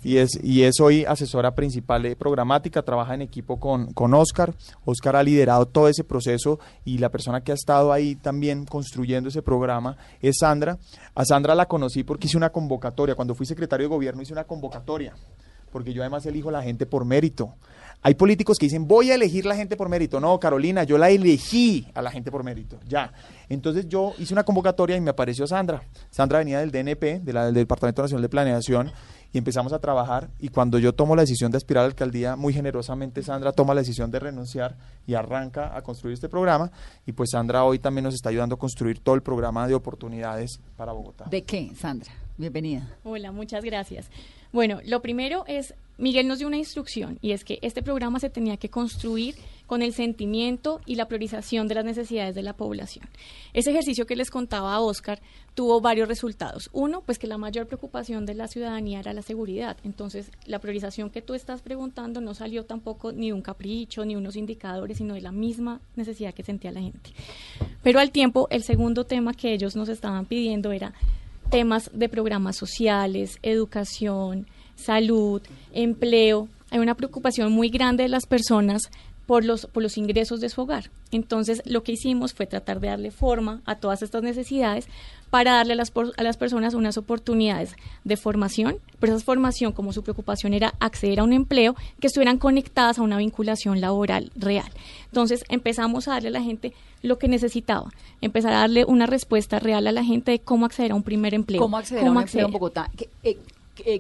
y 0.03 0.17
es 0.17 0.31
y 0.43 0.63
es 0.63 0.81
hoy 0.81 1.05
asesora 1.05 1.55
principal 1.55 2.03
de 2.03 2.17
programática, 2.17 2.81
trabaja 2.83 3.15
en 3.15 3.23
equipo 3.23 3.61
con, 3.61 3.93
con 3.93 4.15
Oscar. 4.15 4.55
Oscar 4.87 5.17
ha 5.17 5.23
liderado 5.23 5.67
todo 5.67 5.89
ese 5.89 6.05
proceso 6.05 6.61
y 6.85 6.97
la 6.97 7.11
persona 7.11 7.43
que 7.43 7.51
ha 7.53 7.57
estado 7.57 7.93
ahí 7.93 8.15
también 8.15 8.65
construyendo 8.65 9.29
ese 9.29 9.43
programa 9.43 9.99
es 10.23 10.37
Sandra. 10.39 10.79
A 11.15 11.25
Sandra 11.27 11.55
la 11.55 11.67
conocí 11.67 12.05
porque 12.05 12.29
hice 12.29 12.37
una 12.37 12.51
convocatoria 12.51 12.86
cuando 12.95 13.35
fui 13.35 13.47
secretario 13.47 13.85
de 13.85 13.95
gobierno 13.95 14.23
hice 14.23 14.33
una 14.33 14.45
convocatoria, 14.45 15.15
porque 15.71 15.93
yo 15.93 16.03
además 16.03 16.25
elijo 16.27 16.51
la 16.51 16.63
gente 16.63 16.87
por 16.87 17.05
mérito. 17.05 17.55
Hay 18.03 18.15
políticos 18.15 18.59
que 18.59 18.67
dicen, 18.67 18.87
voy 18.87 19.11
a 19.11 19.15
elegir 19.15 19.47
la 19.47 19.57
gente 19.57 19.77
por 19.77 19.89
mérito. 19.89 20.21
No, 20.21 20.39
Carolina, 20.39 20.85
yo 20.85 20.97
la 20.99 21.11
elegí 21.11 21.89
a 21.95 22.03
la 22.03 22.11
gente 22.11 22.31
por 22.31 22.45
mérito. 22.45 22.79
Ya. 22.87 23.13
Entonces 23.49 23.89
yo 23.89 24.13
hice 24.19 24.33
una 24.33 24.45
convocatoria 24.45 24.97
y 24.97 25.01
me 25.01 25.11
apareció 25.11 25.47
Sandra. 25.47 25.83
Sandra 26.11 26.39
venía 26.39 26.61
del 26.61 26.71
DNP, 26.71 27.21
del 27.21 27.55
Departamento 27.55 28.03
Nacional 28.03 28.23
de 28.23 28.29
Planeación, 28.29 28.93
y 29.33 29.39
empezamos 29.39 29.73
a 29.73 29.79
trabajar. 29.81 30.31
Y 30.39 30.49
cuando 30.49 30.79
yo 30.79 30.95
tomo 30.95 31.17
la 31.17 31.23
decisión 31.23 31.51
de 31.51 31.57
aspirar 31.57 31.81
a 31.81 31.87
la 31.87 31.91
alcaldía, 31.91 32.37
muy 32.37 32.53
generosamente 32.53 33.23
Sandra 33.23 33.53
toma 33.53 33.75
la 33.75 33.81
decisión 33.81 34.11
de 34.11 34.21
renunciar 34.21 34.77
y 35.07 35.15
arranca 35.15 35.77
a 35.77 35.83
construir 35.83 36.15
este 36.15 36.29
programa. 36.29 36.71
Y 37.07 37.13
pues 37.13 37.31
Sandra 37.31 37.65
hoy 37.65 37.79
también 37.79 38.05
nos 38.05 38.15
está 38.15 38.29
ayudando 38.29 38.55
a 38.55 38.59
construir 38.59 39.01
todo 39.01 39.15
el 39.15 39.23
programa 39.23 39.67
de 39.67 39.75
oportunidades 39.75 40.61
para 40.77 40.93
Bogotá. 40.93 41.25
¿De 41.29 41.43
qué, 41.43 41.73
Sandra? 41.75 42.13
Bienvenida. 42.39 42.87
Hola, 43.05 43.33
muchas 43.33 43.65
gracias. 43.65 44.11
Bueno, 44.53 44.81
lo 44.85 45.01
primero 45.01 45.45
es, 45.47 45.75
Miguel 45.99 46.29
nos 46.29 46.39
dio 46.39 46.47
una 46.47 46.59
instrucción 46.59 47.19
y 47.23 47.33
es 47.33 47.45
que 47.45 47.59
este 47.63 47.83
programa 47.83 48.21
se 48.21 48.29
tenía 48.29 48.59
que 48.59 48.69
construir 48.69 49.35
con 49.67 49.83
el 49.83 49.93
sentimiento 49.93 50.81
y 50.87 50.95
la 50.95 51.09
priorización 51.09 51.67
de 51.67 51.75
las 51.75 51.85
necesidades 51.85 52.35
de 52.35 52.43
la 52.43 52.53
población. 52.53 53.07
Ese 53.53 53.71
ejercicio 53.71 54.07
que 54.07 54.17
les 54.17 54.31
contaba 54.31 54.75
a 54.75 54.81
Oscar 54.81 55.21
tuvo 55.55 55.81
varios 55.81 56.09
resultados. 56.09 56.69
Uno, 56.73 57.01
pues 57.01 57.19
que 57.19 57.27
la 57.27 57.39
mayor 57.39 57.67
preocupación 57.67 58.27
de 58.27 58.35
la 58.35 58.49
ciudadanía 58.49 59.01
era 59.01 59.15
la 59.15 59.23
seguridad. 59.23 59.77
Entonces, 59.83 60.31
la 60.45 60.59
priorización 60.59 61.11
que 61.11 61.23
tú 61.23 61.35
estás 61.35 61.63
preguntando 61.63 62.21
no 62.21 62.35
salió 62.35 62.65
tampoco 62.65 63.13
ni 63.13 63.29
de 63.29 63.33
un 63.33 63.43
capricho, 63.43 64.05
ni 64.05 64.15
unos 64.15 64.37
indicadores, 64.37 64.99
sino 64.99 65.15
de 65.15 65.23
la 65.23 65.33
misma 65.33 65.81
necesidad 65.97 66.35
que 66.35 66.43
sentía 66.43 66.71
la 66.71 66.81
gente. 66.81 67.11
Pero 67.83 67.99
al 67.99 68.11
tiempo, 68.11 68.47
el 68.51 68.63
segundo 68.63 69.05
tema 69.05 69.35
que 69.35 69.53
ellos 69.53 69.75
nos 69.75 69.89
estaban 69.89 70.27
pidiendo 70.27 70.71
era 70.73 70.93
temas 71.51 71.91
de 71.93 72.09
programas 72.09 72.57
sociales, 72.57 73.39
educación, 73.43 74.47
salud, 74.75 75.43
empleo. 75.73 76.49
Hay 76.71 76.79
una 76.79 76.95
preocupación 76.95 77.53
muy 77.53 77.69
grande 77.69 78.05
de 78.05 78.09
las 78.09 78.27
personas 78.27 78.91
por 79.27 79.45
los, 79.45 79.67
por 79.67 79.83
los 79.83 79.99
ingresos 79.99 80.41
de 80.41 80.49
su 80.49 80.63
hogar. 80.63 80.91
Entonces, 81.11 81.63
lo 81.65 81.83
que 81.83 81.93
hicimos 81.93 82.33
fue 82.33 82.47
tratar 82.47 82.81
de 82.81 82.89
darle 82.89 83.11
forma 83.11 83.61
a 83.65 83.77
todas 83.77 84.03
estas 84.03 84.23
necesidades 84.23 84.89
para 85.37 85.53
darle 85.53 85.75
a 85.75 85.77
las, 85.77 85.93
a 86.17 86.23
las 86.23 86.39
personas 86.39 86.73
unas 86.73 86.97
oportunidades 86.97 87.77
de 88.05 88.17
formación, 88.17 88.79
pero 88.99 89.15
esa 89.15 89.23
formación, 89.23 89.73
como 89.73 89.93
su 89.93 90.03
preocupación 90.03 90.55
era 90.55 90.73
acceder 90.81 91.21
a 91.21 91.25
un 91.25 91.35
empleo, 91.35 91.77
que 92.01 92.07
estuvieran 92.07 92.39
conectadas 92.39 92.99
a 92.99 93.03
una 93.03 93.19
vinculación 93.19 93.83
laboral 93.83 94.33
real. 94.35 94.73
Entonces, 95.05 95.45
empezamos 95.51 96.09
a 96.09 96.13
darle 96.13 96.29
a 96.29 96.31
la 96.31 96.41
gente 96.41 96.73
lo 97.03 97.19
que 97.19 97.29
necesitaba, 97.29 97.91
empezar 98.23 98.55
a 98.55 98.61
darle 98.61 98.87
una 98.87 99.05
respuesta 99.05 99.59
real 99.59 99.87
a 99.87 99.93
la 99.93 100.05
gente 100.05 100.31
de 100.31 100.39
cómo 100.39 100.65
acceder 100.65 100.93
a 100.93 100.95
un 100.95 101.03
primer 101.03 101.35
empleo. 101.35 101.61
¿Cómo 101.61 101.77
acceder 101.77 102.07
a 102.07 102.11
un 102.11 102.17
empleo 102.17 102.47
en 102.47 102.53
Bogotá? 102.53 102.91
Eh, 103.23 103.37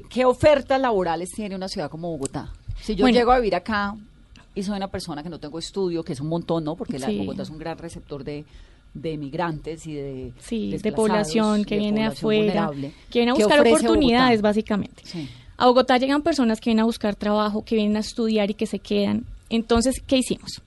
¿Qué, 0.08 0.24
ofertas 0.24 0.80
laborales 0.80 1.32
tiene 1.32 1.54
una 1.54 1.68
ciudad 1.68 1.90
como 1.90 2.10
Bogotá? 2.12 2.50
Si 2.80 2.94
yo 2.94 3.06
llego 3.08 3.30
a 3.30 3.36
vivir 3.40 3.56
acá, 3.56 3.94
y 4.54 4.62
soy 4.62 4.78
una 4.78 4.88
persona 4.88 5.22
que 5.22 5.28
no 5.28 5.38
tengo 5.38 5.58
estudio, 5.58 6.02
que 6.02 6.14
es 6.14 6.20
un 6.20 6.28
montón, 6.28 6.64
¿no? 6.64 6.76
Porque 6.76 6.98
la 6.98 7.10
Bogotá 7.10 7.42
es 7.42 7.50
un 7.50 7.58
gran 7.58 7.76
receptor 7.76 8.24
de, 8.24 8.46
de 9.00 9.16
migrantes 9.16 9.86
y 9.86 9.94
de 9.94 10.32
sí, 10.38 10.76
de 10.76 10.92
población 10.92 11.64
que 11.64 11.78
viene 11.78 12.06
afuera, 12.06 12.70
que 13.10 13.20
viene 13.20 13.32
a 13.32 13.34
buscar 13.34 13.60
oportunidades 13.60 14.42
básicamente. 14.42 15.02
A 15.56 15.66
Bogotá 15.66 15.96
llegan 15.96 16.22
personas 16.22 16.60
que 16.60 16.70
vienen 16.70 16.82
a 16.82 16.86
buscar 16.86 17.14
trabajo, 17.14 17.64
que 17.64 17.76
vienen 17.76 17.96
a 17.96 18.00
estudiar 18.00 18.50
y 18.50 18.54
que 18.54 18.66
se 18.66 18.78
quedan. 18.78 19.24
Entonces, 19.48 20.02
¿qué 20.06 20.18
hicimos? 20.18 20.60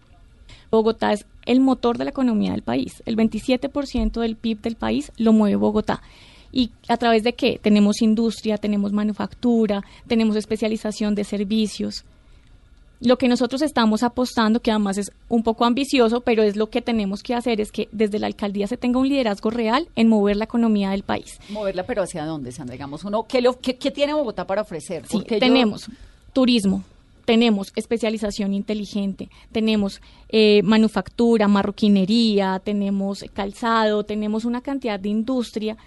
Bogotá 0.71 1.13
es 1.13 1.25
el 1.45 1.59
motor 1.59 1.97
de 1.97 2.05
la 2.05 2.11
economía 2.11 2.51
del 2.51 2.61
país. 2.61 3.01
El 3.05 3.15
27% 3.15 4.21
del 4.21 4.35
PIB 4.35 4.61
del 4.61 4.75
país 4.75 5.11
lo 5.17 5.33
mueve 5.33 5.55
Bogotá. 5.55 6.01
¿Y 6.51 6.71
a 6.87 6.97
través 6.97 7.23
de 7.23 7.33
qué? 7.33 7.59
Tenemos 7.61 8.01
industria, 8.01 8.57
tenemos 8.57 8.91
manufactura, 8.91 9.83
tenemos 10.07 10.35
especialización 10.35 11.13
de 11.13 11.23
servicios 11.23 12.05
lo 13.01 13.17
que 13.17 13.27
nosotros 13.27 13.61
estamos 13.61 14.03
apostando, 14.03 14.61
que 14.61 14.71
además 14.71 14.97
es 14.97 15.11
un 15.29 15.43
poco 15.43 15.65
ambicioso, 15.65 16.21
pero 16.21 16.43
es 16.43 16.55
lo 16.55 16.69
que 16.69 16.81
tenemos 16.81 17.23
que 17.23 17.33
hacer, 17.33 17.61
es 17.61 17.71
que 17.71 17.87
desde 17.91 18.19
la 18.19 18.27
alcaldía 18.27 18.67
se 18.67 18.77
tenga 18.77 18.99
un 18.99 19.07
liderazgo 19.07 19.49
real 19.49 19.87
en 19.95 20.09
mover 20.09 20.35
la 20.35 20.45
economía 20.45 20.91
del 20.91 21.03
país. 21.03 21.39
Moverla, 21.49 21.83
pero 21.83 22.03
¿hacia 22.03 22.25
dónde, 22.25 22.51
Sandra? 22.51 22.73
Digamos, 22.73 23.03
uno, 23.05 23.23
¿qué, 23.23 23.41
lo, 23.41 23.57
qué, 23.59 23.73
tiene 23.73 24.13
Bogotá 24.13 24.45
para 24.45 24.61
ofrecer? 24.61 25.05
Sí, 25.07 25.21
tenemos 25.21 25.89
turismo, 26.33 26.83
tenemos 27.23 27.71
especialización 27.75 28.53
inteligente, 28.53 29.29
tenemos 29.51 30.01
eh, 30.27 30.61
manufactura, 30.63 31.47
marroquinería, 31.47 32.61
tenemos 32.63 33.23
calzado, 33.33 34.03
tenemos 34.03 34.43
una 34.43 34.61
cantidad 34.61 34.99
de 34.99 35.09
industria 35.09 35.77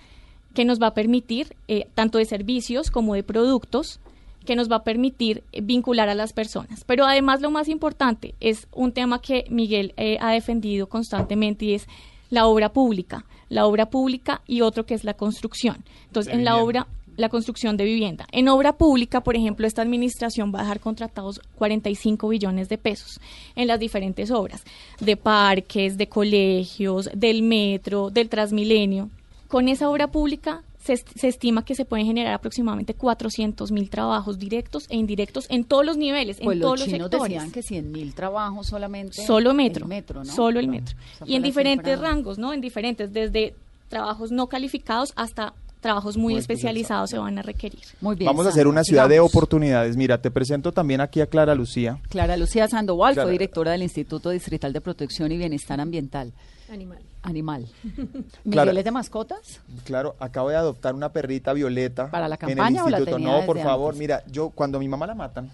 que 0.54 0.64
nos 0.64 0.80
va 0.80 0.88
a 0.88 0.94
permitir, 0.94 1.56
eh, 1.68 1.88
tanto 1.94 2.18
de 2.18 2.24
servicios 2.24 2.90
como 2.90 3.14
de 3.14 3.22
productos, 3.22 4.00
que 4.44 4.56
nos 4.56 4.70
va 4.70 4.76
a 4.76 4.84
permitir 4.84 5.42
vincular 5.62 6.08
a 6.08 6.14
las 6.14 6.32
personas. 6.32 6.84
Pero 6.84 7.04
además 7.04 7.40
lo 7.40 7.50
más 7.50 7.68
importante 7.68 8.34
es 8.40 8.66
un 8.72 8.92
tema 8.92 9.20
que 9.20 9.44
Miguel 9.48 9.94
eh, 9.96 10.18
ha 10.20 10.32
defendido 10.32 10.88
constantemente 10.88 11.64
y 11.64 11.74
es 11.74 11.86
la 12.30 12.46
obra 12.46 12.72
pública, 12.72 13.24
la 13.48 13.66
obra 13.66 13.90
pública 13.90 14.42
y 14.46 14.62
otro 14.62 14.86
que 14.86 14.94
es 14.94 15.04
la 15.04 15.14
construcción. 15.14 15.84
Entonces, 16.06 16.32
en 16.32 16.44
la 16.44 16.56
obra 16.56 16.86
la 17.16 17.28
construcción 17.28 17.76
de 17.76 17.84
vivienda. 17.84 18.26
En 18.32 18.48
obra 18.48 18.72
pública, 18.72 19.20
por 19.20 19.36
ejemplo, 19.36 19.66
esta 19.66 19.82
administración 19.82 20.50
va 20.54 20.60
a 20.60 20.62
dejar 20.62 20.80
contratados 20.80 21.42
45 21.56 22.26
billones 22.28 22.70
de 22.70 22.78
pesos 22.78 23.20
en 23.54 23.66
las 23.68 23.78
diferentes 23.78 24.30
obras, 24.30 24.64
de 24.98 25.18
parques, 25.18 25.98
de 25.98 26.08
colegios, 26.08 27.10
del 27.14 27.42
metro, 27.42 28.08
del 28.08 28.30
Transmilenio 28.30 29.10
con 29.52 29.68
esa 29.68 29.90
obra 29.90 30.06
pública 30.06 30.62
se, 30.82 30.96
se, 30.96 31.28
estima 31.28 31.64
que 31.64 31.74
se 31.74 31.84
pueden 31.84 32.06
generar 32.06 32.34
aproximadamente 32.34 32.94
400 32.94 33.70
mil 33.70 33.88
trabajos 33.88 34.38
directos 34.38 34.86
e 34.90 34.96
indirectos 34.96 35.46
en 35.48 35.64
todos 35.64 35.86
los 35.86 35.96
niveles, 35.96 36.38
pues 36.42 36.54
en 36.54 36.60
los 36.60 36.66
todos 36.66 36.80
los 36.80 36.88
sectores. 36.88 37.30
decían 37.30 37.50
que 37.52 37.62
100 37.62 37.92
mil 37.92 38.14
trabajos 38.14 38.66
solamente. 38.66 39.24
Solo 39.24 39.54
metro. 39.54 39.84
El 39.84 39.88
metro 39.88 40.24
¿no? 40.24 40.32
Solo 40.32 40.60
el 40.60 40.68
metro. 40.68 40.96
Y 41.24 41.36
en 41.36 41.42
diferentes 41.42 41.94
cifra. 41.94 42.08
rangos, 42.08 42.38
¿no? 42.38 42.52
En 42.52 42.60
diferentes, 42.60 43.12
desde 43.12 43.54
trabajos 43.88 44.32
no 44.32 44.48
calificados 44.48 45.12
hasta 45.16 45.54
trabajos 45.80 46.16
muy, 46.16 46.34
Muy 46.34 46.40
especializados 46.40 47.10
se 47.10 47.18
van 47.18 47.38
a 47.38 47.42
requerir. 47.42 47.82
Muy 48.00 48.16
bien. 48.16 48.26
Vamos 48.26 48.46
a 48.46 48.50
hacer 48.50 48.66
una 48.66 48.84
ciudad 48.84 49.08
de 49.08 49.20
oportunidades. 49.20 49.96
Mira, 49.96 50.22
te 50.22 50.30
presento 50.30 50.72
también 50.72 51.00
aquí 51.00 51.20
a 51.20 51.26
Clara 51.26 51.54
Lucía. 51.54 51.98
Clara 52.08 52.36
Lucía 52.36 52.68
Sandoval 52.68 53.14
Clara. 53.14 53.26
fue 53.26 53.32
directora 53.32 53.72
del 53.72 53.82
Instituto 53.82 54.30
Distrital 54.30 54.72
de 54.72 54.80
Protección 54.80 55.32
y 55.32 55.36
Bienestar 55.36 55.80
Ambiental. 55.80 56.32
Animal. 56.70 57.00
Animal. 57.22 57.68
Clara. 57.82 58.26
¿Miguel 58.44 58.78
es 58.78 58.84
de 58.84 58.90
mascotas? 58.90 59.60
Claro, 59.84 60.16
acabo 60.18 60.50
de 60.50 60.56
adoptar 60.56 60.94
una 60.94 61.12
perrita 61.12 61.52
violeta. 61.52 62.10
¿Para 62.10 62.28
la 62.28 62.34
en 62.40 62.50
el 62.50 62.56
campaña 62.56 62.84
o 62.84 62.88
la 62.88 62.98
instituto. 62.98 63.16
tenía 63.16 63.40
No, 63.40 63.46
por 63.46 63.56
desde 63.56 63.68
favor, 63.68 63.90
antes? 63.90 64.00
mira, 64.00 64.24
yo 64.26 64.50
cuando 64.50 64.78
mi 64.78 64.88
mamá 64.88 65.06
la 65.06 65.14
matan, 65.14 65.50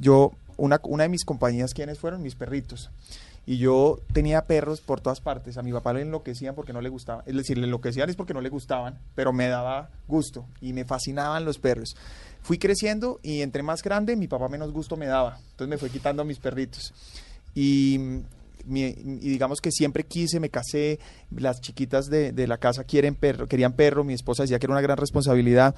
yo, 0.00 0.32
una, 0.56 0.80
una 0.84 1.04
de 1.04 1.08
mis 1.10 1.24
compañías, 1.24 1.74
¿quiénes 1.74 1.98
fueron? 1.98 2.22
Mis 2.22 2.34
perritos. 2.34 2.90
Y 3.46 3.56
yo 3.56 3.98
tenía 4.12 4.42
perros 4.44 4.82
por 4.82 5.00
todas 5.00 5.20
partes. 5.20 5.56
A 5.56 5.62
mi 5.62 5.72
papá 5.72 5.94
le 5.94 6.02
enloquecían 6.02 6.54
porque 6.54 6.74
no 6.74 6.82
le 6.82 6.90
gustaban. 6.90 7.22
Es 7.24 7.34
decir, 7.34 7.56
le 7.56 7.64
enloquecían 7.64 8.10
es 8.10 8.16
porque 8.16 8.34
no 8.34 8.42
le 8.42 8.50
gustaban, 8.50 8.98
pero 9.14 9.32
me 9.32 9.48
daba 9.48 9.88
gusto 10.06 10.44
y 10.60 10.74
me 10.74 10.84
fascinaban 10.84 11.46
los 11.46 11.58
perros. 11.58 11.96
Fui 12.42 12.58
creciendo 12.58 13.20
y 13.22 13.40
entre 13.40 13.62
más 13.62 13.82
grande, 13.82 14.16
mi 14.16 14.28
papá 14.28 14.48
menos 14.48 14.70
gusto 14.70 14.98
me 14.98 15.06
daba. 15.06 15.38
Entonces 15.52 15.68
me 15.68 15.78
fue 15.78 15.88
quitando 15.88 16.20
a 16.20 16.24
mis 16.26 16.38
perritos. 16.38 16.92
Y, 17.54 18.20
mi- 18.64 18.94
y 18.96 19.28
digamos 19.28 19.60
que 19.60 19.70
siempre 19.70 20.04
quise, 20.04 20.40
me 20.40 20.50
casé, 20.50 20.98
las 21.30 21.60
chiquitas 21.60 22.06
de, 22.06 22.32
de 22.32 22.46
la 22.46 22.58
casa 22.58 22.84
quieren 22.84 23.14
perro, 23.14 23.46
querían 23.46 23.72
perro, 23.74 24.04
mi 24.04 24.14
esposa 24.14 24.42
decía 24.44 24.58
que 24.58 24.66
era 24.66 24.72
una 24.74 24.80
gran 24.82 24.96
responsabilidad. 24.98 25.74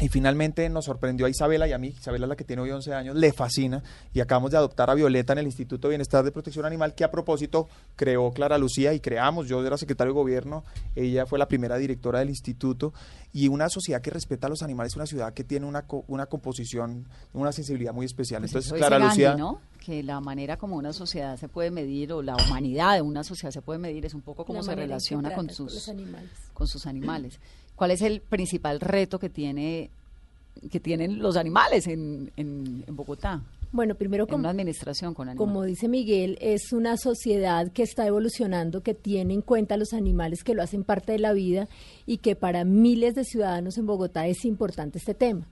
Y 0.00 0.08
finalmente 0.08 0.68
nos 0.70 0.86
sorprendió 0.86 1.26
a 1.26 1.30
Isabela 1.30 1.68
y 1.68 1.72
a 1.72 1.78
mí, 1.78 1.88
Isabela 1.96 2.26
es 2.26 2.28
la 2.28 2.34
que 2.34 2.42
tiene 2.42 2.62
hoy 2.62 2.70
11 2.72 2.92
años, 2.94 3.14
le 3.16 3.32
fascina 3.32 3.80
y 4.12 4.18
acabamos 4.20 4.50
de 4.50 4.56
adoptar 4.56 4.90
a 4.90 4.94
Violeta 4.94 5.32
en 5.34 5.38
el 5.38 5.46
Instituto 5.46 5.86
de 5.86 5.92
Bienestar 5.92 6.24
de 6.24 6.32
Protección 6.32 6.66
Animal 6.66 6.96
que 6.96 7.04
a 7.04 7.12
propósito 7.12 7.68
creó 7.94 8.32
Clara 8.32 8.58
Lucía 8.58 8.92
y 8.92 8.98
creamos, 8.98 9.46
yo 9.46 9.64
era 9.64 9.78
secretario 9.78 10.12
de 10.12 10.18
gobierno, 10.18 10.64
ella 10.96 11.26
fue 11.26 11.38
la 11.38 11.46
primera 11.46 11.76
directora 11.76 12.18
del 12.18 12.28
instituto 12.28 12.92
y 13.32 13.46
una 13.46 13.68
sociedad 13.68 14.00
que 14.02 14.10
respeta 14.10 14.48
a 14.48 14.50
los 14.50 14.62
animales, 14.62 14.96
una 14.96 15.06
ciudad 15.06 15.32
que 15.32 15.44
tiene 15.44 15.64
una, 15.64 15.82
co- 15.82 16.04
una 16.08 16.26
composición, 16.26 17.06
una 17.32 17.52
sensibilidad 17.52 17.92
muy 17.94 18.06
especial. 18.06 18.40
Pues 18.42 18.50
Entonces, 18.52 18.72
Clara 18.72 18.98
Lucía... 18.98 19.36
¿no? 19.36 19.60
Que 19.84 20.02
la 20.02 20.18
manera 20.20 20.56
como 20.56 20.76
una 20.76 20.94
sociedad 20.94 21.36
se 21.36 21.46
puede 21.46 21.70
medir 21.70 22.10
o 22.14 22.22
la 22.22 22.34
humanidad 22.36 22.94
de 22.94 23.02
una 23.02 23.22
sociedad 23.22 23.52
se 23.52 23.60
puede 23.60 23.78
medir 23.78 24.06
es 24.06 24.14
un 24.14 24.22
poco 24.22 24.44
cómo 24.46 24.62
se 24.62 24.74
relaciona 24.74 25.28
con 25.36 25.50
sus 25.50 25.72
con 26.54 26.66
sus 26.66 26.86
animales. 26.86 27.38
¿Cuál 27.76 27.90
es 27.90 28.02
el 28.02 28.20
principal 28.20 28.80
reto 28.80 29.18
que 29.18 29.28
tiene 29.28 29.90
que 30.70 30.78
tienen 30.80 31.18
los 31.18 31.36
animales 31.36 31.86
en, 31.88 32.30
en, 32.36 32.84
en 32.86 32.96
Bogotá? 32.96 33.42
Bueno, 33.72 33.96
primero 33.96 34.22
En 34.24 34.34
una 34.34 34.42
como, 34.42 34.48
administración 34.50 35.12
con 35.14 35.28
animales. 35.28 35.38
como 35.48 35.64
dice 35.64 35.88
Miguel, 35.88 36.38
es 36.40 36.72
una 36.72 36.96
sociedad 36.96 37.72
que 37.72 37.82
está 37.82 38.06
evolucionando, 38.06 38.80
que 38.82 38.94
tiene 38.94 39.34
en 39.34 39.42
cuenta 39.42 39.76
los 39.76 39.92
animales 39.92 40.44
que 40.44 40.54
lo 40.54 40.62
hacen 40.62 40.84
parte 40.84 41.10
de 41.10 41.18
la 41.18 41.32
vida 41.32 41.68
y 42.06 42.18
que 42.18 42.36
para 42.36 42.64
miles 42.64 43.16
de 43.16 43.24
ciudadanos 43.24 43.76
en 43.76 43.86
Bogotá 43.86 44.28
es 44.28 44.44
importante 44.44 44.98
este 44.98 45.14
tema. 45.14 45.44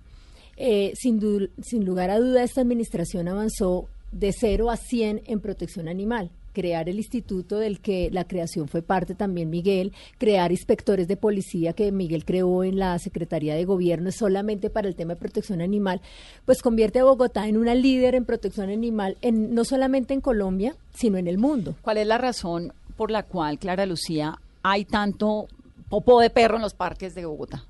Eh, 0.57 0.93
sin, 0.95 1.19
du- 1.19 1.49
sin 1.61 1.85
lugar 1.85 2.11
a 2.11 2.21
duda, 2.21 2.45
esta 2.45 2.61
administración 2.61 3.27
avanzó 3.27 3.89
de 4.13 4.33
0 4.33 4.71
a 4.71 4.77
100 4.77 5.23
en 5.27 5.41
protección 5.41 5.89
animal. 5.89 6.31
Crear 6.53 6.89
el 6.89 6.97
instituto 6.97 7.59
del 7.59 7.81
que 7.81 8.11
la 8.11 8.25
creación 8.25 8.69
fue 8.69 8.83
parte 8.83 9.15
también 9.15 9.51
Miguel, 9.51 9.93
crear 10.19 10.53
inspectores 10.53 11.09
de 11.09 11.17
policía 11.17 11.73
que 11.73 11.91
Miguel 11.93 12.25
creó 12.25 12.65
en 12.65 12.79
la 12.79 12.99
Secretaría 12.99 13.55
de 13.55 13.65
Gobierno 13.65 14.13
solamente 14.13 14.71
para 14.71 14.89
el 14.89 14.95
tema 14.95 15.15
de 15.15 15.21
protección 15.21 15.61
animal, 15.61 16.01
pues 16.45 16.63
convierte 16.63 16.99
a 16.99 17.05
Bogotá 17.05 17.49
en 17.49 17.57
una 17.57 17.75
líder 17.75 18.15
en 18.15 18.25
protección 18.25 18.71
animal, 18.71 19.17
en, 19.23 19.55
no 19.55 19.65
solamente 19.65 20.15
en 20.15 20.21
Colombia, 20.21 20.77
sino 20.95 21.19
en 21.19 21.27
el 21.27 21.39
mundo. 21.39 21.75
¿Cuál 21.83 21.99
es 21.99 22.07
la 22.07 22.19
razón 22.19 22.73
por 22.97 23.11
la 23.11 23.23
cual, 23.23 23.59
Clara 23.59 23.87
Lucía, 23.87 24.39
hay 24.63 24.85
tanto 24.85 25.49
popó 25.89 26.21
de 26.21 26.31
perro 26.31 26.57
en 26.57 26.63
los 26.63 26.75
parques 26.75 27.15
de 27.15 27.25
Bogotá? 27.25 27.65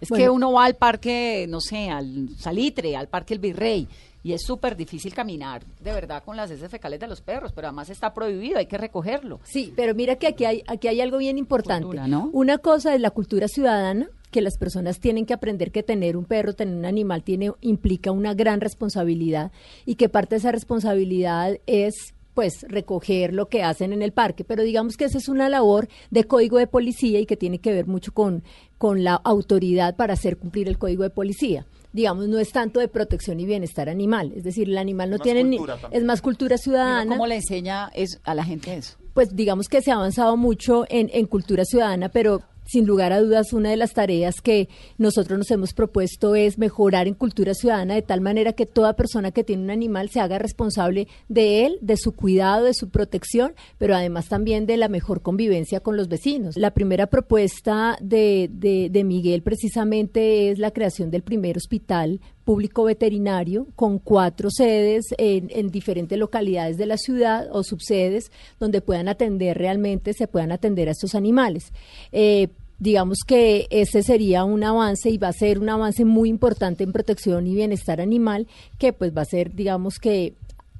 Es 0.00 0.08
que 0.08 0.30
uno 0.30 0.52
va 0.52 0.64
al 0.64 0.76
parque, 0.76 1.46
no 1.48 1.60
sé, 1.60 1.90
al 1.90 2.30
Salitre, 2.38 2.96
al 2.96 3.08
parque 3.08 3.34
El 3.34 3.40
Virrey, 3.40 3.86
y 4.22 4.32
es 4.32 4.42
súper 4.42 4.76
difícil 4.76 5.14
caminar, 5.14 5.64
de 5.80 5.92
verdad, 5.92 6.22
con 6.22 6.36
las 6.36 6.50
heces 6.50 6.70
fecales 6.70 7.00
de 7.00 7.08
los 7.08 7.20
perros, 7.20 7.52
pero 7.52 7.68
además 7.68 7.90
está 7.90 8.12
prohibido, 8.12 8.58
hay 8.58 8.66
que 8.66 8.78
recogerlo. 8.78 9.40
Sí, 9.44 9.72
pero 9.74 9.94
mira 9.94 10.16
que 10.16 10.26
aquí 10.26 10.44
hay, 10.44 10.62
aquí 10.66 10.88
hay 10.88 11.00
algo 11.00 11.18
bien 11.18 11.38
importante. 11.38 11.84
Cultura, 11.84 12.06
¿no? 12.06 12.30
Una 12.32 12.58
cosa 12.58 12.94
es 12.94 13.00
la 13.00 13.10
cultura 13.10 13.48
ciudadana, 13.48 14.08
que 14.30 14.40
las 14.40 14.58
personas 14.58 15.00
tienen 15.00 15.26
que 15.26 15.34
aprender 15.34 15.72
que 15.72 15.82
tener 15.82 16.16
un 16.16 16.24
perro, 16.24 16.54
tener 16.54 16.74
un 16.74 16.84
animal, 16.84 17.22
tiene, 17.22 17.52
implica 17.60 18.12
una 18.12 18.34
gran 18.34 18.60
responsabilidad 18.60 19.52
y 19.86 19.96
que 19.96 20.08
parte 20.08 20.36
de 20.36 20.38
esa 20.38 20.52
responsabilidad 20.52 21.58
es 21.66 22.14
pues 22.34 22.64
recoger 22.68 23.34
lo 23.34 23.48
que 23.48 23.64
hacen 23.64 23.92
en 23.92 24.02
el 24.02 24.12
parque, 24.12 24.44
pero 24.44 24.62
digamos 24.62 24.96
que 24.96 25.04
esa 25.04 25.18
es 25.18 25.28
una 25.28 25.48
labor 25.48 25.88
de 26.10 26.24
código 26.24 26.58
de 26.58 26.68
policía 26.68 27.18
y 27.18 27.26
que 27.26 27.36
tiene 27.36 27.58
que 27.58 27.72
ver 27.72 27.86
mucho 27.86 28.12
con, 28.12 28.44
con 28.78 29.02
la 29.02 29.14
autoridad 29.14 29.96
para 29.96 30.14
hacer 30.14 30.36
cumplir 30.36 30.68
el 30.68 30.78
código 30.78 31.02
de 31.02 31.10
policía. 31.10 31.66
Digamos, 31.92 32.28
no 32.28 32.38
es 32.38 32.52
tanto 32.52 32.78
de 32.78 32.86
protección 32.88 33.40
y 33.40 33.46
bienestar 33.46 33.88
animal, 33.88 34.32
es 34.36 34.44
decir, 34.44 34.68
el 34.68 34.78
animal 34.78 35.10
no 35.10 35.16
más 35.18 35.24
tiene 35.24 35.42
ni- 35.42 35.58
es 35.90 36.04
más 36.04 36.22
cultura 36.22 36.56
ciudadana 36.56 37.10
¿Cómo 37.16 37.26
le 37.26 37.34
enseña 37.36 37.90
es, 37.94 38.20
a 38.24 38.34
la 38.34 38.44
gente 38.44 38.74
eso? 38.76 38.96
pues 39.12 39.34
digamos 39.34 39.68
que 39.68 39.82
se 39.82 39.90
ha 39.90 39.94
avanzado 39.96 40.36
mucho 40.36 40.84
en, 40.88 41.10
en 41.12 41.26
cultura 41.26 41.64
ciudadana, 41.64 42.08
pero 42.08 42.42
sin 42.70 42.86
lugar 42.86 43.12
a 43.12 43.20
dudas 43.20 43.52
una 43.52 43.70
de 43.70 43.76
las 43.76 43.94
tareas 43.94 44.40
que 44.40 44.68
nosotros 44.96 45.36
nos 45.36 45.50
hemos 45.50 45.72
propuesto 45.74 46.36
es 46.36 46.56
mejorar 46.56 47.08
en 47.08 47.14
cultura 47.14 47.52
ciudadana 47.52 47.94
de 47.94 48.02
tal 48.02 48.20
manera 48.20 48.52
que 48.52 48.64
toda 48.64 48.94
persona 48.94 49.32
que 49.32 49.42
tiene 49.42 49.64
un 49.64 49.70
animal 49.70 50.08
se 50.08 50.20
haga 50.20 50.38
responsable 50.38 51.08
de 51.28 51.66
él, 51.66 51.78
de 51.80 51.96
su 51.96 52.12
cuidado, 52.12 52.64
de 52.64 52.74
su 52.74 52.88
protección, 52.88 53.54
pero 53.76 53.96
además 53.96 54.28
también 54.28 54.66
de 54.66 54.76
la 54.76 54.88
mejor 54.88 55.20
convivencia 55.20 55.80
con 55.80 55.96
los 55.96 56.06
vecinos. 56.06 56.56
La 56.56 56.70
primera 56.70 57.08
propuesta 57.08 57.98
de, 58.00 58.48
de, 58.52 59.04
Miguel 59.04 59.42
precisamente 59.42 60.50
es 60.50 60.58
la 60.60 60.70
creación 60.70 61.10
del 61.10 61.22
primer 61.22 61.56
hospital 61.56 62.20
público 62.44 62.84
veterinario 62.84 63.66
con 63.74 63.98
cuatro 63.98 64.48
sedes 64.50 65.06
en, 65.18 65.48
en 65.50 65.70
diferentes 65.70 66.18
localidades 66.18 66.76
de 66.76 66.86
la 66.86 66.98
ciudad 66.98 67.48
o 67.50 67.64
subsedes 67.64 68.30
donde 68.58 68.80
puedan 68.80 69.08
atender 69.08 69.58
realmente, 69.58 70.12
se 70.12 70.28
puedan 70.28 70.52
atender 70.52 70.88
a 70.88 70.92
estos 70.92 71.14
animales. 71.14 71.72
Eh, 72.12 72.48
digamos 72.80 73.18
que 73.26 73.68
ese 73.70 74.02
sería 74.02 74.42
un 74.44 74.64
avance 74.64 75.10
y 75.10 75.18
va 75.18 75.28
a 75.28 75.32
ser 75.32 75.58
un 75.60 75.68
avance 75.68 76.04
muy 76.04 76.28
importante 76.28 76.82
en 76.82 76.92
protección 76.92 77.46
y 77.46 77.54
bienestar 77.54 78.00
animal 78.00 78.48
que 78.78 78.92
pues 78.92 79.16
va 79.16 79.22
a 79.22 79.26
ser 79.26 79.54
digamos 79.54 79.98
que 80.00 80.34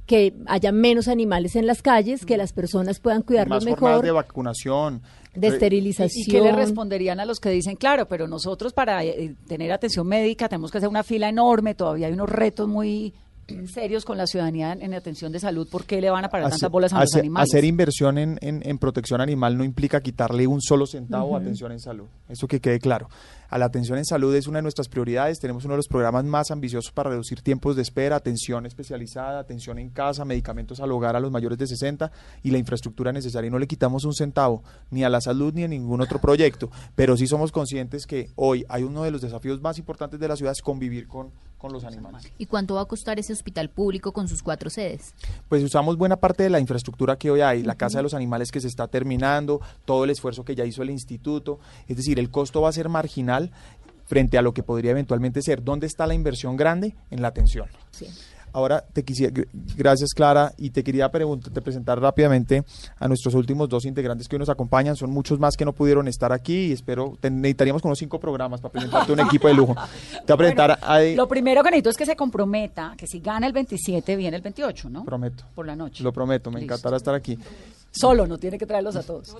que 0.07 0.35
haya 0.47 0.73
menos 0.73 1.07
animales 1.07 1.55
en 1.55 1.69
las 1.69 1.83
calles, 1.83 2.27
que 2.27 2.37
las 2.37 2.53
personas 2.53 2.99
puedan 2.99 3.23
cuidarlos 3.23 3.65
mejor, 3.65 4.03
de 4.03 4.11
vacunación. 4.11 5.03
de 5.37 5.49
Re- 5.51 5.55
esterilización. 5.55 6.25
¿Y 6.27 6.29
qué 6.29 6.41
le 6.41 6.51
responderían 6.51 7.21
a 7.21 7.25
los 7.25 7.39
que 7.39 7.51
dicen, 7.51 7.77
claro, 7.77 8.09
pero 8.09 8.27
nosotros 8.27 8.73
para 8.73 9.05
eh, 9.05 9.37
tener 9.47 9.71
atención 9.71 10.09
médica 10.09 10.49
tenemos 10.49 10.73
que 10.73 10.79
hacer 10.79 10.89
una 10.91 11.05
fila 11.05 11.29
enorme, 11.29 11.77
todavía 11.77 12.09
hay 12.09 12.13
unos 12.15 12.29
retos 12.29 12.67
muy 12.67 13.15
serios 13.69 14.05
con 14.05 14.17
la 14.19 14.27
ciudadanía 14.27 14.73
en, 14.73 14.83
en 14.83 14.95
atención 14.95 15.33
de 15.33 15.41
salud, 15.41 15.69
¿por 15.71 15.85
qué 15.85 16.01
le 16.01 16.11
van 16.11 16.25
a 16.25 16.29
parar 16.29 16.51
tantas 16.51 16.71
bolas 16.71 16.93
a 16.93 17.01
los 17.01 17.15
animales? 17.15 17.49
hacer 17.51 17.65
inversión 17.65 18.19
en, 18.19 18.39
en- 18.41 18.63
en 18.69 18.79
protección 18.79 19.21
animal 19.21 19.57
no 19.57 19.65
implica 19.65 20.01
quitarle 20.01 20.47
un 20.47 20.61
solo 20.61 20.87
centavo 20.87 21.37
a 21.37 21.41
atención 21.41 21.73
en 21.73 21.81
salud. 21.81 22.07
Eso 22.29 22.47
que 22.49 22.61
quede 22.61 22.79
claro. 22.79 23.09
A 23.51 23.59
la 23.59 23.65
atención 23.65 23.99
en 23.99 24.05
salud 24.05 24.33
es 24.37 24.47
una 24.47 24.59
de 24.59 24.63
nuestras 24.63 24.89
prioridades. 24.89 25.41
Tenemos 25.41 25.65
uno 25.65 25.75
de 25.75 25.79
los 25.79 25.89
programas 25.89 26.25
más 26.25 26.53
ambiciosos 26.53 26.93
para 26.93 27.11
reducir 27.11 27.43
tiempos 27.43 27.75
de 27.75 27.83
espera, 27.83 28.15
atención 28.15 28.65
especializada, 28.65 29.41
atención 29.41 29.81
en 29.81 29.91
casa, 29.91 30.25
medicamentos 30.25 30.79
al 30.79 30.93
hogar 30.93 31.17
a 31.17 31.21
los 31.21 31.33
mayores 31.33 31.59
de 31.59 31.67
60 31.67 32.13
y 32.45 32.53
la 32.53 32.59
infraestructura 32.59 33.11
necesaria. 33.11 33.49
Y 33.49 33.51
no 33.51 33.59
le 33.59 33.67
quitamos 33.67 34.05
un 34.05 34.15
centavo 34.15 34.63
ni 34.93 35.03
a 35.03 35.09
la 35.09 35.21
salud 35.21 35.53
ni 35.53 35.65
a 35.65 35.69
ningún 35.69 36.01
otro 36.01 36.21
proyecto. 36.21 36.71
Pero 36.95 37.17
sí 37.17 37.27
somos 37.27 37.51
conscientes 37.51 38.07
que 38.07 38.31
hoy 38.37 38.65
hay 38.69 38.85
uno 38.85 39.03
de 39.03 39.11
los 39.11 39.21
desafíos 39.21 39.61
más 39.61 39.79
importantes 39.79 40.21
de 40.21 40.29
la 40.29 40.37
ciudad 40.37 40.53
es 40.53 40.63
convivir 40.63 41.09
con, 41.09 41.33
con 41.59 41.73
los 41.73 41.85
animales. 41.85 42.33
¿Y 42.39 42.47
cuánto 42.47 42.77
va 42.77 42.83
a 42.83 42.85
costar 42.87 43.19
ese 43.19 43.33
hospital 43.33 43.69
público 43.69 44.13
con 44.13 44.29
sus 44.29 44.43
cuatro 44.43 44.71
sedes? 44.71 45.15
Pues 45.49 45.65
usamos 45.65 45.97
buena 45.97 46.17
parte 46.17 46.45
de 46.45 46.51
la 46.51 46.61
infraestructura 46.61 47.17
que 47.17 47.31
hoy 47.33 47.41
hay, 47.41 47.65
la 47.65 47.75
Casa 47.75 47.99
de 47.99 48.05
los 48.05 48.15
Animales 48.15 48.53
que 48.53 48.61
se 48.61 48.69
está 48.69 48.87
terminando, 48.87 49.61
todo 49.85 50.05
el 50.05 50.11
esfuerzo 50.11 50.45
que 50.45 50.55
ya 50.55 50.65
hizo 50.65 50.83
el 50.83 50.91
instituto, 50.91 51.59
es 51.89 51.97
decir, 51.97 52.21
el 52.21 52.31
costo 52.31 52.63
va 52.63 52.69
a 52.69 52.73
ser 52.73 52.89
marginal 52.89 53.40
frente 54.07 54.37
a 54.39 54.43
lo 54.43 54.53
que 54.53 54.63
podría 54.63 54.91
eventualmente 54.91 55.41
ser. 55.43 55.63
¿Dónde 55.63 55.87
está 55.87 56.07
la 56.07 56.15
inversión 56.15 56.57
grande? 56.57 56.95
En 57.11 57.23
la 57.23 57.29
atención. 57.29 57.67
Ahora 58.53 58.85
te 58.93 59.05
quisiera, 59.05 59.33
gr- 59.33 59.47
gracias 59.77 60.11
Clara, 60.13 60.53
y 60.59 60.71
te 60.71 60.83
quería 60.83 61.09
te 61.09 61.61
presentar 61.63 62.01
rápidamente 62.01 62.65
a 62.99 63.07
nuestros 63.07 63.33
últimos 63.37 63.69
dos 63.69 63.85
integrantes 63.85 64.27
que 64.27 64.35
hoy 64.35 64.41
nos 64.41 64.49
acompañan. 64.49 64.97
Son 64.97 65.09
muchos 65.09 65.39
más 65.39 65.57
que 65.57 65.65
no 65.65 65.73
pudieron 65.73 66.09
estar 66.09 66.33
aquí 66.33 66.67
y 66.67 66.73
espero, 66.73 67.17
te- 67.21 67.31
necesitaríamos 67.31 67.81
como 67.81 67.95
cinco 67.95 68.19
programas 68.19 68.61
para 68.61 68.73
presentarte 68.73 69.13
un 69.13 69.21
equipo 69.21 69.47
de 69.47 69.55
lujo. 69.55 69.77
Te 70.27 70.33
voy 70.33 70.35
a 70.35 70.37
presentar 70.37 70.79
a, 70.83 71.01
Lo 71.15 71.29
primero 71.29 71.63
que 71.63 71.71
necesito 71.71 71.91
es 71.91 71.97
que 71.97 72.07
se 72.07 72.17
comprometa 72.17 72.95
que 72.99 73.07
si 73.07 73.21
gana 73.21 73.47
el 73.47 73.53
27 73.53 74.17
viene 74.17 74.37
el 74.39 74.43
28, 74.43 74.91
¿no? 74.91 75.05
Prometo. 75.05 75.45
Por 75.55 75.67
la 75.67 75.77
noche. 75.77 76.03
Lo 76.03 76.13
prometo, 76.13 76.51
me 76.51 76.59
Listo. 76.59 76.75
encantará 76.75 76.97
estar 76.97 77.15
aquí. 77.15 77.39
Solo, 77.93 78.27
no 78.27 78.39
tiene 78.39 78.57
que 78.57 78.67
traerlos 78.67 78.95
a 78.97 79.03
todos. 79.03 79.37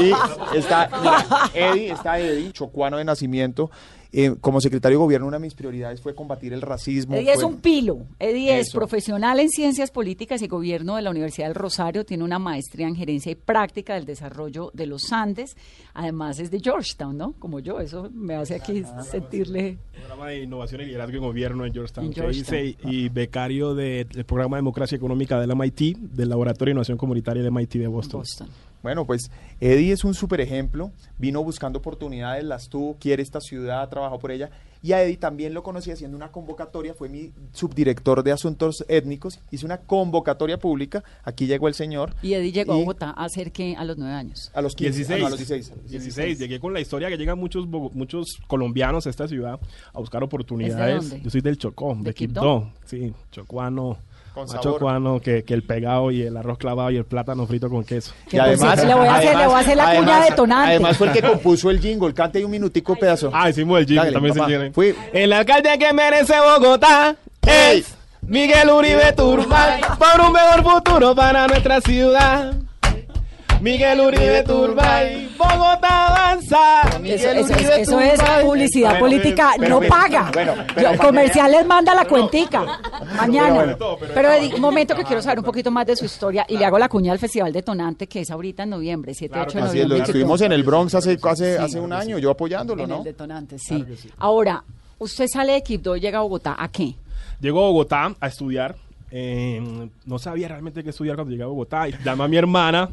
y 0.00 0.12
está, 0.56 0.90
mira, 1.00 1.50
Eddie, 1.54 1.92
está 1.92 2.18
Eddie, 2.18 2.52
chocuano 2.52 2.96
de 2.96 3.04
nacimiento. 3.04 3.70
Eh, 4.18 4.34
como 4.40 4.62
secretario 4.62 4.96
de 4.98 5.04
gobierno, 5.04 5.26
una 5.26 5.36
de 5.36 5.42
mis 5.42 5.52
prioridades 5.54 6.00
fue 6.00 6.14
combatir 6.14 6.54
el 6.54 6.62
racismo. 6.62 7.14
Eddie 7.16 7.32
es 7.34 7.42
un 7.42 7.56
pilo. 7.60 7.98
Eddie 8.18 8.58
es 8.58 8.72
profesional 8.72 9.38
en 9.40 9.50
ciencias 9.50 9.90
políticas 9.90 10.40
y 10.40 10.46
gobierno 10.48 10.96
de 10.96 11.02
la 11.02 11.10
Universidad 11.10 11.48
del 11.48 11.54
Rosario. 11.54 12.06
Tiene 12.06 12.24
una 12.24 12.38
maestría 12.38 12.88
en 12.88 12.96
gerencia 12.96 13.30
y 13.30 13.34
práctica 13.34 13.92
del 13.94 14.06
desarrollo 14.06 14.70
de 14.72 14.86
los 14.86 15.12
Andes. 15.12 15.54
Además 15.92 16.38
es 16.38 16.50
de 16.50 16.60
Georgetown, 16.60 17.14
¿no? 17.18 17.32
Como 17.38 17.60
yo. 17.60 17.78
Eso 17.78 18.08
me 18.10 18.34
hace 18.36 18.54
aquí 18.54 18.84
sentirle. 19.10 19.76
programa 19.96 20.28
de 20.28 20.42
innovación 20.44 20.80
y 20.80 20.84
liderazgo 20.86 21.16
en 21.16 21.22
gobierno 21.22 21.66
en 21.66 21.72
Georgetown, 21.74 22.06
En 22.06 22.12
Georgetown. 22.14 22.58
hice 22.66 22.76
y 22.84 23.08
becario 23.10 23.74
de- 23.74 24.06
del 24.10 24.24
programa 24.24 24.56
de 24.56 24.60
democracia 24.60 24.96
económica 24.96 25.38
del 25.40 25.50
MIT, 25.50 25.94
del 25.98 26.28
Laboratorio 26.30 26.70
de 26.70 26.72
Innovación 26.72 26.96
Comunitaria 26.98 27.42
del 27.42 27.52
MIT 27.52 27.78
de 27.80 27.86
Boston. 27.86 28.20
Boston. 28.20 28.48
Bueno, 28.86 29.04
pues 29.04 29.32
Eddie 29.58 29.90
es 29.90 30.04
un 30.04 30.14
super 30.14 30.40
ejemplo. 30.40 30.92
Vino 31.18 31.42
buscando 31.42 31.80
oportunidades, 31.80 32.44
las 32.44 32.68
tuvo, 32.68 32.94
quiere 33.00 33.20
esta 33.20 33.40
ciudad, 33.40 33.88
trabajó 33.88 34.20
por 34.20 34.30
ella. 34.30 34.48
Y 34.80 34.92
a 34.92 35.02
Eddie 35.02 35.16
también 35.16 35.54
lo 35.54 35.64
conocí 35.64 35.90
haciendo 35.90 36.16
una 36.16 36.30
convocatoria, 36.30 36.94
fue 36.94 37.08
mi 37.08 37.32
subdirector 37.50 38.22
de 38.22 38.30
asuntos 38.30 38.84
étnicos. 38.86 39.40
Hice 39.50 39.66
una 39.66 39.78
convocatoria 39.78 40.56
pública. 40.58 41.02
Aquí 41.24 41.48
llegó 41.48 41.66
el 41.66 41.74
señor. 41.74 42.14
Y 42.22 42.34
Eddie 42.34 42.52
llegó 42.52 42.74
a 42.74 42.76
Bogotá 42.76 43.10
a 43.10 43.24
hacer 43.24 43.50
que 43.50 43.74
a 43.74 43.84
los 43.84 43.98
nueve 43.98 44.14
años. 44.14 44.52
A 44.54 44.62
los 44.62 44.76
15, 44.76 44.98
16. 44.98 45.16
ah, 45.16 45.18
no, 45.18 45.26
a 45.26 45.30
los 45.30 45.38
16. 45.40 45.72
a 45.72 45.74
los 45.74 45.90
16. 45.90 46.38
Llegué 46.38 46.60
con 46.60 46.72
la 46.72 46.78
historia 46.78 47.08
que 47.08 47.18
llegan 47.18 47.40
muchos 47.40 47.66
muchos 47.66 48.38
colombianos 48.46 49.08
a 49.08 49.10
esta 49.10 49.26
ciudad 49.26 49.58
a 49.92 49.98
buscar 49.98 50.22
oportunidades. 50.22 51.10
dónde? 51.10 51.24
Yo 51.24 51.30
soy 51.30 51.40
del 51.40 51.58
Chocó, 51.58 51.96
de, 51.96 52.04
¿De 52.04 52.14
Quibdó? 52.14 52.40
Quibdó. 52.40 52.72
Sí, 52.84 53.12
chocuano. 53.32 53.98
Con 54.36 54.42
Más 54.44 54.50
sabor. 54.52 54.74
chocuano 54.74 55.18
que, 55.18 55.44
que 55.44 55.54
el 55.54 55.62
pegado 55.62 56.10
y 56.10 56.20
el 56.20 56.36
arroz 56.36 56.58
clavado 56.58 56.90
y 56.90 56.98
el 56.98 57.06
plátano 57.06 57.46
frito 57.46 57.70
con 57.70 57.82
queso. 57.84 58.12
Que, 58.28 58.36
por 58.36 58.54
cierto, 58.58 58.84
le 58.84 58.94
voy 58.94 59.06
a 59.08 59.14
hacer, 59.16 59.34
le 59.38 59.46
voy 59.46 59.54
a 59.54 59.58
hacer 59.60 59.76
la 59.78 59.96
cuña 59.96 60.20
detonante. 60.26 60.70
Además 60.72 60.96
fue 60.98 61.06
el 61.06 61.12
que 61.14 61.22
compuso 61.22 61.70
el 61.70 61.80
jingle. 61.80 62.12
Cante 62.12 62.44
un 62.44 62.50
minutico, 62.50 62.94
pedazo. 62.96 63.30
Ah, 63.32 63.48
hicimos 63.48 63.78
el 63.80 63.86
jingle, 63.86 64.02
Dale, 64.02 64.12
también 64.12 64.34
se 64.34 64.40
papá. 64.40 64.50
jingle. 64.50 64.72
Fui- 64.72 64.94
El 65.14 65.32
alcalde 65.32 65.78
que 65.78 65.90
merece 65.94 66.34
Bogotá 66.38 67.16
es 67.46 67.94
Miguel 68.20 68.68
Uribe 68.68 69.10
Turbay 69.16 69.80
por 69.98 70.20
un 70.26 70.32
mejor 70.34 70.62
futuro 70.62 71.14
para 71.14 71.46
nuestra 71.46 71.80
ciudad. 71.80 72.52
Miguel 73.66 74.00
Uribe 74.00 74.42
Turbay, 74.44 75.28
Bogotá 75.36 76.06
avanza. 76.06 76.82
Eso, 76.88 76.98
Miguel 77.00 77.18
eso- 77.38 77.52
Uribe 77.52 77.80
eso 77.80 77.98
es 78.00 78.14
Turbay. 78.20 78.44
publicidad 78.44 78.90
Bueno, 78.90 79.06
política, 79.06 79.50
pero- 79.58 79.68
no 79.74 79.80
pero- 79.80 79.90
paga. 79.90 80.30
bueno, 80.32 80.54
pero- 80.72 80.90
el 80.90 80.98
comercial 80.98 81.50
les 81.50 81.66
manda 81.66 81.92
la 81.92 82.04
cuentica 82.04 82.64
mañana. 83.16 83.54
bueno, 83.54 83.76
Pero, 84.14 84.28
un 84.54 84.60
momento 84.60 84.94
que 84.94 85.02
quiero 85.02 85.20
saber 85.20 85.40
un 85.40 85.44
poquito 85.44 85.72
más 85.72 85.84
de 85.84 85.96
su 85.96 86.04
historia 86.04 86.46
y 86.48 86.56
le 86.56 86.64
hago 86.64 86.78
la 86.78 86.88
cuña 86.88 87.10
al 87.10 87.18
Festival 87.18 87.52
Detonante 87.52 88.06
que 88.06 88.20
es 88.20 88.30
ahorita 88.30 88.62
en 88.62 88.70
noviembre, 88.70 89.14
7, 89.14 89.36
8 89.36 89.58
de 89.58 89.64
Así 89.64 89.78
es, 89.78 89.82
lo 89.82 89.88
noviembre. 89.88 89.98
estuvimos 90.12 90.40
en 90.42 90.52
el 90.52 90.62
Bronx 90.62 90.94
hace, 90.94 91.18
hace, 91.20 91.56
Sí. 91.56 91.62
hace 91.64 91.80
un 91.80 91.92
año, 91.92 92.18
yo 92.18 92.30
apoyándolo, 92.30 92.84
En 92.84 92.88
¿no? 92.88 92.98
el 92.98 93.02
Detonante, 93.04 93.58
sí. 93.58 93.84
Ahora, 94.18 94.62
usted 95.00 95.26
sale 95.26 95.54
de 95.54 95.62
Quibdó 95.64 95.96
y 95.96 96.00
llega 96.00 96.18
a 96.20 96.22
Bogotá, 96.22 96.54
¿a 96.56 96.68
qué? 96.68 96.94
Llego 97.40 97.58
a 97.64 97.66
Bogotá 97.68 98.14
a 98.20 98.26
estudiar. 98.28 98.76
eh, 99.10 99.88
no 100.04 100.18
sabía 100.18 100.48
realmente 100.48 100.82
qué 100.82 100.90
estudiar 100.90 101.14
cuando 101.16 101.30
llegué 101.30 101.44
a 101.44 101.46
Bogotá. 101.46 101.88
Y 101.88 101.94
llamé 102.04 102.24
a 102.24 102.28
mi 102.28 102.36
hermana. 102.36 102.88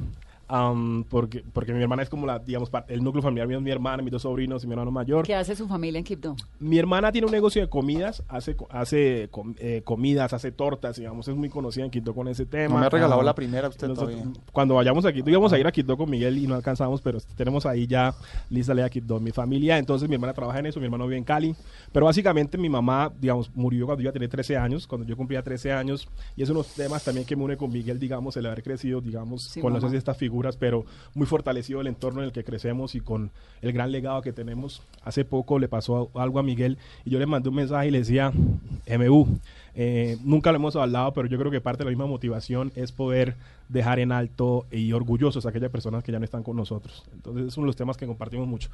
Am, 0.47 1.03
porque, 1.09 1.43
porque 1.53 1.73
mi 1.73 1.81
hermana 1.81 2.03
es 2.03 2.09
como 2.09 2.25
la, 2.27 2.39
digamos, 2.39 2.69
el 2.87 3.03
núcleo 3.03 3.21
familiar 3.21 3.47
mío 3.47 3.57
es 3.57 3.63
mi 3.63 3.71
hermana, 3.71 4.03
mis 4.03 4.11
dos 4.11 4.21
sobrinos 4.23 4.63
y 4.63 4.67
mi 4.67 4.73
hermano 4.73 4.91
mayor. 4.91 5.25
¿Qué 5.25 5.35
hace 5.35 5.55
su 5.55 5.67
familia 5.67 5.97
en 5.99 6.03
Quibdó? 6.03 6.35
Mi 6.59 6.77
hermana 6.77 7.11
tiene 7.11 7.25
un 7.27 7.33
negocio 7.33 7.61
de 7.61 7.69
comidas, 7.69 8.23
hace, 8.27 8.55
hace 8.69 9.27
com- 9.31 9.55
eh, 9.59 9.81
comidas, 9.83 10.33
hace 10.33 10.51
tortas, 10.51 10.97
digamos, 10.97 11.27
es 11.27 11.35
muy 11.35 11.49
conocida 11.49 11.85
en 11.85 11.91
Quito 11.91 12.13
con 12.13 12.27
ese 12.27 12.45
tema. 12.45 12.73
No 12.75 12.79
me 12.79 12.85
ha 12.85 12.89
regalado 12.89 13.21
Ah, 13.21 13.23
la 13.23 13.35
primera 13.35 13.67
usted 13.69 13.87
nosotros- 13.87 14.15
todavía. 14.15 14.33
Cuando 14.51 14.75
vayamos 14.75 15.05
a 15.05 15.13
Quito, 15.13 15.29
íbamos 15.29 15.51
a 15.53 15.59
ir 15.59 15.67
a 15.67 15.71
Quito 15.71 15.97
con 15.97 16.09
Miguel 16.09 16.37
y 16.37 16.47
no 16.47 16.55
alcanzamos, 16.55 17.01
pero 17.01 17.19
tenemos 17.35 17.65
ahí 17.65 17.87
ya 17.87 18.13
lista 18.49 18.73
la 18.73 18.83
de 18.83 18.89
Quito. 18.89 19.19
Mi 19.19 19.31
familia, 19.31 19.77
entonces 19.77 20.07
mi 20.09 20.15
hermana 20.15 20.33
trabaja 20.33 20.59
en 20.59 20.65
eso, 20.67 20.79
mi 20.79 20.85
hermano 20.85 21.05
vive 21.05 21.17
en 21.17 21.23
Cali, 21.23 21.55
pero 21.91 22.05
básicamente 22.05 22.57
mi 22.57 22.69
mamá, 22.69 23.11
digamos, 23.19 23.49
murió 23.55 23.85
cuando 23.85 24.03
yo 24.03 24.09
ya 24.09 24.13
tenía 24.13 24.29
13 24.29 24.57
años, 24.57 24.87
cuando 24.87 25.07
yo 25.07 25.15
cumplía 25.17 25.41
13 25.41 25.71
años, 25.71 26.07
y 26.35 26.43
es 26.43 26.49
unos 26.49 26.67
temas 26.73 27.03
también 27.03 27.25
que 27.25 27.35
me 27.35 27.43
une 27.43 27.57
con 27.57 27.71
Miguel, 27.71 27.99
digamos, 27.99 28.35
el 28.37 28.45
haber 28.45 28.63
crecido, 28.63 29.01
digamos, 29.01 29.43
Sí, 29.43 29.61
con 29.61 29.73
las 29.73 29.83
estas 29.93 30.17
figuras, 30.17 30.32
pero 30.59 30.85
muy 31.13 31.27
fortalecido 31.27 31.81
el 31.81 31.87
entorno 31.87 32.21
en 32.21 32.25
el 32.25 32.31
que 32.31 32.43
crecemos 32.43 32.95
y 32.95 32.99
con 32.99 33.31
el 33.61 33.73
gran 33.73 33.91
legado 33.91 34.21
que 34.21 34.33
tenemos. 34.33 34.81
Hace 35.03 35.25
poco 35.25 35.59
le 35.59 35.67
pasó 35.67 36.09
algo 36.15 36.39
a 36.39 36.43
Miguel 36.43 36.77
y 37.05 37.11
yo 37.11 37.19
le 37.19 37.25
mandé 37.25 37.49
un 37.49 37.55
mensaje 37.55 37.87
y 37.87 37.91
le 37.91 37.99
decía, 37.99 38.31
MU, 38.31 39.27
eh, 39.75 40.17
nunca 40.23 40.51
lo 40.51 40.57
hemos 40.57 40.75
hablado, 40.75 41.13
pero 41.13 41.27
yo 41.27 41.37
creo 41.37 41.51
que 41.51 41.61
parte 41.61 41.79
de 41.79 41.85
la 41.85 41.91
misma 41.91 42.05
motivación 42.05 42.71
es 42.75 42.91
poder 42.91 43.35
dejar 43.69 43.99
en 43.99 44.11
alto 44.11 44.65
y 44.71 44.91
orgullosos 44.93 45.45
a 45.45 45.49
aquellas 45.49 45.71
personas 45.71 46.03
que 46.03 46.11
ya 46.11 46.19
no 46.19 46.25
están 46.25 46.43
con 46.43 46.55
nosotros. 46.55 47.03
Entonces 47.13 47.47
es 47.47 47.57
uno 47.57 47.65
de 47.65 47.69
los 47.69 47.75
temas 47.75 47.97
que 47.97 48.05
compartimos 48.05 48.47
mucho. 48.47 48.69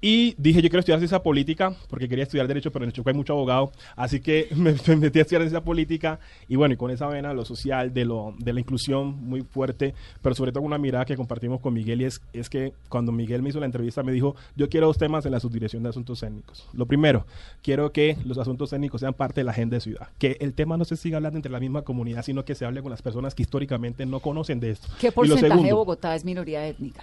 Y 0.00 0.34
dije, 0.36 0.60
yo 0.60 0.68
quiero 0.68 0.80
estudiar 0.80 0.98
ciencia 0.98 1.22
política, 1.22 1.74
porque 1.88 2.08
quería 2.08 2.24
estudiar 2.24 2.46
Derecho, 2.46 2.70
pero 2.70 2.84
en 2.84 2.88
el 2.88 2.92
Chocó 2.92 3.08
hay 3.08 3.16
mucho 3.16 3.32
abogado. 3.32 3.72
Así 3.96 4.20
que 4.20 4.48
me, 4.54 4.74
me 4.86 4.96
metí 4.96 5.18
a 5.18 5.22
estudiar 5.22 5.42
ciencia 5.42 5.62
política 5.62 6.18
y 6.48 6.56
bueno, 6.56 6.74
y 6.74 6.76
con 6.76 6.90
esa 6.90 7.06
vena, 7.06 7.32
lo 7.32 7.44
social, 7.44 7.94
de, 7.94 8.04
lo, 8.04 8.34
de 8.38 8.52
la 8.52 8.60
inclusión 8.60 9.16
muy 9.26 9.42
fuerte, 9.42 9.94
pero 10.20 10.34
sobre 10.34 10.52
todo 10.52 10.60
con 10.60 10.66
una 10.66 10.78
mirada 10.78 11.04
que 11.04 11.16
compartimos 11.16 11.60
con 11.60 11.72
Miguel 11.72 12.02
y 12.02 12.04
es, 12.04 12.20
es 12.32 12.50
que 12.50 12.74
cuando 12.88 13.12
Miguel 13.12 13.42
me 13.42 13.48
hizo 13.48 13.60
la 13.60 13.66
entrevista 13.66 14.02
me 14.02 14.12
dijo, 14.12 14.36
yo 14.56 14.68
quiero 14.68 14.88
dos 14.88 14.98
temas 14.98 15.24
en 15.24 15.32
la 15.32 15.40
subdirección 15.40 15.82
de 15.82 15.88
asuntos 15.88 16.20
técnicos. 16.20 16.68
Lo 16.74 16.86
primero, 16.86 17.26
quiero 17.62 17.92
que 17.92 18.18
los 18.24 18.36
asuntos 18.36 18.70
técnicos 18.70 19.00
sean 19.00 19.14
parte 19.14 19.40
de 19.40 19.44
la 19.44 19.52
agenda 19.52 19.76
de 19.76 19.80
ciudad, 19.80 20.08
que 20.18 20.36
el 20.40 20.52
tema 20.52 20.76
no 20.76 20.84
se 20.84 20.96
siga 20.96 21.16
hablando 21.16 21.38
entre 21.38 21.50
la 21.50 21.60
misma 21.60 21.82
comunidad, 21.82 22.22
sino 22.22 22.44
que 22.44 22.54
se 22.54 22.64
hable 22.64 22.82
con 22.82 22.90
las 22.90 23.00
personas 23.00 23.34
que 23.34 23.42
históricamente 23.42 24.04
no 24.04 24.20
conocen 24.20 24.60
de 24.60 24.70
esto. 24.70 24.88
¿Qué 25.00 25.06
Y 25.06 25.10
lo 25.10 25.14
porcentaje 25.14 25.48
de 25.48 25.54
segundo, 25.54 25.76
Bogotá 25.76 26.14
es 26.14 26.24
minoría 26.24 26.66
étnica? 26.66 27.02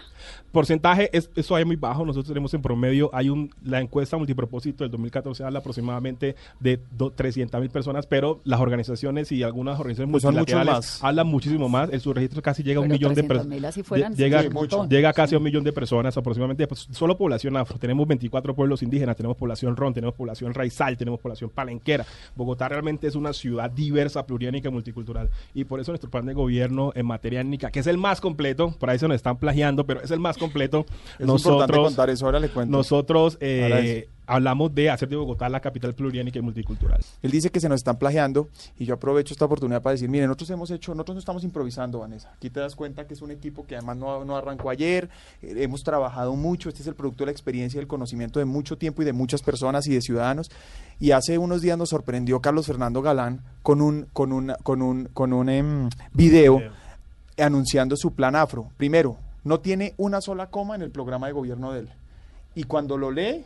porcentaje 0.51 1.09
es 1.15 1.29
eso 1.35 1.57
es 1.57 1.65
muy 1.65 1.75
bajo 1.75 2.05
nosotros 2.05 2.27
tenemos 2.27 2.53
en 2.53 2.61
promedio 2.61 2.80
hay 3.13 3.29
un 3.29 3.49
la 3.63 3.79
encuesta 3.79 4.17
multipropósito 4.17 4.83
del 4.83 4.91
2014 4.91 5.43
habla 5.43 5.59
aproximadamente 5.59 6.35
de 6.59 6.79
300 7.15 7.61
mil 7.61 7.69
personas 7.69 8.05
pero 8.05 8.41
las 8.43 8.59
organizaciones 8.59 9.31
y 9.31 9.43
algunas 9.43 9.79
organizaciones 9.79 10.11
Pues 10.11 10.23
multilaterales 10.23 10.73
más. 10.73 11.03
hablan 11.03 11.27
muchísimo 11.27 11.69
más. 11.69 11.89
El 11.91 12.01
subregistro 12.01 12.41
casi 12.41 12.63
llega 12.63 12.79
a 12.79 12.81
un 12.81 12.89
Pero 12.89 12.97
millón 12.97 13.13
de 13.15 13.23
300.000 13.23 13.27
personas 13.27 14.17
llega 14.17 14.41
sí, 14.41 14.49
llega 14.89 15.13
casi 15.13 15.35
a 15.35 15.37
un 15.37 15.43
millón 15.43 15.63
de 15.63 15.73
personas 15.73 16.15
aproximadamente. 16.17 16.67
Pues, 16.67 16.87
solo 16.91 17.17
población 17.17 17.57
afro. 17.57 17.77
Tenemos 17.77 18.07
24 18.07 18.55
pueblos 18.55 18.83
indígenas 18.83 19.15
tenemos 19.15 19.37
población 19.37 19.75
ron 19.75 19.93
tenemos 19.93 20.15
población 20.15 20.53
raizal 20.53 20.97
tenemos 20.97 21.19
población 21.19 21.49
palenquera. 21.49 22.05
Bogotá 22.35 22.69
realmente 22.69 23.07
es 23.07 23.15
una 23.15 23.33
ciudad 23.33 23.69
diversa 23.69 24.25
pluriétnica 24.25 24.69
y 24.69 24.71
multicultural. 24.71 25.29
Y 25.53 25.65
por 25.65 25.79
eso 25.79 25.91
nuestro 25.91 26.09
plan 26.09 26.25
de 26.25 26.33
gobierno 26.33 26.91
en 26.95 27.05
materia 27.05 27.41
étnica 27.41 27.71
que 27.71 27.79
es 27.79 27.87
el 27.87 27.97
más 27.97 28.21
completo 28.21 28.73
por 28.79 28.89
ahí 28.89 28.99
se 28.99 29.07
nos 29.07 29.15
están 29.15 29.37
plagiando 29.37 29.85
pero 29.85 30.01
es 30.01 30.11
el 30.11 30.19
más 30.19 30.37
completo 30.37 30.85
Es 31.19 31.27
importante 31.27 31.77
contar 31.77 32.09
eso, 32.09 32.25
ahora 32.25 32.39
le 32.39 32.49
cuento. 32.49 32.70
Nosotros 32.71 33.37
eh, 33.39 34.07
hablamos 34.25 34.73
de 34.73 34.89
hacer 34.89 35.09
de 35.09 35.17
Bogotá 35.17 35.49
la 35.49 35.59
capital 35.59 35.93
pluriénica 35.93 36.39
y 36.39 36.41
multicultural. 36.41 37.01
Él 37.21 37.31
dice 37.31 37.49
que 37.49 37.59
se 37.59 37.67
nos 37.67 37.81
están 37.81 37.97
plagiando 37.97 38.47
y 38.79 38.85
yo 38.85 38.93
aprovecho 38.93 39.33
esta 39.33 39.45
oportunidad 39.45 39.81
para 39.81 39.91
decir, 39.91 40.09
miren, 40.09 40.27
nosotros 40.27 40.49
hemos 40.51 40.71
hecho, 40.71 40.93
nosotros 40.93 41.15
no 41.15 41.19
estamos 41.19 41.43
improvisando, 41.43 41.99
Vanessa. 41.99 42.31
Aquí 42.33 42.49
te 42.49 42.61
das 42.61 42.75
cuenta 42.75 43.05
que 43.05 43.13
es 43.13 43.21
un 43.21 43.31
equipo 43.31 43.65
que 43.67 43.75
además 43.75 43.97
no, 43.97 44.23
no 44.23 44.37
arrancó 44.37 44.69
ayer, 44.69 45.09
eh, 45.41 45.55
hemos 45.57 45.83
trabajado 45.83 46.35
mucho, 46.35 46.69
este 46.69 46.81
es 46.81 46.87
el 46.87 46.95
producto 46.95 47.23
de 47.23 47.27
la 47.27 47.31
experiencia 47.31 47.77
y 47.77 47.81
el 47.81 47.87
conocimiento 47.87 48.39
de 48.39 48.45
mucho 48.45 48.77
tiempo 48.77 49.01
y 49.01 49.05
de 49.05 49.13
muchas 49.13 49.41
personas 49.41 49.85
y 49.87 49.93
de 49.93 50.01
ciudadanos. 50.01 50.49
Y 50.99 51.11
hace 51.11 51.37
unos 51.37 51.61
días 51.61 51.77
nos 51.77 51.89
sorprendió 51.89 52.39
Carlos 52.39 52.67
Fernando 52.67 53.01
Galán 53.01 53.41
con 53.63 53.81
un, 53.81 54.07
con 54.13 54.31
un, 54.31 54.53
con 54.63 54.81
un, 54.81 55.09
con 55.13 55.33
un 55.33 55.49
em, 55.49 55.89
video 56.13 56.61
anunciando 57.37 57.97
su 57.97 58.13
plan 58.13 58.35
afro. 58.35 58.69
Primero, 58.77 59.17
no 59.43 59.59
tiene 59.59 59.93
una 59.97 60.21
sola 60.21 60.47
coma 60.47 60.75
en 60.75 60.83
el 60.83 60.91
programa 60.91 61.27
de 61.27 61.33
gobierno 61.33 61.73
de 61.73 61.79
él. 61.79 61.89
Y 62.55 62.63
cuando 62.63 62.97
lo 62.97 63.11
lee, 63.11 63.45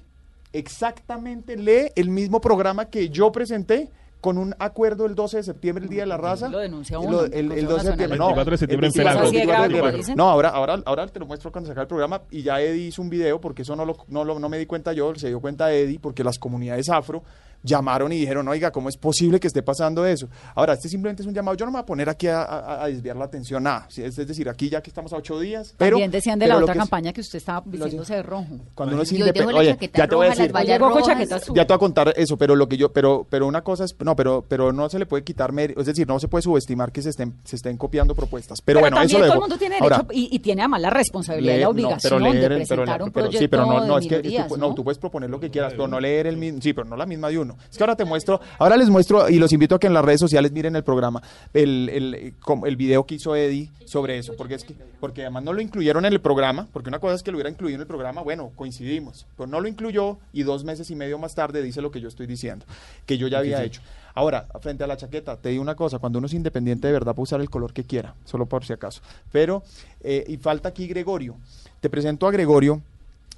exactamente 0.54 1.56
lee 1.58 1.92
el 1.96 2.10
mismo 2.10 2.42
programa 2.42 2.86
que 2.86 3.10
yo 3.10 3.32
presenté 3.32 3.90
con 4.22 4.40
un 4.40 4.56
acuerdo 4.58 5.06
el 5.06 5.14
12 5.14 5.38
de 5.38 5.44
septiembre, 5.44 5.84
el 5.84 5.90
Día 5.92 6.02
de 6.02 6.08
la 6.08 6.18
Raza. 6.18 6.50
Lo 6.50 6.58
denuncia 6.58 6.98
Lo- 6.98 7.04
uno, 7.04 7.22
el, 7.26 7.34
el 7.34 7.48
Consejo 7.68 7.70
12 7.70 7.84
de 7.84 7.88
septiembre, 7.92 8.18
no. 8.18 8.26
24 8.26 8.52
de 8.52 8.58
septiembre 8.58 8.88
el 8.88 8.94
en 8.94 8.98
Pelanco. 8.98 9.22
24 9.22 9.22
de 9.22 9.28
Así 9.28 9.36
de 9.38 9.46
grave, 9.46 9.64
septiembre. 9.66 9.92
¿lo 9.92 9.98
dicen? 10.00 10.16
No, 10.18 10.30
ahora, 10.30 10.50
ahora, 10.50 10.82
ahora 10.86 11.08
te 11.08 11.20
lo 11.20 11.28
muestro 11.28 11.52
cuando 11.52 11.68
saca 11.68 11.82
el 11.82 11.88
programa 11.88 12.22
y 12.32 12.42
ya 12.42 12.60
Eddie 12.60 12.88
hizo 12.88 13.04
un 13.04 13.10
video 13.12 13.40
porque 13.40 13.62
eso 13.62 13.76
no 13.76 13.86
lo, 13.86 13.96
no 14.08 14.24
lo 14.24 14.40
no 14.40 14.50
me 14.50 14.58
di 14.58 14.66
cuenta 14.66 14.94
yo, 14.94 15.14
se 15.14 15.28
dio 15.28 15.40
cuenta 15.40 15.72
Eddie 15.72 16.00
porque 16.00 16.24
las 16.24 16.40
comunidades 16.40 16.90
afro 16.90 17.24
llamaron 17.66 18.12
y 18.14 18.20
dijeron, 18.20 18.48
oiga, 18.48 18.72
¿cómo 18.72 18.88
es 18.90 18.96
posible 18.98 19.40
que 19.40 19.48
esté 19.48 19.64
pasando 19.64 20.06
eso? 20.06 20.30
Ahora, 20.54 20.74
este 20.74 20.88
simplemente 20.88 21.24
es 21.24 21.28
un 21.28 21.34
llamado, 21.34 21.58
yo 21.58 21.66
no 21.66 21.72
me 21.72 21.78
voy 21.78 21.84
a 21.84 21.86
poner 21.86 22.08
aquí 22.10 22.28
a, 22.28 22.44
a- 22.44 22.84
a 22.84 22.88
desviar 22.88 23.16
la 23.18 23.26
atención, 23.26 23.64
nada, 23.64 23.88
es, 23.90 23.98
es 24.18 24.28
decir, 24.28 24.48
aquí 24.48 24.70
ya 24.70 24.82
que 24.82 24.90
estamos 24.90 25.12
a 25.14 25.18
ocho 25.18 25.40
días, 25.40 25.74
pero... 25.78 25.92
También 25.96 26.12
decían 26.12 26.38
de 26.40 26.46
pero 26.46 26.60
la 26.60 26.64
otra 26.64 26.74
que 26.74 26.80
es- 26.80 26.84
campaña 26.84 27.12
que 27.14 27.22
usted 27.22 27.38
estaba 27.40 27.62
vistiéndose 27.66 28.16
de 28.16 28.24
rojo. 28.24 28.46
cuando 28.76 28.96
uno 28.96 29.04
es 29.04 29.12
independiente, 29.12 29.54
la 29.54 29.60
oye, 29.60 29.70
chaqueta 29.72 29.98
ya 29.98 30.08
te 30.08 30.16
voy 30.16 30.28
a 30.28 30.30
decir, 30.30 30.52
ya 30.54 31.66
te 31.66 31.74
voy 31.74 31.76
a 31.76 31.78
contar 31.80 32.14
eso, 32.16 32.38
pero 32.38 32.56
lo 32.56 32.68
que 32.70 32.78
yo, 32.78 32.94
pero, 32.94 33.26
pero 33.30 33.48
una 33.48 33.64
cosa 33.64 33.86
es, 33.86 33.96
no, 34.00 34.16
pero, 34.16 34.46
pero 34.48 34.72
no 34.72 34.88
se 34.90 35.00
le 35.00 35.06
puede 35.06 35.24
quitar 35.24 35.52
mérito, 35.52 35.80
es 35.80 35.88
decir, 35.88 36.08
no 36.08 36.20
se 36.20 36.28
puede 36.28 36.44
subestimar 36.44 36.92
que 36.92 37.02
se 37.02 37.10
estén, 37.10 37.34
se 37.44 37.56
estén 37.56 37.78
copiando 37.78 38.14
propuestas. 38.16 38.62
Pero, 38.62 38.80
bueno, 38.80 38.98
también 38.98 39.18
eso 39.18 39.20
lo 39.20 39.26
todo 39.26 39.34
el 39.36 39.40
mundo 39.42 39.58
tiene 39.58 39.76
derecho 39.76 39.96
Ahora, 39.96 40.08
y, 40.12 40.30
y 40.36 40.40
tiene 40.40 40.62
además 40.62 40.82
la 40.82 40.90
responsabilidad 40.92 41.54
y 41.54 41.58
la 41.58 41.62
leer- 41.62 41.64
no, 41.66 41.70
obligación 41.72 42.00
pero 42.02 42.20
leer 42.20 42.36
de 42.36 42.48
pero 42.48 42.58
presentar 42.58 43.00
leer- 43.00 43.04
un 43.04 43.12
pero 43.12 43.32
sí, 43.32 43.48
pero 43.48 43.66
no, 43.66 43.86
no, 43.86 43.96
de 43.96 44.02
es 44.02 44.08
que 44.08 44.16
minorías, 44.18 44.48
tú, 44.48 44.58
¿no? 44.58 44.68
no, 44.70 44.76
tú 44.76 44.84
puedes 44.84 44.98
proponer 45.00 45.30
lo 45.30 45.40
que 45.40 45.50
quieras, 45.50 45.74
pero 45.74 45.88
no 45.88 46.00
leer 46.00 46.28
el 46.28 46.38
mismo, 46.38 46.62
sí, 46.62 46.74
pero 46.74 46.88
no 46.88 46.96
la 46.96 47.06
misma 47.06 47.30
de 47.30 47.40
uno. 47.40 47.55
Bueno, 47.56 47.70
es 47.70 47.78
que 47.78 47.84
ahora 47.84 47.96
te 47.96 48.06
muestro, 48.06 48.40
ahora 48.60 48.78
les 48.78 48.90
muestro 48.90 49.30
y 49.30 49.40
los 49.40 49.52
invito 49.54 49.76
a 49.76 49.80
que 49.80 49.88
en 49.88 49.94
las 49.94 50.04
redes 50.04 50.20
sociales 50.20 50.52
miren 50.52 50.76
el 50.76 50.84
programa, 50.84 51.22
el, 51.54 51.90
el, 51.90 52.34
como 52.40 52.66
el 52.66 52.76
video 52.76 53.06
que 53.06 53.16
hizo 53.16 53.36
Eddie 53.36 53.70
sobre 53.86 54.18
eso, 54.18 54.36
porque 54.38 54.56
es 54.56 54.64
que, 54.64 54.76
porque 55.00 55.22
además 55.22 55.44
no 55.44 55.54
lo 55.54 55.62
incluyeron 55.62 56.06
en 56.06 56.14
el 56.14 56.22
programa, 56.22 56.68
porque 56.72 56.90
una 56.90 57.00
cosa 57.00 57.16
es 57.16 57.24
que 57.24 57.32
lo 57.32 57.38
hubiera 57.38 57.50
incluido 57.50 57.76
en 57.76 57.82
el 57.82 57.88
programa, 57.88 58.22
bueno, 58.22 58.52
coincidimos, 58.56 59.26
pero 59.38 59.48
no 59.48 59.60
lo 59.62 59.68
incluyó 59.68 60.18
y 60.34 60.44
dos 60.44 60.64
meses 60.64 60.90
y 60.92 60.96
medio 60.96 61.18
más 61.18 61.36
tarde 61.36 61.62
dice 61.62 61.82
lo 61.82 61.92
que 61.92 62.02
yo 62.02 62.08
estoy 62.08 62.28
diciendo, 62.28 62.66
que 63.06 63.18
yo 63.18 63.28
ya 63.28 63.40
había 63.40 63.64
hecho. 63.64 63.82
Ahora, 64.14 64.48
frente 64.62 64.84
a 64.84 64.88
la 64.88 64.96
chaqueta, 64.96 65.36
te 65.36 65.50
digo 65.50 65.62
una 65.62 65.76
cosa, 65.76 66.00
cuando 66.00 66.20
uno 66.20 66.28
es 66.28 66.34
independiente 66.34 66.88
de 66.88 66.94
verdad 66.94 67.14
puede 67.14 67.24
usar 67.24 67.42
el 67.42 67.50
color 67.50 67.74
que 67.74 67.84
quiera, 67.84 68.16
solo 68.24 68.46
por 68.46 68.64
si 68.64 68.72
acaso. 68.72 69.02
Pero, 69.32 69.64
eh, 70.02 70.24
y 70.28 70.38
falta 70.38 70.70
aquí 70.70 70.88
Gregorio. 70.88 71.36
Te 71.82 71.90
presento 71.90 72.26
a 72.26 72.32
Gregorio. 72.32 72.82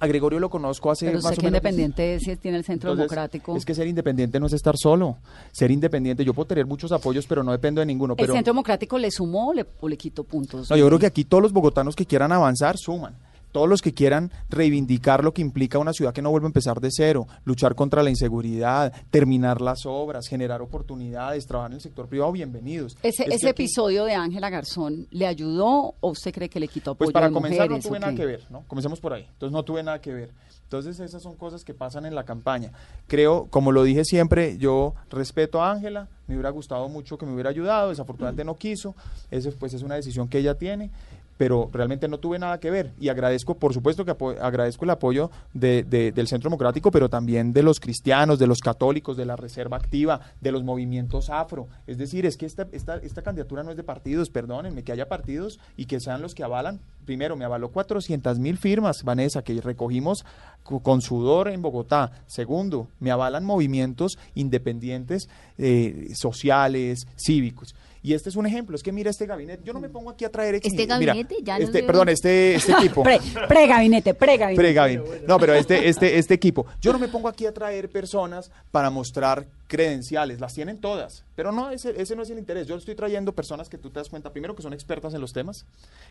A 0.00 0.06
Gregorio 0.06 0.38
lo 0.38 0.48
conozco 0.48 0.90
hace 0.90 1.06
Pero 1.06 1.18
más 1.18 1.24
usted 1.24 1.38
o 1.38 1.40
que 1.40 1.46
menos. 1.46 1.56
independiente 1.58 2.14
es 2.14 2.22
si 2.22 2.36
tiene 2.36 2.56
el 2.58 2.64
centro 2.64 2.92
Entonces, 2.92 3.10
democrático. 3.10 3.56
Es 3.56 3.64
que 3.64 3.74
ser 3.74 3.86
independiente 3.88 4.38
no 4.38 4.46
es 4.46 4.52
estar 4.52 4.76
solo. 4.76 5.16
Ser 5.50 5.70
independiente, 5.72 6.24
yo 6.24 6.34
puedo 6.34 6.46
tener 6.46 6.66
muchos 6.66 6.92
apoyos, 6.92 7.26
pero 7.26 7.42
no 7.42 7.50
dependo 7.50 7.80
de 7.80 7.86
ninguno. 7.86 8.14
¿El 8.14 8.16
Pero, 8.18 8.34
centro 8.34 8.52
democrático 8.52 8.96
le 8.98 9.10
sumó 9.10 9.48
o 9.48 9.52
le, 9.54 9.66
o 9.80 9.88
le 9.88 9.96
quitó 9.96 10.22
puntos? 10.24 10.70
no, 10.70 10.76
yo 10.76 10.86
creo 10.86 10.98
que 10.98 11.06
aquí 11.06 11.24
todos 11.24 11.42
los 11.42 11.52
bogotanos 11.52 11.96
que 11.96 12.06
quieran 12.06 12.30
avanzar 12.30 12.76
suman. 12.78 13.14
Todos 13.58 13.68
los 13.68 13.82
que 13.82 13.92
quieran 13.92 14.30
reivindicar 14.50 15.24
lo 15.24 15.34
que 15.34 15.42
implica 15.42 15.80
una 15.80 15.92
ciudad 15.92 16.12
que 16.12 16.22
no 16.22 16.30
vuelva 16.30 16.46
a 16.46 16.50
empezar 16.50 16.80
de 16.80 16.90
cero, 16.92 17.26
luchar 17.44 17.74
contra 17.74 18.04
la 18.04 18.10
inseguridad, 18.10 18.92
terminar 19.10 19.60
las 19.60 19.84
obras, 19.84 20.28
generar 20.28 20.62
oportunidades, 20.62 21.44
trabajar 21.44 21.72
en 21.72 21.74
el 21.74 21.80
sector 21.80 22.06
privado, 22.06 22.30
bienvenidos. 22.30 22.96
Ese, 23.02 23.24
Es 23.24 23.34
ese 23.34 23.48
aquí- 23.48 23.64
episodio 23.64 24.04
de 24.04 24.14
Ángela 24.14 24.48
Garzón, 24.48 25.08
¿le 25.10 25.26
ayudó 25.26 25.96
o 25.98 26.10
usted 26.10 26.32
cree 26.32 26.48
que 26.48 26.60
le 26.60 26.68
quitó 26.68 26.92
apoyo 26.92 27.06
Pues 27.06 27.12
para 27.12 27.26
de 27.26 27.32
comenzar 27.34 27.68
no 27.68 27.80
tuve 27.80 27.98
nada 27.98 28.14
que 28.14 28.26
ver, 28.26 28.44
¿no? 28.48 28.62
Comencemos 28.68 29.00
por 29.00 29.12
ahí. 29.12 29.26
Entonces 29.28 29.52
no 29.52 29.64
tuve 29.64 29.82
nada 29.82 30.00
que 30.00 30.12
ver. 30.14 30.30
Entonces 30.62 31.00
esas 31.00 31.20
son 31.20 31.34
cosas 31.34 31.64
que 31.64 31.74
pasan 31.74 32.06
en 32.06 32.14
la 32.14 32.24
campaña. 32.24 32.70
Creo, 33.08 33.48
como 33.50 33.72
lo 33.72 33.82
dije 33.82 34.04
siempre, 34.04 34.56
yo 34.58 34.94
respeto 35.10 35.62
a 35.62 35.72
Ángela, 35.72 36.06
me 36.28 36.34
hubiera 36.34 36.50
gustado 36.50 36.88
mucho 36.90 37.16
que 37.18 37.24
me 37.26 37.32
hubiera 37.32 37.48
ayudado, 37.50 37.88
desafortunadamente 37.88 38.44
no 38.44 38.54
quiso, 38.56 38.94
eso 39.30 39.50
pues 39.58 39.72
es 39.74 39.82
una 39.82 39.94
decisión 39.94 40.28
que 40.28 40.38
ella 40.38 40.54
tiene, 40.56 40.90
pero 41.38 41.70
realmente 41.72 42.06
no 42.08 42.18
tuve 42.18 42.38
nada 42.38 42.60
que 42.60 42.70
ver 42.70 42.92
y 43.00 43.08
agradezco, 43.08 43.54
por 43.58 43.72
supuesto 43.72 44.04
que 44.04 44.10
agradezco 44.40 44.84
el 44.84 44.90
apoyo 44.90 45.30
de- 45.54 45.84
de- 45.84 46.12
del 46.12 46.28
Centro 46.28 46.50
Democrático, 46.50 46.90
pero 46.90 47.08
también 47.08 47.52
de 47.54 47.62
los 47.62 47.80
cristianos, 47.80 48.38
de 48.38 48.46
los 48.46 48.58
católicos, 48.58 49.16
de 49.16 49.24
la 49.24 49.36
Reserva 49.36 49.76
Activa, 49.78 50.20
de 50.40 50.52
los 50.52 50.64
movimientos 50.64 51.30
afro. 51.30 51.68
Es 51.86 51.96
decir, 51.96 52.26
es 52.26 52.36
que 52.36 52.44
esta, 52.44 52.68
esta, 52.72 52.96
esta 52.96 53.22
candidatura 53.22 53.62
no 53.62 53.70
es 53.70 53.76
de 53.78 53.84
partidos, 53.84 54.28
perdónenme, 54.28 54.82
que 54.82 54.92
haya 54.92 55.08
partidos 55.08 55.58
y 55.76 55.86
que 55.86 56.00
sean 56.00 56.20
los 56.20 56.34
que 56.34 56.42
avalan. 56.44 56.80
Primero, 57.06 57.36
me 57.36 57.44
avaló 57.46 57.70
400 57.70 58.38
mil 58.38 58.58
firmas, 58.58 59.02
Vanessa, 59.02 59.40
que 59.42 59.58
recogimos 59.62 60.26
co- 60.64 60.80
con 60.80 61.00
sudor 61.00 61.48
en 61.48 61.62
Bogotá. 61.62 62.10
Segundo, 62.26 62.88
me 63.00 63.10
avalan 63.10 63.44
movimientos 63.44 64.18
independientes, 64.34 65.28
eh, 65.56 66.10
sociales, 66.14 67.06
cívicos. 67.16 67.74
Y 68.08 68.14
este 68.14 68.30
es 68.30 68.36
un 68.36 68.46
ejemplo, 68.46 68.74
es 68.74 68.82
que 68.82 68.90
mira 68.90 69.10
este 69.10 69.26
gabinete, 69.26 69.62
yo 69.64 69.74
no 69.74 69.80
me 69.80 69.90
pongo 69.90 70.08
aquí 70.08 70.24
a 70.24 70.30
traer... 70.30 70.54
ex- 70.54 70.64
Este 70.66 70.84
mira, 70.96 71.12
gabinete 71.12 71.36
ya 71.42 71.58
no 71.58 71.64
este, 71.66 71.82
Perdón, 71.82 72.08
este, 72.08 72.54
este 72.54 72.72
equipo. 72.78 73.02
Pre, 73.02 73.20
pre-gabinete, 73.46 74.14
pre-gabinete. 74.14 74.62
Pre-Gavin. 74.62 75.02
No, 75.26 75.38
pero 75.38 75.52
este, 75.52 75.90
este, 75.90 76.16
este 76.16 76.32
equipo. 76.32 76.64
Yo 76.80 76.90
no 76.94 76.98
me 76.98 77.08
pongo 77.08 77.28
aquí 77.28 77.44
a 77.44 77.52
traer 77.52 77.90
personas 77.90 78.50
para 78.70 78.88
mostrar 78.88 79.46
credenciales. 79.66 80.40
Las 80.40 80.54
tienen 80.54 80.78
todas. 80.80 81.22
Pero 81.36 81.52
no, 81.52 81.68
ese, 81.70 82.00
ese 82.00 82.16
no 82.16 82.22
es 82.22 82.30
el 82.30 82.38
interés. 82.38 82.66
Yo 82.66 82.76
estoy 82.76 82.94
trayendo 82.94 83.32
personas 83.34 83.68
que 83.68 83.76
tú 83.76 83.90
te 83.90 84.00
das 84.00 84.08
cuenta, 84.08 84.32
primero, 84.32 84.56
que 84.56 84.62
son 84.62 84.72
expertas 84.72 85.12
en 85.12 85.20
los 85.20 85.34
temas, 85.34 85.66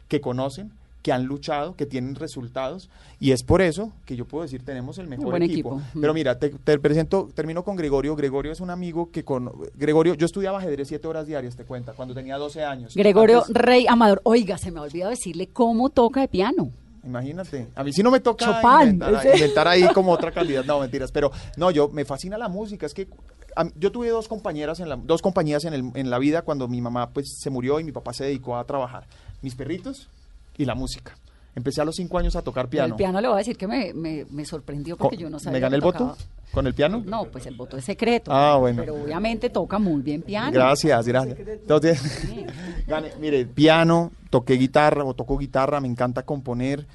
que 0.07 0.21
conocen, 0.21 0.71
que 1.07 1.13
han 1.13 1.23
luchado, 1.23 1.73
que 1.77 1.85
tienen 1.85 2.15
resultados. 2.15 2.89
Y 3.17 3.31
es 3.31 3.41
por 3.41 3.61
eso 3.61 3.93
que 4.03 4.17
yo 4.17 4.25
puedo 4.25 4.41
decir, 4.43 4.61
tenemos 4.65 4.97
el 4.97 5.07
mejor 5.07 5.27
buen 5.27 5.41
equipo. 5.43 5.77
equipo. 5.79 5.99
Pero 6.01 6.13
mira, 6.13 6.37
te, 6.37 6.49
te 6.49 6.77
presento, 6.79 7.29
termino 7.33 7.63
con 7.63 7.77
Gregorio. 7.77 8.13
Gregorio 8.17 8.51
es 8.51 8.59
un 8.59 8.71
amigo 8.71 9.09
que 9.09 9.23
con... 9.23 9.49
Gregorio, 9.75 10.15
yo 10.15 10.25
estudiaba 10.25 10.57
ajedrez 10.57 10.89
siete 10.89 11.07
horas 11.07 11.25
diarias, 11.25 11.55
te 11.55 11.63
cuenta, 11.63 11.93
cuando 11.93 12.13
tenía 12.13 12.35
12 12.37 12.61
años. 12.65 12.93
Gregorio 12.93 13.39
Antes- 13.45 13.55
Rey 13.55 13.87
Amador. 13.87 14.19
Oiga, 14.25 14.57
se 14.57 14.69
me 14.69 14.79
ha 14.79 14.81
olvidado 14.81 15.11
decirle 15.11 15.47
cómo 15.47 15.89
toca 15.91 16.19
de 16.19 16.27
piano. 16.27 16.71
Imagínate, 17.05 17.69
a 17.73 17.85
mí 17.85 17.93
sí 17.93 18.03
no 18.03 18.11
me 18.11 18.19
toca 18.19 18.59
inventar, 18.83 19.65
ahí 19.69 19.87
como 19.93 20.11
otra 20.11 20.33
calidad, 20.33 20.65
no 20.65 20.81
mentiras, 20.81 21.09
pero 21.13 21.31
no, 21.55 21.71
yo 21.71 21.87
me 21.87 22.03
fascina 22.03 22.37
la 22.37 22.49
música, 22.49 22.85
es 22.85 22.93
que 22.93 23.07
yo 23.77 23.93
tuve 23.93 24.09
dos 24.09 24.27
compañeras 24.27 24.81
en 24.81 24.89
la, 24.89 24.97
dos 24.97 25.21
compañías 25.21 25.63
en, 25.63 25.73
el- 25.73 25.91
en 25.95 26.09
la 26.09 26.19
vida 26.19 26.41
cuando 26.41 26.67
mi 26.67 26.81
mamá 26.81 27.11
pues 27.11 27.37
se 27.39 27.49
murió 27.49 27.79
y 27.79 27.85
mi 27.85 27.93
papá 27.93 28.11
se 28.11 28.25
dedicó 28.25 28.57
a 28.57 28.65
trabajar, 28.65 29.05
mis 29.41 29.55
perritos 29.55 30.09
y 30.57 30.65
la 30.65 30.75
música. 30.75 31.15
Empecé 31.55 31.81
a 31.81 31.85
los 31.85 31.95
cinco 31.95 32.19
años 32.19 32.35
a 32.35 32.43
tocar 32.43 32.65
Pero 32.65 32.69
piano. 32.69 32.93
El 32.93 32.97
piano 32.97 33.19
le 33.19 33.27
voy 33.27 33.35
a 33.35 33.37
decir 33.39 33.57
que 33.57 33.67
me, 33.67 33.91
me, 33.93 34.25
me 34.29 34.45
sorprendió 34.45 34.95
porque 34.95 35.15
Co- 35.15 35.21
yo 35.23 35.29
no 35.29 35.39
sabía 35.39 35.53
¿Me 35.53 35.59
gané 35.59 35.71
que 35.71 35.75
el 35.77 35.81
voto 35.81 36.15
con 36.51 36.67
el 36.67 36.75
piano? 36.75 37.01
No, 37.05 37.25
pues 37.25 37.47
el 37.47 37.55
voto 37.55 37.77
es 37.77 37.85
secreto. 37.85 38.31
Ah, 38.31 38.57
bueno. 38.57 38.81
Pero 38.83 38.93
obviamente 39.01 39.49
toca 39.49 39.79
muy 39.79 40.01
bien 40.03 40.21
piano. 40.21 40.51
Gracias, 40.51 41.07
gracias. 41.07 41.39
Entonces, 41.39 41.99
gane- 42.87 43.11
mire, 43.19 43.45
piano, 43.47 44.11
toqué 44.29 44.53
guitarra 44.53 45.03
o 45.03 45.15
toco 45.15 45.35
guitarra, 45.39 45.81
me 45.81 45.87
encanta 45.87 46.21
componer, 46.23 46.85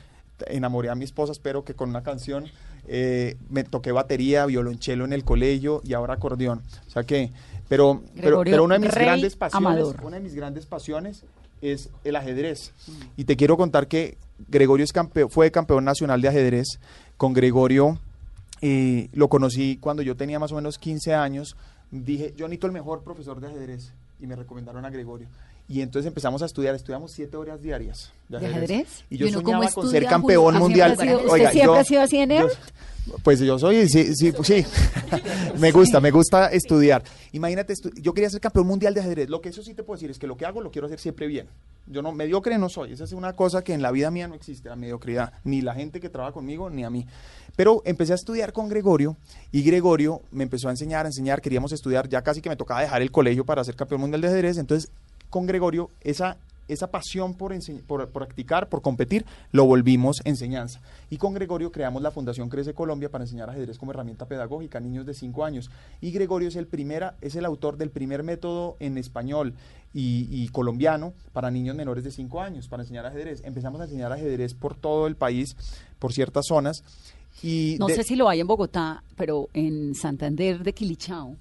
enamoré 0.46 0.90
a 0.90 0.94
mi 0.94 1.04
esposa, 1.04 1.32
espero 1.32 1.64
que 1.64 1.74
con 1.74 1.90
una 1.90 2.04
canción, 2.04 2.44
eh, 2.86 3.36
me 3.50 3.64
toqué 3.64 3.90
batería, 3.90 4.46
violonchelo 4.46 5.04
en 5.04 5.12
el 5.12 5.24
colegio 5.24 5.80
y 5.84 5.94
ahora 5.94 6.14
acordeón. 6.14 6.62
O 6.86 6.90
sea 6.90 7.02
que, 7.02 7.32
pero, 7.68 8.00
pero, 8.14 8.42
pero 8.44 8.62
una 8.62 8.74
de 8.76 8.80
mis 8.80 8.92
Rey 8.94 9.06
grandes 9.06 9.34
pasiones, 9.34 9.66
Amador. 9.66 9.96
una 10.04 10.16
de 10.18 10.22
mis 10.22 10.34
grandes 10.34 10.66
pasiones 10.66 11.24
es 11.62 11.88
el 12.04 12.16
ajedrez. 12.16 12.72
Y 13.16 13.24
te 13.24 13.36
quiero 13.36 13.56
contar 13.56 13.88
que 13.88 14.18
Gregorio 14.48 14.84
fue 15.30 15.50
campeón 15.50 15.84
nacional 15.84 16.20
de 16.20 16.28
ajedrez. 16.28 16.78
Con 17.16 17.32
Gregorio 17.32 17.98
lo 18.60 19.28
conocí 19.28 19.78
cuando 19.78 20.02
yo 20.02 20.16
tenía 20.16 20.38
más 20.38 20.52
o 20.52 20.56
menos 20.56 20.76
15 20.78 21.14
años. 21.14 21.56
Dije, 21.90 22.34
yo 22.36 22.46
necesito 22.46 22.66
el 22.66 22.72
mejor 22.72 23.02
profesor 23.02 23.40
de 23.40 23.46
ajedrez. 23.46 23.92
Y 24.20 24.26
me 24.26 24.36
recomendaron 24.36 24.84
a 24.84 24.90
Gregorio. 24.90 25.28
Y 25.68 25.80
entonces 25.80 26.06
empezamos 26.08 26.42
a 26.42 26.46
estudiar, 26.46 26.74
estudiamos 26.74 27.12
siete 27.12 27.36
horas 27.36 27.62
diarias 27.62 28.12
de 28.28 28.38
¿De 28.40 28.46
ajedrez. 28.46 29.04
Y 29.08 29.16
yo 29.18 29.26
¿Y 29.26 29.30
uno 29.30 29.42
cómo 29.42 29.58
soñaba 29.58 29.72
con 29.72 29.90
ser 29.90 30.04
campeón 30.06 30.56
mundial. 30.58 30.92
¿Usted 30.92 31.04
siempre 31.04 31.14
ha 31.14 31.22
sido- 31.22 31.32
Oiga, 31.32 31.44
usted 31.48 31.52
siempre 31.52 31.74
yo- 31.74 31.80
ha 31.80 31.84
sido 31.84 32.02
así 32.02 32.26
nerd? 32.26 32.48
yo- 32.48 33.16
pues 33.24 33.40
yo 33.40 33.58
soy, 33.58 33.88
sí, 33.88 34.14
sí, 34.14 34.30
pues 34.32 34.46
sí. 34.48 34.64
me 35.58 35.72
gusta, 35.72 35.98
me 36.00 36.10
gusta 36.10 36.48
estudiar. 36.52 37.02
Imagínate, 37.32 37.72
estu- 37.72 37.92
yo 38.00 38.12
quería 38.14 38.30
ser 38.30 38.40
campeón 38.40 38.66
mundial 38.66 38.94
de 38.94 39.00
ajedrez. 39.00 39.28
Lo 39.28 39.40
que 39.40 39.48
eso 39.48 39.62
sí 39.62 39.74
te 39.74 39.82
puedo 39.82 39.96
decir 39.96 40.10
es 40.10 40.18
que 40.18 40.26
lo 40.26 40.36
que 40.36 40.46
hago 40.46 40.60
lo 40.60 40.70
quiero 40.70 40.86
hacer 40.86 41.00
siempre 41.00 41.26
bien. 41.26 41.48
Yo 41.88 42.00
no, 42.00 42.12
mediocre 42.12 42.58
no 42.58 42.68
soy. 42.68 42.92
Esa 42.92 43.02
es 43.04 43.12
una 43.12 43.32
cosa 43.32 43.62
que 43.64 43.72
en 43.74 43.82
la 43.82 43.90
vida 43.90 44.10
mía 44.12 44.28
no 44.28 44.34
existe, 44.36 44.68
la 44.68 44.76
mediocridad. 44.76 45.32
Ni 45.42 45.62
la 45.62 45.74
gente 45.74 45.98
que 46.00 46.08
trabaja 46.10 46.32
conmigo, 46.32 46.70
ni 46.70 46.84
a 46.84 46.90
mí. 46.90 47.06
Pero 47.56 47.82
empecé 47.84 48.12
a 48.12 48.14
estudiar 48.16 48.52
con 48.52 48.68
Gregorio 48.68 49.16
y 49.50 49.62
Gregorio 49.62 50.22
me 50.30 50.44
empezó 50.44 50.68
a 50.68 50.70
enseñar, 50.70 51.04
a 51.06 51.08
enseñar. 51.08 51.40
Queríamos 51.42 51.72
estudiar, 51.72 52.08
ya 52.08 52.22
casi 52.22 52.40
que 52.40 52.48
me 52.50 52.56
tocaba 52.56 52.82
dejar 52.82 53.02
el 53.02 53.10
colegio 53.10 53.44
para 53.44 53.64
ser 53.64 53.74
campeón 53.74 54.00
mundial 54.02 54.20
de 54.20 54.28
ajedrez. 54.28 54.58
Entonces, 54.58 54.90
con 55.32 55.46
Gregorio, 55.46 55.88
esa, 56.02 56.36
esa 56.68 56.86
pasión 56.88 57.32
por, 57.34 57.52
por, 57.86 58.06
por 58.06 58.08
practicar, 58.10 58.68
por 58.68 58.82
competir, 58.82 59.24
lo 59.50 59.64
volvimos 59.64 60.20
enseñanza. 60.24 60.80
Y 61.10 61.16
con 61.16 61.32
Gregorio 61.34 61.72
creamos 61.72 62.02
la 62.02 62.10
Fundación 62.10 62.48
Crece 62.50 62.74
Colombia 62.74 63.08
para 63.10 63.24
enseñar 63.24 63.48
ajedrez 63.50 63.78
como 63.78 63.92
herramienta 63.92 64.26
pedagógica 64.26 64.78
a 64.78 64.80
niños 64.82 65.06
de 65.06 65.14
5 65.14 65.44
años. 65.44 65.70
Y 66.02 66.10
Gregorio 66.12 66.48
es 66.48 66.56
el, 66.56 66.66
primera, 66.66 67.14
es 67.22 67.34
el 67.34 67.44
autor 67.46 67.78
del 67.78 67.90
primer 67.90 68.22
método 68.22 68.76
en 68.78 68.98
español 68.98 69.54
y, 69.94 70.28
y 70.30 70.48
colombiano 70.48 71.12
para 71.32 71.50
niños 71.50 71.74
menores 71.76 72.04
de 72.04 72.10
5 72.10 72.40
años, 72.40 72.68
para 72.68 72.82
enseñar 72.82 73.06
ajedrez. 73.06 73.42
Empezamos 73.44 73.80
a 73.80 73.84
enseñar 73.84 74.12
ajedrez 74.12 74.54
por 74.54 74.74
todo 74.76 75.06
el 75.06 75.16
país, 75.16 75.56
por 75.98 76.12
ciertas 76.12 76.44
zonas. 76.46 76.84
Y 77.42 77.76
No 77.80 77.86
de- 77.86 77.94
sé 77.96 78.02
si 78.04 78.16
lo 78.16 78.28
hay 78.28 78.40
en 78.40 78.46
Bogotá, 78.46 79.02
pero 79.16 79.48
en 79.54 79.94
Santander 79.94 80.62
de 80.62 80.72
Quilichao 80.74 81.34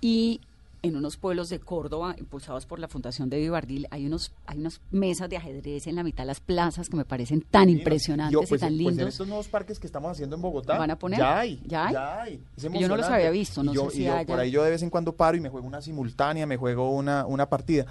y 0.00 0.40
en 0.82 0.96
unos 0.96 1.16
pueblos 1.16 1.48
de 1.48 1.58
Córdoba, 1.60 2.14
impulsados 2.18 2.66
por 2.66 2.78
la 2.78 2.88
Fundación 2.88 3.28
de 3.30 3.38
Vivardil, 3.38 3.86
hay 3.90 4.06
unos 4.06 4.32
hay 4.46 4.58
unas 4.58 4.80
mesas 4.90 5.28
de 5.28 5.36
ajedrez 5.36 5.86
en 5.86 5.96
la 5.96 6.02
mitad 6.04 6.22
de 6.24 6.28
las 6.28 6.40
plazas 6.40 6.88
que 6.88 6.96
me 6.96 7.04
parecen 7.04 7.40
tan 7.42 7.68
impresionantes 7.68 8.32
Yo, 8.32 8.42
y 8.42 8.46
pues, 8.46 8.60
tan 8.60 8.68
pues 8.70 8.80
en 8.80 8.86
lindos. 8.86 9.08
estos 9.08 9.26
nuevos 9.28 9.48
parques 9.48 9.78
que 9.78 9.86
estamos 9.86 10.10
haciendo 10.12 10.36
en 10.36 10.42
Bogotá, 10.42 10.78
¿Van 10.78 10.90
a 10.90 10.98
poner? 10.98 11.18
ya 11.18 11.38
hay, 11.40 11.62
¿Ya 11.66 11.86
hay? 12.22 12.42
Es 12.56 12.64
que 12.64 12.78
yo 12.78 12.88
no 12.88 12.96
los 12.96 13.06
había 13.06 13.30
visto, 13.30 13.62
no 13.62 13.72
Y 13.72 13.74
yo- 13.76 13.90
sé 13.90 13.96
y 13.96 13.98
si 14.00 14.04
yo 14.04 14.14
haya- 14.14 14.26
Por 14.26 14.38
ahí 14.38 14.50
yo 14.50 14.62
de 14.62 14.70
vez 14.70 14.82
en 14.82 14.90
cuando 14.90 15.14
paro 15.16 15.36
y 15.36 15.40
me 15.40 15.48
juego 15.48 15.66
una 15.66 15.80
simultánea, 15.82 16.46
me 16.46 16.56
juego 16.56 16.90
una, 16.90 17.26
una 17.26 17.48
partida. 17.48 17.86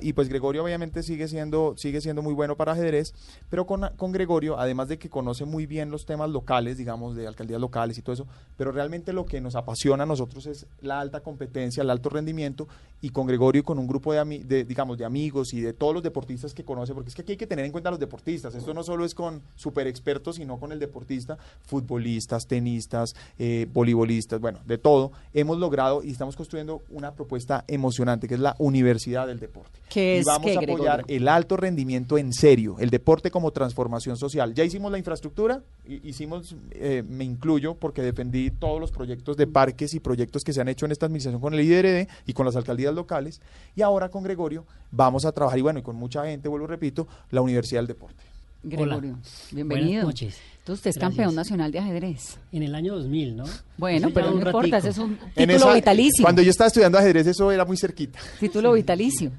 Y 0.00 0.12
pues 0.12 0.28
Gregorio 0.28 0.64
obviamente 0.64 1.02
sigue 1.02 1.28
siendo, 1.28 1.74
sigue 1.76 2.00
siendo 2.00 2.22
muy 2.22 2.32
bueno 2.32 2.56
para 2.56 2.72
ajedrez, 2.72 3.12
pero 3.50 3.66
con, 3.66 3.90
con 3.96 4.12
Gregorio, 4.12 4.58
además 4.58 4.88
de 4.88 4.98
que 4.98 5.10
conoce 5.10 5.44
muy 5.44 5.66
bien 5.66 5.90
los 5.90 6.06
temas 6.06 6.30
locales, 6.30 6.78
digamos, 6.78 7.14
de 7.16 7.26
alcaldías 7.26 7.60
locales 7.60 7.98
y 7.98 8.02
todo 8.02 8.14
eso, 8.14 8.26
pero 8.56 8.72
realmente 8.72 9.12
lo 9.12 9.26
que 9.26 9.40
nos 9.40 9.56
apasiona 9.56 10.04
a 10.04 10.06
nosotros 10.06 10.46
es 10.46 10.66
la 10.80 11.00
alta 11.00 11.20
competencia, 11.20 11.82
el 11.82 11.90
alto 11.90 12.08
rendimiento, 12.08 12.66
y 13.04 13.10
con 13.10 13.26
Gregorio 13.26 13.60
y 13.60 13.62
con 13.62 13.78
un 13.78 13.86
grupo 13.86 14.14
de, 14.14 14.64
digamos, 14.64 14.96
de 14.96 15.04
amigos 15.04 15.52
y 15.52 15.60
de 15.60 15.74
todos 15.74 15.92
los 15.92 16.02
deportistas 16.02 16.54
que 16.54 16.64
conoce, 16.64 16.94
porque 16.94 17.10
es 17.10 17.14
que 17.14 17.20
aquí 17.20 17.32
hay 17.32 17.36
que 17.36 17.46
tener 17.46 17.66
en 17.66 17.70
cuenta 17.70 17.90
a 17.90 17.92
los 17.92 18.00
deportistas, 18.00 18.54
esto 18.54 18.72
no 18.72 18.82
solo 18.82 19.04
es 19.04 19.14
con 19.14 19.42
super 19.56 19.86
expertos, 19.86 20.36
sino 20.36 20.58
con 20.58 20.72
el 20.72 20.78
deportista, 20.78 21.36
futbolistas, 21.66 22.46
tenistas, 22.46 23.14
eh, 23.38 23.66
voleibolistas, 23.70 24.40
bueno, 24.40 24.60
de 24.64 24.78
todo, 24.78 25.12
hemos 25.34 25.58
logrado 25.58 26.02
y 26.02 26.12
estamos 26.12 26.34
construyendo 26.34 26.80
una 26.88 27.12
propuesta 27.12 27.64
emocionante, 27.68 28.26
que 28.26 28.34
es 28.34 28.40
la 28.40 28.56
Universidad 28.58 29.26
del 29.26 29.38
Deporte. 29.38 29.73
¿Qué 29.88 30.16
y 30.16 30.18
es 30.20 30.24
vamos 30.26 30.50
qué, 30.50 30.56
a 30.56 30.60
apoyar 30.60 30.98
Gregorio? 31.04 31.04
el 31.16 31.28
alto 31.28 31.56
rendimiento 31.56 32.18
en 32.18 32.32
serio, 32.32 32.76
el 32.80 32.90
deporte 32.90 33.30
como 33.30 33.50
transformación 33.52 34.16
social. 34.16 34.52
Ya 34.54 34.64
hicimos 34.64 34.90
la 34.90 34.98
infraestructura, 34.98 35.62
hi- 35.86 36.00
hicimos, 36.02 36.56
eh, 36.72 37.04
me 37.08 37.22
incluyo 37.24 37.74
porque 37.74 38.02
defendí 38.02 38.50
todos 38.50 38.80
los 38.80 38.90
proyectos 38.90 39.36
de 39.36 39.46
parques 39.46 39.94
y 39.94 40.00
proyectos 40.00 40.42
que 40.42 40.52
se 40.52 40.60
han 40.60 40.68
hecho 40.68 40.86
en 40.86 40.92
esta 40.92 41.06
administración 41.06 41.40
con 41.40 41.54
el 41.54 41.60
IDRD 41.60 42.08
y 42.26 42.32
con 42.32 42.44
las 42.46 42.56
alcaldías 42.56 42.94
locales. 42.94 43.40
Y 43.76 43.82
ahora 43.82 44.08
con 44.08 44.22
Gregorio 44.24 44.64
vamos 44.90 45.24
a 45.26 45.32
trabajar, 45.32 45.58
y 45.58 45.62
bueno, 45.62 45.78
y 45.78 45.82
con 45.82 45.96
mucha 45.96 46.24
gente, 46.24 46.48
vuelvo 46.48 46.66
y 46.66 46.70
repito, 46.70 47.06
la 47.30 47.40
Universidad 47.42 47.80
del 47.80 47.86
Deporte. 47.88 48.22
Gregorio, 48.66 49.18
bienvenido. 49.52 49.86
Buenas 49.88 50.04
noches. 50.06 50.38
Entonces 50.60 50.78
usted 50.80 50.90
es 50.90 50.96
Gracias. 50.96 51.16
campeón 51.18 51.34
nacional 51.34 51.70
de 51.70 51.78
ajedrez. 51.80 52.38
En 52.50 52.62
el 52.62 52.74
año 52.74 52.94
2000, 52.96 53.36
¿no? 53.36 53.44
Bueno, 53.76 54.08
pero 54.14 54.30
no 54.30 54.38
importa, 54.38 54.78
ese 54.78 54.88
es 54.88 54.98
un 54.98 55.18
título 55.34 55.52
esa- 55.56 55.74
vitalicio. 55.74 56.22
Cuando 56.22 56.40
yo 56.40 56.50
estaba 56.50 56.68
estudiando 56.68 56.96
ajedrez, 56.96 57.26
eso 57.26 57.52
era 57.52 57.66
muy 57.66 57.76
cerquita. 57.76 58.18
Título 58.40 58.72
vitalicio. 58.72 59.30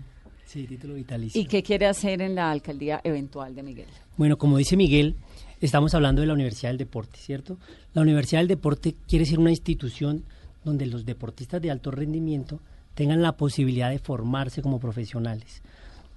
Sí, 0.46 0.68
título 0.68 0.94
vitalicio. 0.94 1.42
¿Y 1.42 1.46
qué 1.46 1.64
quiere 1.64 1.88
hacer 1.88 2.22
en 2.22 2.36
la 2.36 2.52
alcaldía 2.52 3.02
eventual 3.04 3.56
de 3.56 3.64
Miguel? 3.64 3.88
Bueno, 4.18 4.38
como 4.38 4.58
dice 4.58 4.78
Miguel, 4.78 5.16
estamos 5.60 5.94
hablando 5.94 6.22
de 6.22 6.28
la 6.28 6.34
Universidad 6.34 6.70
del 6.70 6.78
Deporte, 6.78 7.18
¿cierto? 7.18 7.58
La 7.94 8.02
Universidad 8.02 8.42
del 8.42 8.48
Deporte 8.48 8.96
quiere 9.08 9.26
ser 9.26 9.40
una 9.40 9.50
institución 9.50 10.24
donde 10.64 10.86
los 10.86 11.06
deportistas 11.06 11.62
de 11.62 11.72
alto 11.72 11.92
rendimiento 11.92 12.60
tengan 12.94 13.22
la 13.22 13.34
posibilidad 13.34 13.90
de 13.90 14.00
formarse 14.00 14.62
como 14.62 14.80
profesionales. 14.80 15.62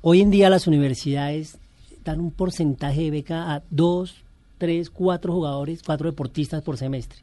Hoy 0.00 0.20
en 0.20 0.30
día 0.30 0.48
las 0.50 0.66
universidades 0.66 1.58
dan 2.04 2.20
un 2.20 2.30
porcentaje 2.30 3.02
de 3.02 3.10
beca 3.10 3.54
a 3.54 3.62
dos, 3.70 4.24
tres, 4.58 4.90
cuatro 4.90 5.32
jugadores, 5.32 5.82
cuatro 5.84 6.08
deportistas 6.08 6.62
por 6.62 6.76
semestre. 6.76 7.18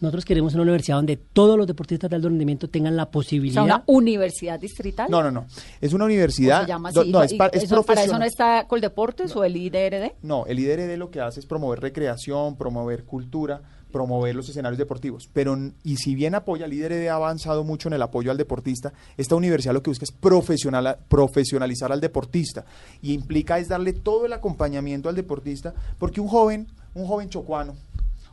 Nosotros 0.00 0.24
queremos 0.26 0.52
una 0.54 0.62
universidad 0.62 0.96
donde 0.96 1.16
todos 1.16 1.56
los 1.56 1.66
deportistas 1.66 2.10
de 2.10 2.16
alto 2.16 2.28
rendimiento 2.28 2.68
tengan 2.68 2.96
la 2.96 3.04
O 3.04 3.10
posibilidad. 3.10 3.54
sea, 3.54 3.62
una 3.64 3.84
universidad 3.86 4.60
distrital. 4.60 5.10
No, 5.10 5.22
no, 5.22 5.30
no. 5.30 5.46
Es 5.80 5.92
una 5.94 6.04
¿O 6.04 6.06
universidad. 6.06 6.62
se 6.62 6.68
llama 6.68 6.90
así? 6.90 7.10
no, 7.10 7.22
es, 7.22 7.32
¿Y 7.32 7.36
pa- 7.36 7.46
es 7.46 7.62
eso- 7.64 7.82
¿Para 7.82 8.04
eso 8.04 8.18
no 8.18 8.24
está 8.24 8.66
Coldeportes 8.68 9.34
o 9.36 9.42
el 9.44 9.56
IDRD? 9.56 10.12
No, 10.22 10.44
el 10.46 10.58
IDRD 10.58 10.96
lo 10.98 11.10
que 11.10 11.20
hace 11.20 11.40
es 11.40 11.46
promover 11.46 11.80
recreación, 11.80 12.56
promover 12.56 13.04
cultura, 13.04 13.62
promover 13.90 14.34
los 14.34 14.46
escenarios 14.50 14.76
deportivos. 14.78 15.30
Pero, 15.32 15.56
y 15.82 15.96
si 15.96 16.14
bien 16.14 16.34
apoya, 16.34 16.66
el 16.66 16.74
IDRD 16.74 17.08
ha 17.08 17.14
avanzado 17.14 17.64
mucho 17.64 17.88
en 17.88 17.94
el 17.94 18.02
apoyo 18.02 18.30
al 18.30 18.36
deportista, 18.36 18.92
esta 19.16 19.34
universidad 19.34 19.72
lo 19.72 19.82
que 19.82 19.88
busca 19.90 20.04
es 20.04 20.12
profesional, 20.12 20.98
profesionalizar 21.08 21.90
al 21.90 22.02
deportista. 22.02 22.66
Y 23.00 23.14
implica 23.14 23.58
es 23.58 23.68
darle 23.68 23.94
todo 23.94 24.26
el 24.26 24.34
acompañamiento 24.34 25.08
al 25.08 25.14
deportista, 25.14 25.72
porque 25.98 26.20
un 26.20 26.28
joven, 26.28 26.66
un 26.94 27.06
joven 27.06 27.30
chocuano, 27.30 27.74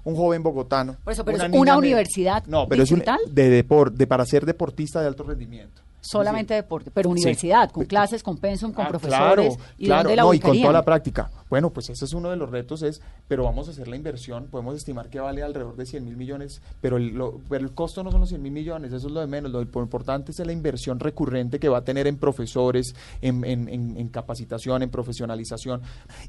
un 0.03 0.15
joven 0.15 0.43
bogotano. 0.43 0.97
Por 1.03 1.13
eso, 1.13 1.23
pero 1.25 1.37
es 1.37 1.49
niña 1.49 1.61
una 1.61 1.77
universidad 1.77 2.45
No, 2.45 2.67
pero 2.67 2.83
es 2.83 2.91
un, 2.91 3.03
de, 3.31 3.63
depor- 3.67 3.91
de 3.91 4.07
para 4.07 4.25
ser 4.25 4.45
deportista 4.45 5.01
de 5.01 5.07
alto 5.07 5.23
rendimiento. 5.23 5.81
Solamente 6.05 6.53
deporte, 6.53 6.91
pero 6.91 7.07
Sí. 7.07 7.11
universidad, 7.13 7.71
con 7.71 7.85
clases, 7.85 8.21
con 8.23 8.37
pensum, 8.37 8.73
con 8.73 8.85
Ah, 8.87 8.89
profesores. 8.89 9.55
Claro, 9.55 9.71
¿Y 9.77 9.85
claro, 9.85 10.03
dónde 10.03 10.15
la 10.17 10.23
no, 10.23 10.33
y 10.33 10.39
con 10.41 10.59
toda 10.59 10.73
la 10.73 10.83
práctica. 10.83 11.31
Bueno, 11.49 11.69
pues 11.69 11.89
ese 11.91 12.03
es 12.03 12.11
uno 12.11 12.29
de 12.29 12.35
los 12.35 12.49
retos, 12.49 12.81
es, 12.81 12.99
pero 13.29 13.45
vamos 13.45 13.69
a 13.69 13.71
hacer 13.71 13.87
la 13.87 13.95
inversión, 13.95 14.47
podemos 14.51 14.75
estimar 14.75 15.07
que 15.09 15.21
vale 15.21 15.41
alrededor 15.43 15.77
de 15.77 15.85
100 15.85 16.03
mil 16.03 16.17
millones, 16.17 16.61
pero 16.81 16.97
el, 16.97 17.13
lo- 17.13 17.39
pero 17.47 17.63
el 17.63 17.71
costo 17.71 18.03
no 18.03 18.11
son 18.11 18.19
los 18.19 18.27
100 18.27 18.41
mil 18.41 18.51
millones, 18.51 18.91
eso 18.91 19.07
es 19.07 19.13
lo 19.13 19.21
de 19.21 19.27
menos, 19.27 19.49
lo 19.53 19.61
importante 19.61 20.33
es 20.33 20.39
la 20.39 20.51
inversión 20.51 20.99
recurrente 20.99 21.57
que 21.57 21.69
va 21.69 21.77
a 21.77 21.83
tener 21.85 22.05
en 22.05 22.17
profesores, 22.17 22.93
en, 23.21 23.45
en- 23.45 23.69
en- 23.69 23.95
en 23.95 24.07
capacitación, 24.09 24.83
en 24.83 24.89
profesionalización. 24.89 25.81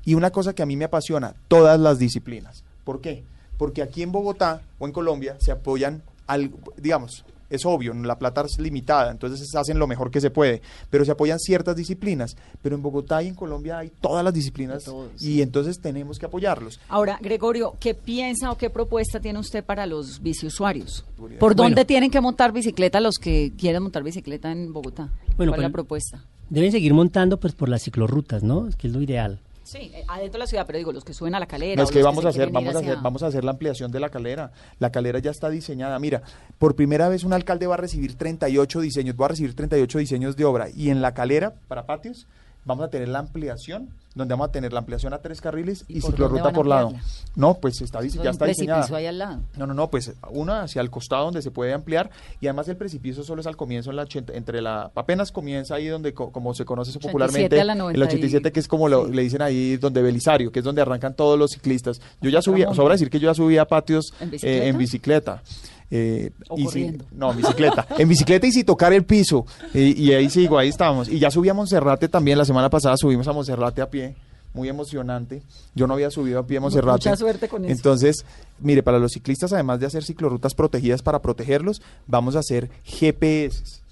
Y 0.04 0.14
una 0.14 0.30
cosa 0.30 0.54
que 0.54 0.62
a 0.62 0.66
mí 0.66 0.76
me 0.76 0.84
apasiona, 0.84 1.34
todas 1.48 1.80
las 1.80 1.98
disciplinas. 1.98 2.62
¿Por 2.84 3.00
qué? 3.00 3.24
Porque 3.56 3.82
aquí 3.82 4.02
en 4.02 4.12
Bogotá 4.12 4.62
o 4.78 4.86
en 4.86 4.92
Colombia 4.92 5.36
se 5.40 5.52
apoyan, 5.52 6.02
al, 6.26 6.50
digamos, 6.76 7.24
es 7.50 7.64
obvio, 7.66 7.94
la 7.94 8.18
plata 8.18 8.42
es 8.46 8.58
limitada, 8.58 9.12
entonces 9.12 9.54
hacen 9.54 9.78
lo 9.78 9.86
mejor 9.86 10.10
que 10.10 10.20
se 10.20 10.30
puede, 10.30 10.60
pero 10.90 11.04
se 11.04 11.12
apoyan 11.12 11.38
ciertas 11.38 11.76
disciplinas. 11.76 12.36
Pero 12.62 12.74
en 12.74 12.82
Bogotá 12.82 13.22
y 13.22 13.28
en 13.28 13.34
Colombia 13.34 13.78
hay 13.78 13.90
todas 14.00 14.24
las 14.24 14.34
disciplinas 14.34 14.84
y 15.20 15.40
entonces 15.40 15.78
tenemos 15.78 16.18
que 16.18 16.26
apoyarlos. 16.26 16.80
Ahora, 16.88 17.18
Gregorio, 17.22 17.74
¿qué 17.78 17.94
piensa 17.94 18.50
o 18.50 18.56
qué 18.58 18.70
propuesta 18.70 19.20
tiene 19.20 19.38
usted 19.38 19.62
para 19.62 19.86
los 19.86 20.20
biciusuarios? 20.20 21.04
¿Por 21.38 21.54
dónde 21.54 21.74
Bueno. 21.74 21.86
tienen 21.86 22.10
que 22.10 22.20
montar 22.20 22.50
bicicleta 22.52 22.98
los 23.00 23.16
que 23.18 23.52
quieren 23.56 23.82
montar 23.82 24.02
bicicleta 24.02 24.50
en 24.50 24.72
Bogotá? 24.72 25.10
Bueno, 25.36 25.52
¿Cuál 25.52 25.60
es 25.60 25.62
la 25.62 25.68
pues- 25.68 25.72
propuesta? 25.72 26.24
Deben 26.50 26.72
seguir 26.72 26.92
montando 26.92 27.38
pues 27.38 27.54
por 27.54 27.68
las 27.68 27.82
ciclorrutas, 27.82 28.42
¿no? 28.42 28.68
Que 28.76 28.88
es 28.88 28.92
lo 28.92 29.00
ideal. 29.00 29.38
Sí, 29.64 29.90
eh, 29.94 30.04
adentro 30.08 30.34
de 30.34 30.38
la 30.40 30.46
ciudad, 30.46 30.66
pero 30.66 30.78
digo, 30.78 30.92
los 30.92 31.04
que 31.04 31.14
suben 31.14 31.34
a 31.34 31.40
la 31.40 31.46
calera. 31.46 31.76
No, 31.76 31.84
es 31.84 31.90
que 31.90 32.02
vamos 32.02 32.24
a 32.24 32.28
hacer, 32.28 32.50
vamos 32.50 32.74
a 32.74 32.78
hacer, 32.78 32.98
vamos 33.02 33.22
a 33.22 33.26
hacer 33.28 33.44
la 33.44 33.52
ampliación 33.52 33.90
de 33.90 33.98
la 33.98 34.10
calera. 34.10 34.52
La 34.78 34.92
calera 34.92 35.18
ya 35.18 35.30
está 35.30 35.48
diseñada. 35.48 35.98
Mira, 35.98 36.22
por 36.58 36.76
primera 36.76 37.08
vez 37.08 37.24
un 37.24 37.32
alcalde 37.32 37.66
va 37.66 37.74
a 37.74 37.78
recibir 37.78 38.16
38 38.16 38.80
diseños, 38.80 39.16
va 39.18 39.24
a 39.24 39.28
recibir 39.30 39.56
38 39.56 39.98
diseños 39.98 40.36
de 40.36 40.44
obra. 40.44 40.68
Y 40.68 40.90
en 40.90 41.00
la 41.00 41.14
calera, 41.14 41.54
para 41.66 41.86
patios, 41.86 42.26
vamos 42.64 42.84
a 42.84 42.88
tener 42.88 43.08
la 43.08 43.18
ampliación, 43.20 43.88
donde 44.14 44.32
vamos 44.34 44.48
a 44.48 44.52
tener 44.52 44.72
la 44.72 44.78
ampliación 44.78 45.12
a 45.12 45.18
tres 45.18 45.40
carriles 45.40 45.84
y, 45.88 46.00
por 46.00 46.12
ciclorruta 46.12 46.44
van 46.44 46.52
a 46.52 46.56
por 46.56 46.66
lado. 46.68 46.92
No, 47.34 47.54
pues 47.54 47.80
está, 47.80 48.00
ya 48.00 48.30
está 48.30 48.46
diseñada. 48.46 48.86
ahí 48.96 49.06
al 49.06 49.18
lado. 49.18 49.40
No, 49.56 49.66
no, 49.66 49.74
no, 49.74 49.90
pues 49.90 50.12
una 50.30 50.62
hacia 50.62 50.80
el 50.80 50.88
costado 50.90 51.24
donde 51.24 51.42
se 51.42 51.50
puede 51.50 51.72
ampliar 51.72 52.10
y 52.40 52.46
además 52.46 52.68
el 52.68 52.76
precipicio 52.76 53.24
solo 53.24 53.40
es 53.40 53.46
al 53.48 53.56
comienzo, 53.56 53.90
en 53.90 53.96
la 53.96 54.02
80 54.02 54.32
entre 54.34 54.62
la 54.62 54.90
apenas 54.94 55.32
comienza 55.32 55.74
ahí 55.74 55.88
donde 55.88 56.14
co- 56.14 56.30
como 56.30 56.54
se 56.54 56.64
conoce 56.64 56.90
eso 56.90 56.98
87 57.00 57.12
popularmente, 57.12 57.60
el 57.60 57.78
90 57.78 57.98
y- 57.98 58.02
87 58.06 58.52
que 58.52 58.60
es 58.60 58.68
como 58.68 58.88
lo, 58.88 59.08
le 59.08 59.22
dicen 59.22 59.42
ahí 59.42 59.76
donde 59.78 60.00
Belisario, 60.00 60.52
que 60.52 60.60
es 60.60 60.64
donde 60.64 60.80
arrancan 60.82 61.14
todos 61.14 61.36
los 61.38 61.50
ciclistas. 61.50 62.00
Yo 62.20 62.30
ya 62.30 62.40
subía, 62.40 62.72
sobra 62.72 62.94
decir 62.94 63.10
que 63.10 63.18
yo 63.18 63.28
ya 63.30 63.34
subía 63.34 63.62
a 63.62 63.64
patios 63.66 64.12
¿En 64.20 64.28
eh, 64.28 64.30
bicicleta? 64.30 64.66
en 64.68 64.78
bicicleta. 64.78 65.42
Eh, 65.90 66.30
¿O 66.48 66.58
y 66.58 66.66
si- 66.68 66.98
no, 67.12 67.30
en 67.32 67.36
bicicleta. 67.38 67.86
en 67.98 68.08
bicicleta 68.08 68.46
y 68.46 68.52
sin 68.52 68.64
tocar 68.64 68.92
el 68.92 69.04
piso. 69.04 69.46
Y, 69.72 70.02
y 70.02 70.12
ahí 70.12 70.28
sigo, 70.30 70.58
ahí 70.58 70.68
estamos. 70.68 71.08
Y 71.08 71.18
ya 71.18 71.30
subí 71.30 71.48
a 71.48 71.54
Monserrate 71.54 72.08
también, 72.08 72.38
la 72.38 72.44
semana 72.44 72.70
pasada 72.70 72.96
subimos 72.96 73.26
a 73.28 73.32
Monserrate 73.32 73.82
a 73.82 73.90
pie. 73.90 74.16
Muy 74.54 74.68
emocionante. 74.68 75.42
Yo 75.74 75.88
no 75.88 75.94
había 75.94 76.10
subido 76.12 76.38
a 76.38 76.46
pie 76.46 76.58
a 76.58 76.60
Monserrate. 76.60 77.08
Mucha 77.10 77.16
suerte 77.16 77.48
con 77.48 77.64
eso. 77.64 77.72
Entonces, 77.72 78.24
mire, 78.60 78.84
para 78.84 79.00
los 79.00 79.10
ciclistas, 79.12 79.52
además 79.52 79.80
de 79.80 79.86
hacer 79.86 80.04
ciclorrutas 80.04 80.54
protegidas 80.54 81.02
para 81.02 81.20
protegerlos, 81.20 81.82
vamos 82.06 82.36
a 82.36 82.38
hacer 82.38 82.70
GPS 82.84 83.82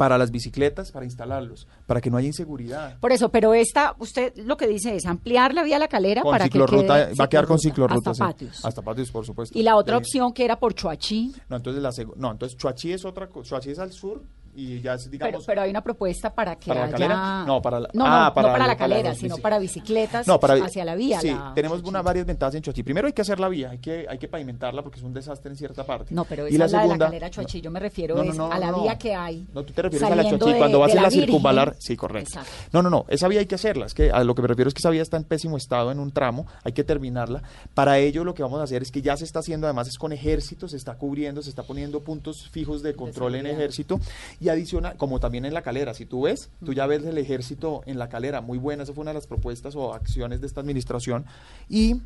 para 0.00 0.16
las 0.16 0.30
bicicletas, 0.30 0.92
para 0.92 1.04
instalarlos, 1.04 1.68
para 1.84 2.00
que 2.00 2.08
no 2.08 2.16
haya 2.16 2.26
inseguridad. 2.26 2.98
Por 3.00 3.12
eso, 3.12 3.28
pero 3.28 3.52
esta, 3.52 3.96
usted 3.98 4.32
lo 4.38 4.56
que 4.56 4.66
dice 4.66 4.96
es 4.96 5.04
ampliar 5.04 5.52
la 5.52 5.62
vía 5.62 5.76
a 5.76 5.78
la 5.78 5.88
calera 5.88 6.22
Con 6.22 6.32
para 6.32 6.44
ciclorruta, 6.44 6.94
que 6.94 7.04
quede 7.08 7.16
va 7.16 7.24
a 7.26 7.28
quedar 7.28 7.46
con 7.46 7.58
ciclorruta, 7.58 8.14
sí. 8.14 8.22
Hasta 8.22 8.32
patios. 8.32 8.64
Hasta 8.64 8.80
patios, 8.80 9.10
por 9.10 9.26
supuesto. 9.26 9.58
Y 9.58 9.62
la 9.62 9.76
otra 9.76 9.98
opción 9.98 10.32
que 10.32 10.46
era 10.46 10.58
por 10.58 10.72
Chuachi, 10.72 11.34
No, 11.50 11.56
entonces 11.56 11.82
la 11.82 11.90
no, 12.16 12.30
entonces 12.30 12.56
Chuachi 12.56 12.94
es 12.94 13.04
otra 13.04 13.28
cosa. 13.28 13.50
Chuachi 13.50 13.72
es 13.72 13.78
al 13.78 13.92
sur 13.92 14.22
y 14.54 14.80
ya 14.80 14.94
es, 14.94 15.02
pero, 15.04 15.10
digamos. 15.26 15.44
pero 15.46 15.62
hay 15.62 15.70
una 15.70 15.82
propuesta 15.82 16.34
para 16.34 16.56
que 16.56 16.66
¿Para 16.68 16.80
la 16.80 16.86
haya... 16.86 16.92
calera? 16.96 17.44
No, 17.46 17.62
para 17.62 17.80
la- 17.80 17.88
no, 17.92 18.04
ah, 18.06 18.26
no, 18.28 18.34
para 18.34 18.48
no 18.48 18.52
para 18.52 18.58
la- 18.66 18.72
la 18.72 18.76
calera, 18.76 19.14
sino 19.14 19.36
para 19.38 19.58
bicicletas 19.58 20.26
para, 20.40 20.54
hacia 20.64 20.84
la 20.84 20.94
vía. 20.96 21.20
Sí, 21.20 21.30
la- 21.30 21.52
tenemos 21.54 21.82
una 21.82 22.02
varias 22.02 22.26
ventajas 22.26 22.54
en 22.56 22.62
Chuachi. 22.62 22.82
Primero 22.82 23.06
hay 23.06 23.12
que 23.12 23.22
hacer 23.22 23.38
la 23.40 23.48
vía, 23.48 23.70
hay 23.70 23.78
que, 23.78 24.06
hay 24.08 24.18
que 24.18 24.28
pavimentarla 24.28 24.82
porque 24.82 24.98
es 24.98 25.04
un 25.04 25.12
desastre 25.14 25.50
en 25.50 25.56
cierta 25.56 25.84
parte. 25.84 26.14
No, 26.14 26.24
pero 26.24 26.48
y 26.48 26.54
esa 26.54 26.64
es 26.64 26.72
la 26.72 26.78
de 26.78 26.82
la 26.82 26.82
segunda- 26.82 27.06
calera 27.06 27.30
Chuachi, 27.30 27.60
yo 27.60 27.70
me 27.70 27.80
refiero 27.80 28.20
es 28.22 28.38
a 28.38 28.58
la 28.58 28.72
vía 28.72 28.98
que 28.98 29.14
hay. 29.14 29.46
No, 29.52 29.62
tú 29.64 29.72
te 29.72 29.82
refieres 29.82 30.06
a 30.10 30.14
la 30.14 30.22
de- 30.22 30.56
cuando 30.58 30.78
vas 30.80 30.94
en 30.94 31.02
la, 31.02 31.10
circunvalar. 31.10 31.76
Sí, 31.78 31.96
correcto. 31.96 32.30
Exacto. 32.30 32.50
No, 32.72 32.82
no, 32.82 32.90
no, 32.90 33.04
esa 33.08 33.28
vía 33.28 33.40
hay 33.40 33.46
que 33.46 33.54
hacerla. 33.54 33.86
Es 33.86 33.94
que 33.94 34.10
a 34.10 34.22
lo 34.24 34.34
que 34.34 34.42
me 34.42 34.48
refiero 34.48 34.68
es 34.68 34.74
que 34.74 34.80
esa 34.80 34.90
vía 34.90 35.02
está 35.02 35.16
en 35.16 35.24
pésimo 35.24 35.56
estado 35.56 35.90
en 35.92 35.98
un 36.00 36.10
tramo, 36.12 36.46
hay 36.64 36.72
que 36.72 36.84
terminarla. 36.84 37.42
Para 37.74 37.98
ello 37.98 38.24
lo 38.24 38.34
que 38.34 38.42
vamos 38.42 38.60
a 38.60 38.64
hacer 38.64 38.82
es 38.82 38.90
que 38.90 39.00
ya 39.02 39.16
se 39.16 39.24
está 39.24 39.38
haciendo, 39.40 39.66
además 39.66 39.88
es 39.88 39.96
con 39.98 40.12
ejército, 40.12 40.68
se 40.68 40.76
está 40.76 40.94
cubriendo, 40.96 41.42
se 41.42 41.50
está 41.50 41.62
poniendo 41.62 42.00
puntos 42.00 42.48
fijos 42.50 42.82
de 42.82 42.94
control 42.94 43.36
en 43.36 43.46
ejército 43.46 44.00
y 44.40 44.48
adicional, 44.48 44.96
como 44.96 45.20
también 45.20 45.44
en 45.44 45.52
la 45.54 45.62
calera, 45.62 45.92
si 45.94 46.06
tú 46.06 46.22
ves, 46.22 46.48
tú 46.64 46.72
ya 46.72 46.86
ves 46.86 47.04
el 47.04 47.18
ejército 47.18 47.82
en 47.86 47.98
la 47.98 48.08
calera, 48.08 48.40
muy 48.40 48.56
buena, 48.58 48.82
esa 48.84 48.94
fue 48.94 49.02
una 49.02 49.10
de 49.10 49.16
las 49.16 49.26
propuestas 49.26 49.76
o 49.76 49.92
acciones 49.92 50.40
de 50.40 50.46
esta 50.46 50.60
administración. 50.60 51.26
Y 51.68 52.00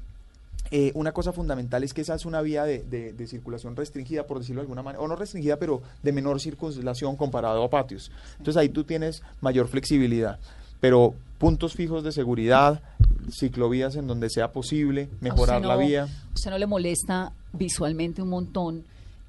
eh, 0.71 0.91
una 0.95 1.13
cosa 1.13 1.33
fundamental 1.33 1.85
es 1.85 1.93
que 1.95 2.01
esa 2.01 2.15
es 2.15 2.25
una 2.25 2.41
vía 2.43 2.65
de, 2.65 2.83
de- 2.83 3.13
de 3.13 3.27
circulación 3.27 3.77
restringida, 3.77 4.27
por 4.27 4.39
decirlo 4.39 4.61
de 4.63 4.65
alguna 4.65 4.83
manera, 4.83 5.03
o 5.03 5.07
no 5.09 5.15
restringida, 5.15 5.59
pero 5.59 5.83
de 6.03 6.13
menor 6.13 6.41
circulación 6.41 7.17
comparado 7.17 7.63
a 7.63 7.71
patios. 7.71 8.11
Entonces 8.39 8.57
ahí 8.61 8.69
tú 8.69 8.83
tienes 8.85 9.23
mayor 9.41 9.69
flexibilidad. 9.69 10.39
Pero 10.81 11.15
puntos 11.39 11.75
fijos 11.75 12.03
de 12.03 12.13
seguridad, 12.13 12.83
ciclovías 13.31 13.97
en 13.97 14.07
donde 14.07 14.29
sea 14.31 14.53
posible, 14.53 15.09
¿A 15.21 15.25
mejorar 15.25 15.65
la 15.65 15.77
no- 15.77 15.81
vía. 15.87 16.09
¿Usted 16.35 16.51
no 16.51 16.59
le 16.59 16.67
molesta 16.67 17.33
visualmente 17.53 18.23
un 18.23 18.29
montón 18.31 18.85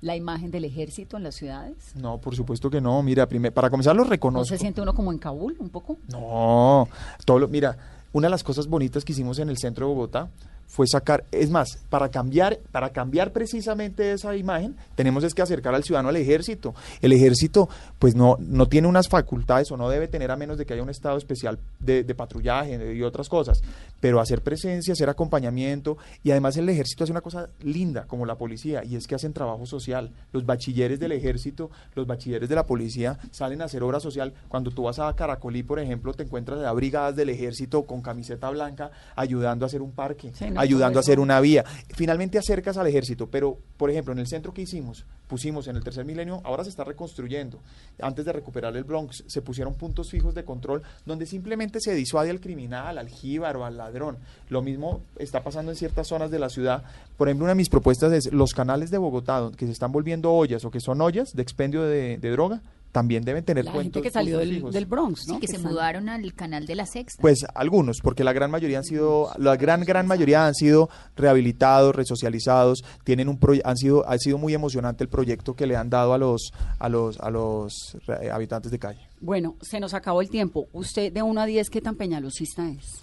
la 0.05 0.15
imagen 0.15 0.51
del 0.51 0.65
ejército 0.65 1.17
en 1.17 1.23
las 1.23 1.33
ciudades? 1.33 1.75
No, 1.95 2.19
por 2.19 2.35
supuesto 2.35 2.69
que 2.69 2.79
no. 2.79 3.01
Mira, 3.01 3.27
primer- 3.27 3.51
para 3.51 3.71
comenzar 3.71 3.95
¿No 3.95 4.03
reconozco. 4.03 4.45
se 4.45 4.57
siente 4.59 4.79
uno 4.79 4.93
como 4.93 5.11
en 5.11 5.17
Kabul 5.17 5.55
un 5.59 5.69
poco? 5.69 5.97
No, 6.11 6.87
todo 7.25 7.39
lo- 7.39 7.47
mira, 7.47 7.75
una 8.13 8.27
de 8.27 8.31
las 8.31 8.43
cosas 8.43 8.67
bonitas 8.67 9.03
que 9.03 9.13
hicimos 9.13 9.39
en 9.39 9.49
el 9.49 9.57
centro 9.57 9.87
de 9.87 9.93
Bogotá 9.95 10.29
fue 10.67 10.87
sacar, 10.87 11.23
es 11.31 11.49
más, 11.49 11.79
para 11.89 12.09
cambiar, 12.09 12.59
para 12.71 12.89
cambiar 12.89 13.31
precisamente 13.31 14.11
esa 14.11 14.35
imagen, 14.35 14.75
tenemos 14.95 15.23
es 15.23 15.33
que 15.33 15.41
acercar 15.41 15.73
al 15.73 15.83
ciudadano 15.83 16.09
al 16.09 16.17
ejército. 16.17 16.75
El 17.01 17.13
ejército, 17.13 17.69
pues 17.99 18.15
no, 18.15 18.37
no 18.39 18.67
tiene 18.67 18.87
unas 18.87 19.07
facultades 19.07 19.71
o 19.71 19.77
no 19.77 19.89
debe 19.89 20.07
tener 20.07 20.31
a 20.31 20.35
menos 20.35 20.57
de 20.57 20.65
que 20.65 20.73
haya 20.73 20.83
un 20.83 20.89
estado 20.89 21.17
especial 21.17 21.59
de, 21.79 22.03
patrullaje 22.15 22.95
y 22.95 23.03
otras 23.03 23.27
cosas, 23.27 23.61
pero 23.99 24.21
hacer 24.21 24.41
presencia, 24.41 24.93
hacer 24.93 25.09
acompañamiento, 25.09 25.97
y 26.23 26.31
además 26.31 26.55
el 26.57 26.69
ejército 26.69 27.03
hace 27.03 27.11
una 27.11 27.21
cosa 27.21 27.49
linda, 27.61 28.05
como 28.07 28.25
la 28.25 28.35
policía, 28.35 28.83
y 28.83 28.95
es 28.95 29.07
que 29.07 29.15
hacen 29.15 29.33
trabajo 29.33 29.65
social. 29.65 30.11
Los 30.31 30.45
bachilleres 30.45 30.99
del 30.99 31.11
ejército, 31.11 31.69
los 31.93 32.07
bachilleres 32.07 32.47
de 32.47 32.55
la 32.55 32.65
policía 32.65 33.19
salen 33.31 33.61
a 33.61 33.65
hacer 33.65 33.83
obra 33.83 33.99
social. 33.99 34.33
Cuando 34.47 34.71
tú 34.71 34.83
vas 34.83 34.99
a 34.99 35.13
Caracolí, 35.13 35.63
por 35.63 35.79
ejemplo, 35.79 36.13
te 36.13 36.23
encuentras 36.23 36.63
a 36.63 36.71
brigadas 36.71 37.15
del 37.15 37.29
ejército 37.29 37.83
con 37.83 38.01
camiseta 38.01 38.49
blanca 38.49 38.91
ayudando 39.15 39.65
a 39.65 39.67
hacer 39.67 39.81
un 39.81 39.91
parque. 39.91 40.31
Sí, 40.33 40.45
ayudando 40.55 40.99
a 40.99 41.01
hacer 41.01 41.19
una 41.19 41.39
vía. 41.39 41.63
Finalmente 41.95 42.37
acercas 42.37 42.77
al 42.77 42.87
ejército, 42.87 43.27
pero 43.27 43.57
por 43.77 43.89
ejemplo, 43.89 44.13
en 44.13 44.19
el 44.19 44.27
centro 44.27 44.53
que 44.53 44.61
hicimos, 44.61 45.05
pusimos 45.27 45.67
en 45.67 45.75
el 45.75 45.83
tercer 45.83 46.05
milenio, 46.05 46.41
ahora 46.43 46.63
se 46.63 46.69
está 46.69 46.83
reconstruyendo. 46.83 47.59
Antes 48.01 48.25
de 48.25 48.33
recuperar 48.33 48.75
el 48.77 48.83
Bronx, 48.83 49.23
se 49.27 49.41
pusieron 49.41 49.75
puntos 49.75 50.09
fijos 50.09 50.33
de 50.35 50.45
control 50.45 50.81
donde 51.05 51.25
simplemente 51.25 51.79
se 51.79 51.93
disuade 51.93 52.29
al 52.29 52.39
criminal, 52.39 52.97
al 52.97 53.09
jíbaro, 53.09 53.65
al 53.65 53.77
ladrón. 53.77 54.17
Lo 54.49 54.61
mismo 54.61 55.01
está 55.17 55.43
pasando 55.43 55.71
en 55.71 55.77
ciertas 55.77 56.07
zonas 56.07 56.31
de 56.31 56.39
la 56.39 56.49
ciudad. 56.49 56.83
Por 57.17 57.27
ejemplo, 57.27 57.45
una 57.45 57.51
de 57.51 57.57
mis 57.57 57.69
propuestas 57.69 58.13
es 58.13 58.31
los 58.31 58.53
canales 58.53 58.91
de 58.91 58.97
Bogotá 58.97 59.51
que 59.55 59.65
se 59.65 59.71
están 59.71 59.91
volviendo 59.91 60.31
ollas 60.33 60.65
o 60.65 60.71
que 60.71 60.79
son 60.79 61.01
ollas 61.01 61.35
de 61.35 61.41
expendio 61.41 61.83
de, 61.83 62.17
de 62.17 62.31
droga, 62.31 62.61
también 62.95 63.25
deben 63.25 63.43
tener 63.43 63.65
La 63.65 63.71
gente 63.73 63.99
puntos- 63.99 64.03
que 64.03 64.09
salió 64.09 64.37
del, 64.37 64.71
del 64.71 64.85
Bronx, 64.85 65.27
¿no? 65.27 65.33
Sí, 65.33 65.39
que 65.41 65.47
se 65.47 65.59
mudaron 65.59 66.07
al 66.07 66.33
canal 66.33 66.65
de 66.65 66.75
la 66.75 66.85
Sexta. 66.85 67.21
Pues 67.21 67.45
algunos, 67.53 67.97
porque 68.01 68.23
la 68.23 68.31
gran 68.31 68.49
mayoría 68.49 68.77
han 68.77 68.85
sido, 68.85 69.31
la 69.37 69.57
gran 69.57 69.81
gran 69.81 70.07
mayoría 70.07 70.47
han 70.47 70.55
sido 70.55 70.89
rehabilitados, 71.17 71.93
resocializados, 71.93 72.85
tienen 73.03 73.27
un 73.27 73.37
proye- 73.37 73.61
han 73.65 73.75
sido, 73.75 74.07
ha 74.07 74.17
sido 74.17 74.37
muy 74.37 74.53
emocionante 74.53 75.03
el 75.03 75.09
proyecto 75.09 75.55
que 75.55 75.67
le 75.67 75.75
han 75.75 75.89
dado 75.89 76.13
a 76.13 76.17
los 76.17 76.53
a 76.79 76.87
los 76.87 77.19
a 77.19 77.29
los 77.29 77.97
habitantes 78.31 78.71
de 78.71 78.79
calle. 78.79 79.01
Bueno, 79.19 79.55
se 79.61 79.81
nos 79.81 79.93
acabó 79.93 80.21
el 80.21 80.29
tiempo. 80.29 80.67
Usted 80.71 81.11
de 81.11 81.21
1 81.21 81.41
a 81.41 81.45
10, 81.45 81.69
¿qué 81.69 81.81
tan 81.81 81.95
peñalosista 81.95 82.69
es? 82.69 83.01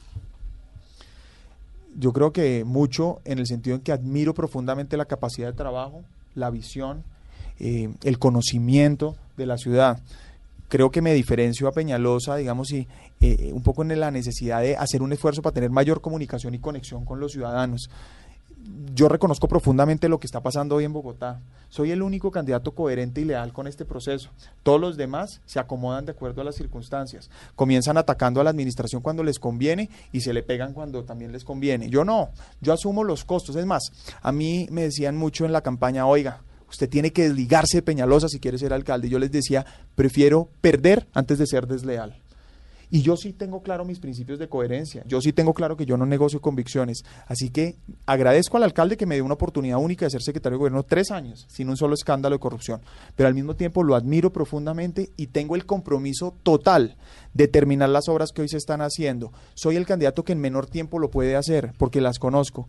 Yo 1.98 2.12
creo 2.12 2.32
que 2.32 2.64
mucho 2.64 3.20
en 3.26 3.38
el 3.38 3.46
sentido 3.46 3.76
en 3.76 3.82
que 3.82 3.92
admiro 3.92 4.32
profundamente 4.32 4.96
la 4.96 5.04
capacidad 5.04 5.48
de 5.48 5.52
trabajo, 5.52 6.02
la 6.34 6.48
visión, 6.48 7.04
eh, 7.58 7.90
el 8.02 8.18
conocimiento 8.18 9.16
de 9.36 9.46
la 9.46 9.56
ciudad. 9.56 10.00
Creo 10.68 10.90
que 10.90 11.02
me 11.02 11.12
diferencio 11.12 11.68
a 11.68 11.72
Peñalosa, 11.72 12.36
digamos, 12.36 12.70
y 12.72 12.88
eh, 13.20 13.50
un 13.52 13.62
poco 13.62 13.82
en 13.82 14.00
la 14.00 14.10
necesidad 14.10 14.62
de 14.62 14.76
hacer 14.76 15.02
un 15.02 15.12
esfuerzo 15.12 15.42
para 15.42 15.54
tener 15.54 15.70
mayor 15.70 16.00
comunicación 16.00 16.54
y 16.54 16.58
conexión 16.58 17.04
con 17.04 17.20
los 17.20 17.32
ciudadanos. 17.32 17.90
Yo 18.94 19.08
reconozco 19.08 19.48
profundamente 19.48 20.08
lo 20.08 20.18
que 20.18 20.26
está 20.26 20.40
pasando 20.40 20.76
hoy 20.76 20.84
en 20.84 20.92
Bogotá. 20.92 21.40
Soy 21.68 21.90
el 21.90 22.02
único 22.02 22.30
candidato 22.30 22.72
coherente 22.72 23.20
y 23.20 23.24
leal 23.24 23.52
con 23.52 23.66
este 23.66 23.84
proceso. 23.84 24.30
Todos 24.62 24.80
los 24.80 24.96
demás 24.96 25.40
se 25.46 25.58
acomodan 25.58 26.04
de 26.04 26.12
acuerdo 26.12 26.42
a 26.42 26.44
las 26.44 26.56
circunstancias. 26.56 27.30
Comienzan 27.56 27.96
atacando 27.96 28.40
a 28.40 28.44
la 28.44 28.50
administración 28.50 29.02
cuando 29.02 29.24
les 29.24 29.38
conviene 29.38 29.88
y 30.12 30.20
se 30.20 30.32
le 30.32 30.42
pegan 30.42 30.74
cuando 30.74 31.04
también 31.04 31.32
les 31.32 31.44
conviene. 31.44 31.88
Yo 31.90 32.04
no, 32.04 32.30
yo 32.60 32.72
asumo 32.72 33.04
los 33.04 33.24
costos. 33.24 33.56
Es 33.56 33.66
más, 33.66 33.82
a 34.20 34.32
mí 34.32 34.68
me 34.70 34.82
decían 34.82 35.16
mucho 35.16 35.44
en 35.44 35.52
la 35.52 35.62
campaña, 35.62 36.06
oiga, 36.06 36.40
usted 36.72 36.88
tiene 36.88 37.12
que 37.12 37.22
desligarse 37.22 37.78
de 37.78 37.82
Peñalosa 37.82 38.28
si 38.28 38.40
quiere 38.40 38.58
ser 38.58 38.72
alcalde. 38.72 39.08
Yo 39.08 39.18
les 39.18 39.30
decía, 39.30 39.64
prefiero 39.94 40.48
perder 40.60 41.06
antes 41.12 41.38
de 41.38 41.46
ser 41.46 41.66
desleal. 41.66 42.16
Y 42.94 43.00
yo 43.00 43.16
sí 43.16 43.32
tengo 43.32 43.62
claro 43.62 43.86
mis 43.86 44.00
principios 44.00 44.38
de 44.38 44.50
coherencia. 44.50 45.02
Yo 45.06 45.22
sí 45.22 45.32
tengo 45.32 45.54
claro 45.54 45.78
que 45.78 45.86
yo 45.86 45.96
no 45.96 46.04
negocio 46.04 46.42
convicciones. 46.42 47.04
Así 47.26 47.48
que 47.48 47.76
agradezco 48.04 48.58
al 48.58 48.64
alcalde 48.64 48.98
que 48.98 49.06
me 49.06 49.14
dio 49.14 49.24
una 49.24 49.32
oportunidad 49.32 49.78
única 49.78 50.04
de 50.04 50.10
ser 50.10 50.20
secretario 50.20 50.56
de 50.56 50.58
gobierno 50.58 50.82
tres 50.82 51.10
años, 51.10 51.46
sin 51.48 51.70
un 51.70 51.78
solo 51.78 51.94
escándalo 51.94 52.34
de 52.34 52.40
corrupción. 52.40 52.82
Pero 53.16 53.28
al 53.28 53.34
mismo 53.34 53.56
tiempo 53.56 53.82
lo 53.82 53.94
admiro 53.94 54.30
profundamente 54.30 55.08
y 55.16 55.28
tengo 55.28 55.56
el 55.56 55.64
compromiso 55.64 56.34
total 56.42 56.96
de 57.32 57.48
terminar 57.48 57.88
las 57.88 58.10
obras 58.10 58.30
que 58.30 58.42
hoy 58.42 58.50
se 58.50 58.58
están 58.58 58.82
haciendo. 58.82 59.32
Soy 59.54 59.76
el 59.76 59.86
candidato 59.86 60.22
que 60.22 60.32
en 60.32 60.40
menor 60.42 60.66
tiempo 60.66 60.98
lo 60.98 61.10
puede 61.10 61.34
hacer, 61.34 61.72
porque 61.78 62.02
las 62.02 62.18
conozco. 62.18 62.68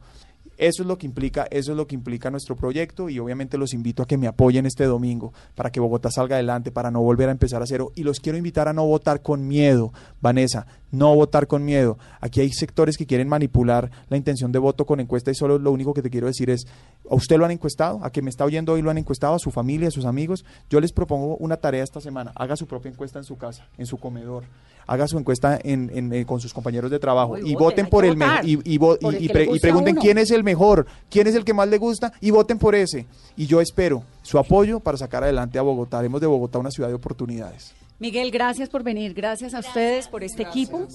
Eso 0.57 0.83
es 0.83 0.87
lo 0.87 0.97
que 0.97 1.05
implica, 1.05 1.47
eso 1.49 1.71
es 1.71 1.77
lo 1.77 1.87
que 1.87 1.95
implica 1.95 2.29
nuestro 2.29 2.55
proyecto 2.55 3.09
y 3.09 3.19
obviamente 3.19 3.57
los 3.57 3.73
invito 3.73 4.03
a 4.03 4.05
que 4.05 4.17
me 4.17 4.27
apoyen 4.27 4.65
este 4.65 4.85
domingo 4.85 5.33
para 5.55 5.71
que 5.71 5.79
Bogotá 5.79 6.11
salga 6.11 6.35
adelante, 6.35 6.71
para 6.71 6.91
no 6.91 7.01
volver 7.01 7.29
a 7.29 7.31
empezar 7.31 7.61
a 7.61 7.65
cero 7.65 7.91
y 7.95 8.03
los 8.03 8.19
quiero 8.19 8.37
invitar 8.37 8.67
a 8.67 8.73
no 8.73 8.85
votar 8.85 9.21
con 9.21 9.47
miedo, 9.47 9.93
Vanessa, 10.21 10.67
no 10.91 11.13
votar 11.15 11.47
con 11.47 11.65
miedo. 11.65 11.97
Aquí 12.21 12.39
hay 12.39 12.51
sectores 12.51 12.97
que 12.97 13.07
quieren 13.07 13.27
manipular 13.27 13.89
la 14.09 14.17
intención 14.17 14.51
de 14.51 14.59
voto 14.59 14.85
con 14.85 14.99
encuesta 14.99 15.31
y 15.31 15.35
solo 15.35 15.57
lo 15.57 15.71
único 15.71 15.93
que 15.93 16.03
te 16.03 16.09
quiero 16.09 16.27
decir 16.27 16.49
es, 16.49 16.65
¿a 17.09 17.15
usted 17.15 17.37
lo 17.37 17.45
han 17.45 17.51
encuestado? 17.51 17.99
¿A 18.03 18.11
que 18.11 18.21
me 18.21 18.29
está 18.29 18.45
oyendo 18.45 18.73
hoy 18.73 18.83
lo 18.83 18.91
han 18.91 18.99
encuestado? 18.99 19.33
¿A 19.33 19.39
su 19.39 19.49
familia, 19.49 19.87
a 19.87 19.91
sus 19.91 20.05
amigos? 20.05 20.45
Yo 20.69 20.79
les 20.79 20.93
propongo 20.93 21.35
una 21.37 21.57
tarea 21.57 21.83
esta 21.83 21.99
semana, 21.99 22.31
haga 22.35 22.55
su 22.55 22.67
propia 22.67 22.91
encuesta 22.91 23.17
en 23.17 23.25
su 23.25 23.37
casa, 23.37 23.67
en 23.77 23.87
su 23.87 23.97
comedor, 23.97 24.43
haga 24.87 25.07
su 25.07 25.17
encuesta 25.17 25.59
en, 25.63 25.91
en- 25.93 26.13
eh, 26.13 26.25
con 26.25 26.39
sus 26.39 26.53
compañeros 26.53 26.91
de 26.91 26.99
trabajo 26.99 27.33
Uy, 27.33 27.51
y 27.51 27.55
voten, 27.55 27.87
por 27.87 28.05
el 28.05 28.17
mejor 28.17 28.45
y, 28.45 28.57
vo- 28.79 28.97
pre- 29.31 29.59
pregunten 29.59 29.95
quién 29.95 30.17
es 30.17 30.31
el 30.31 30.43
mejor, 30.43 30.85
quién 31.09 31.27
es 31.27 31.35
el 31.35 31.43
que 31.45 31.53
más 31.53 31.67
le 31.67 31.77
gusta 31.77 32.13
y 32.21 32.31
voten 32.31 32.57
por 32.59 32.75
ese. 32.75 33.05
Y 33.37 33.45
yo 33.47 33.61
espero 33.61 34.03
su 34.21 34.37
apoyo 34.37 34.79
para 34.79 34.97
sacar 34.97 35.23
adelante 35.23 35.57
a 35.57 35.61
Bogotá. 35.61 35.99
Haremos 35.99 36.21
de 36.21 36.27
Bogotá 36.27 36.59
una 36.59 36.71
ciudad 36.71 36.89
de 36.89 36.95
oportunidades. 36.95 37.73
Miguel, 37.99 38.31
gracias 38.31 38.67
por 38.69 38.83
venir. 38.83 39.13
Gracias 39.13 39.53
a 39.53 39.59
ustedes 39.59 40.07
por 40.09 40.23
este 40.23 40.43
equipo. 40.43 40.87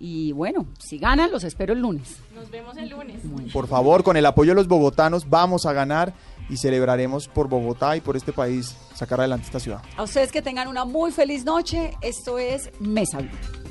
Y 0.00 0.32
bueno, 0.32 0.66
si 0.80 0.98
ganan, 0.98 1.30
los 1.30 1.44
espero 1.44 1.74
el 1.74 1.80
lunes. 1.80 2.16
Nos 2.34 2.50
vemos 2.50 2.76
el 2.76 2.88
lunes. 2.88 3.20
Por 3.52 3.68
favor, 3.68 4.02
con 4.02 4.16
el 4.16 4.26
apoyo 4.26 4.50
de 4.50 4.56
los 4.56 4.66
bogotanos 4.66 5.28
vamos 5.30 5.64
a 5.66 5.72
ganar 5.72 6.12
y 6.48 6.56
celebraremos 6.56 7.28
por 7.28 7.48
Bogotá 7.48 7.96
y 7.96 8.00
por 8.00 8.16
este 8.16 8.32
país 8.32 8.76
sacar 8.94 9.20
adelante 9.20 9.46
esta 9.46 9.60
ciudad. 9.60 9.82
A 9.96 10.02
ustedes 10.02 10.32
que 10.32 10.42
tengan 10.42 10.68
una 10.68 10.84
muy 10.84 11.12
feliz 11.12 11.44
noche. 11.44 11.96
Esto 12.00 12.38
es 12.38 12.70
Mesa 12.80 13.18
Blue. 13.18 13.65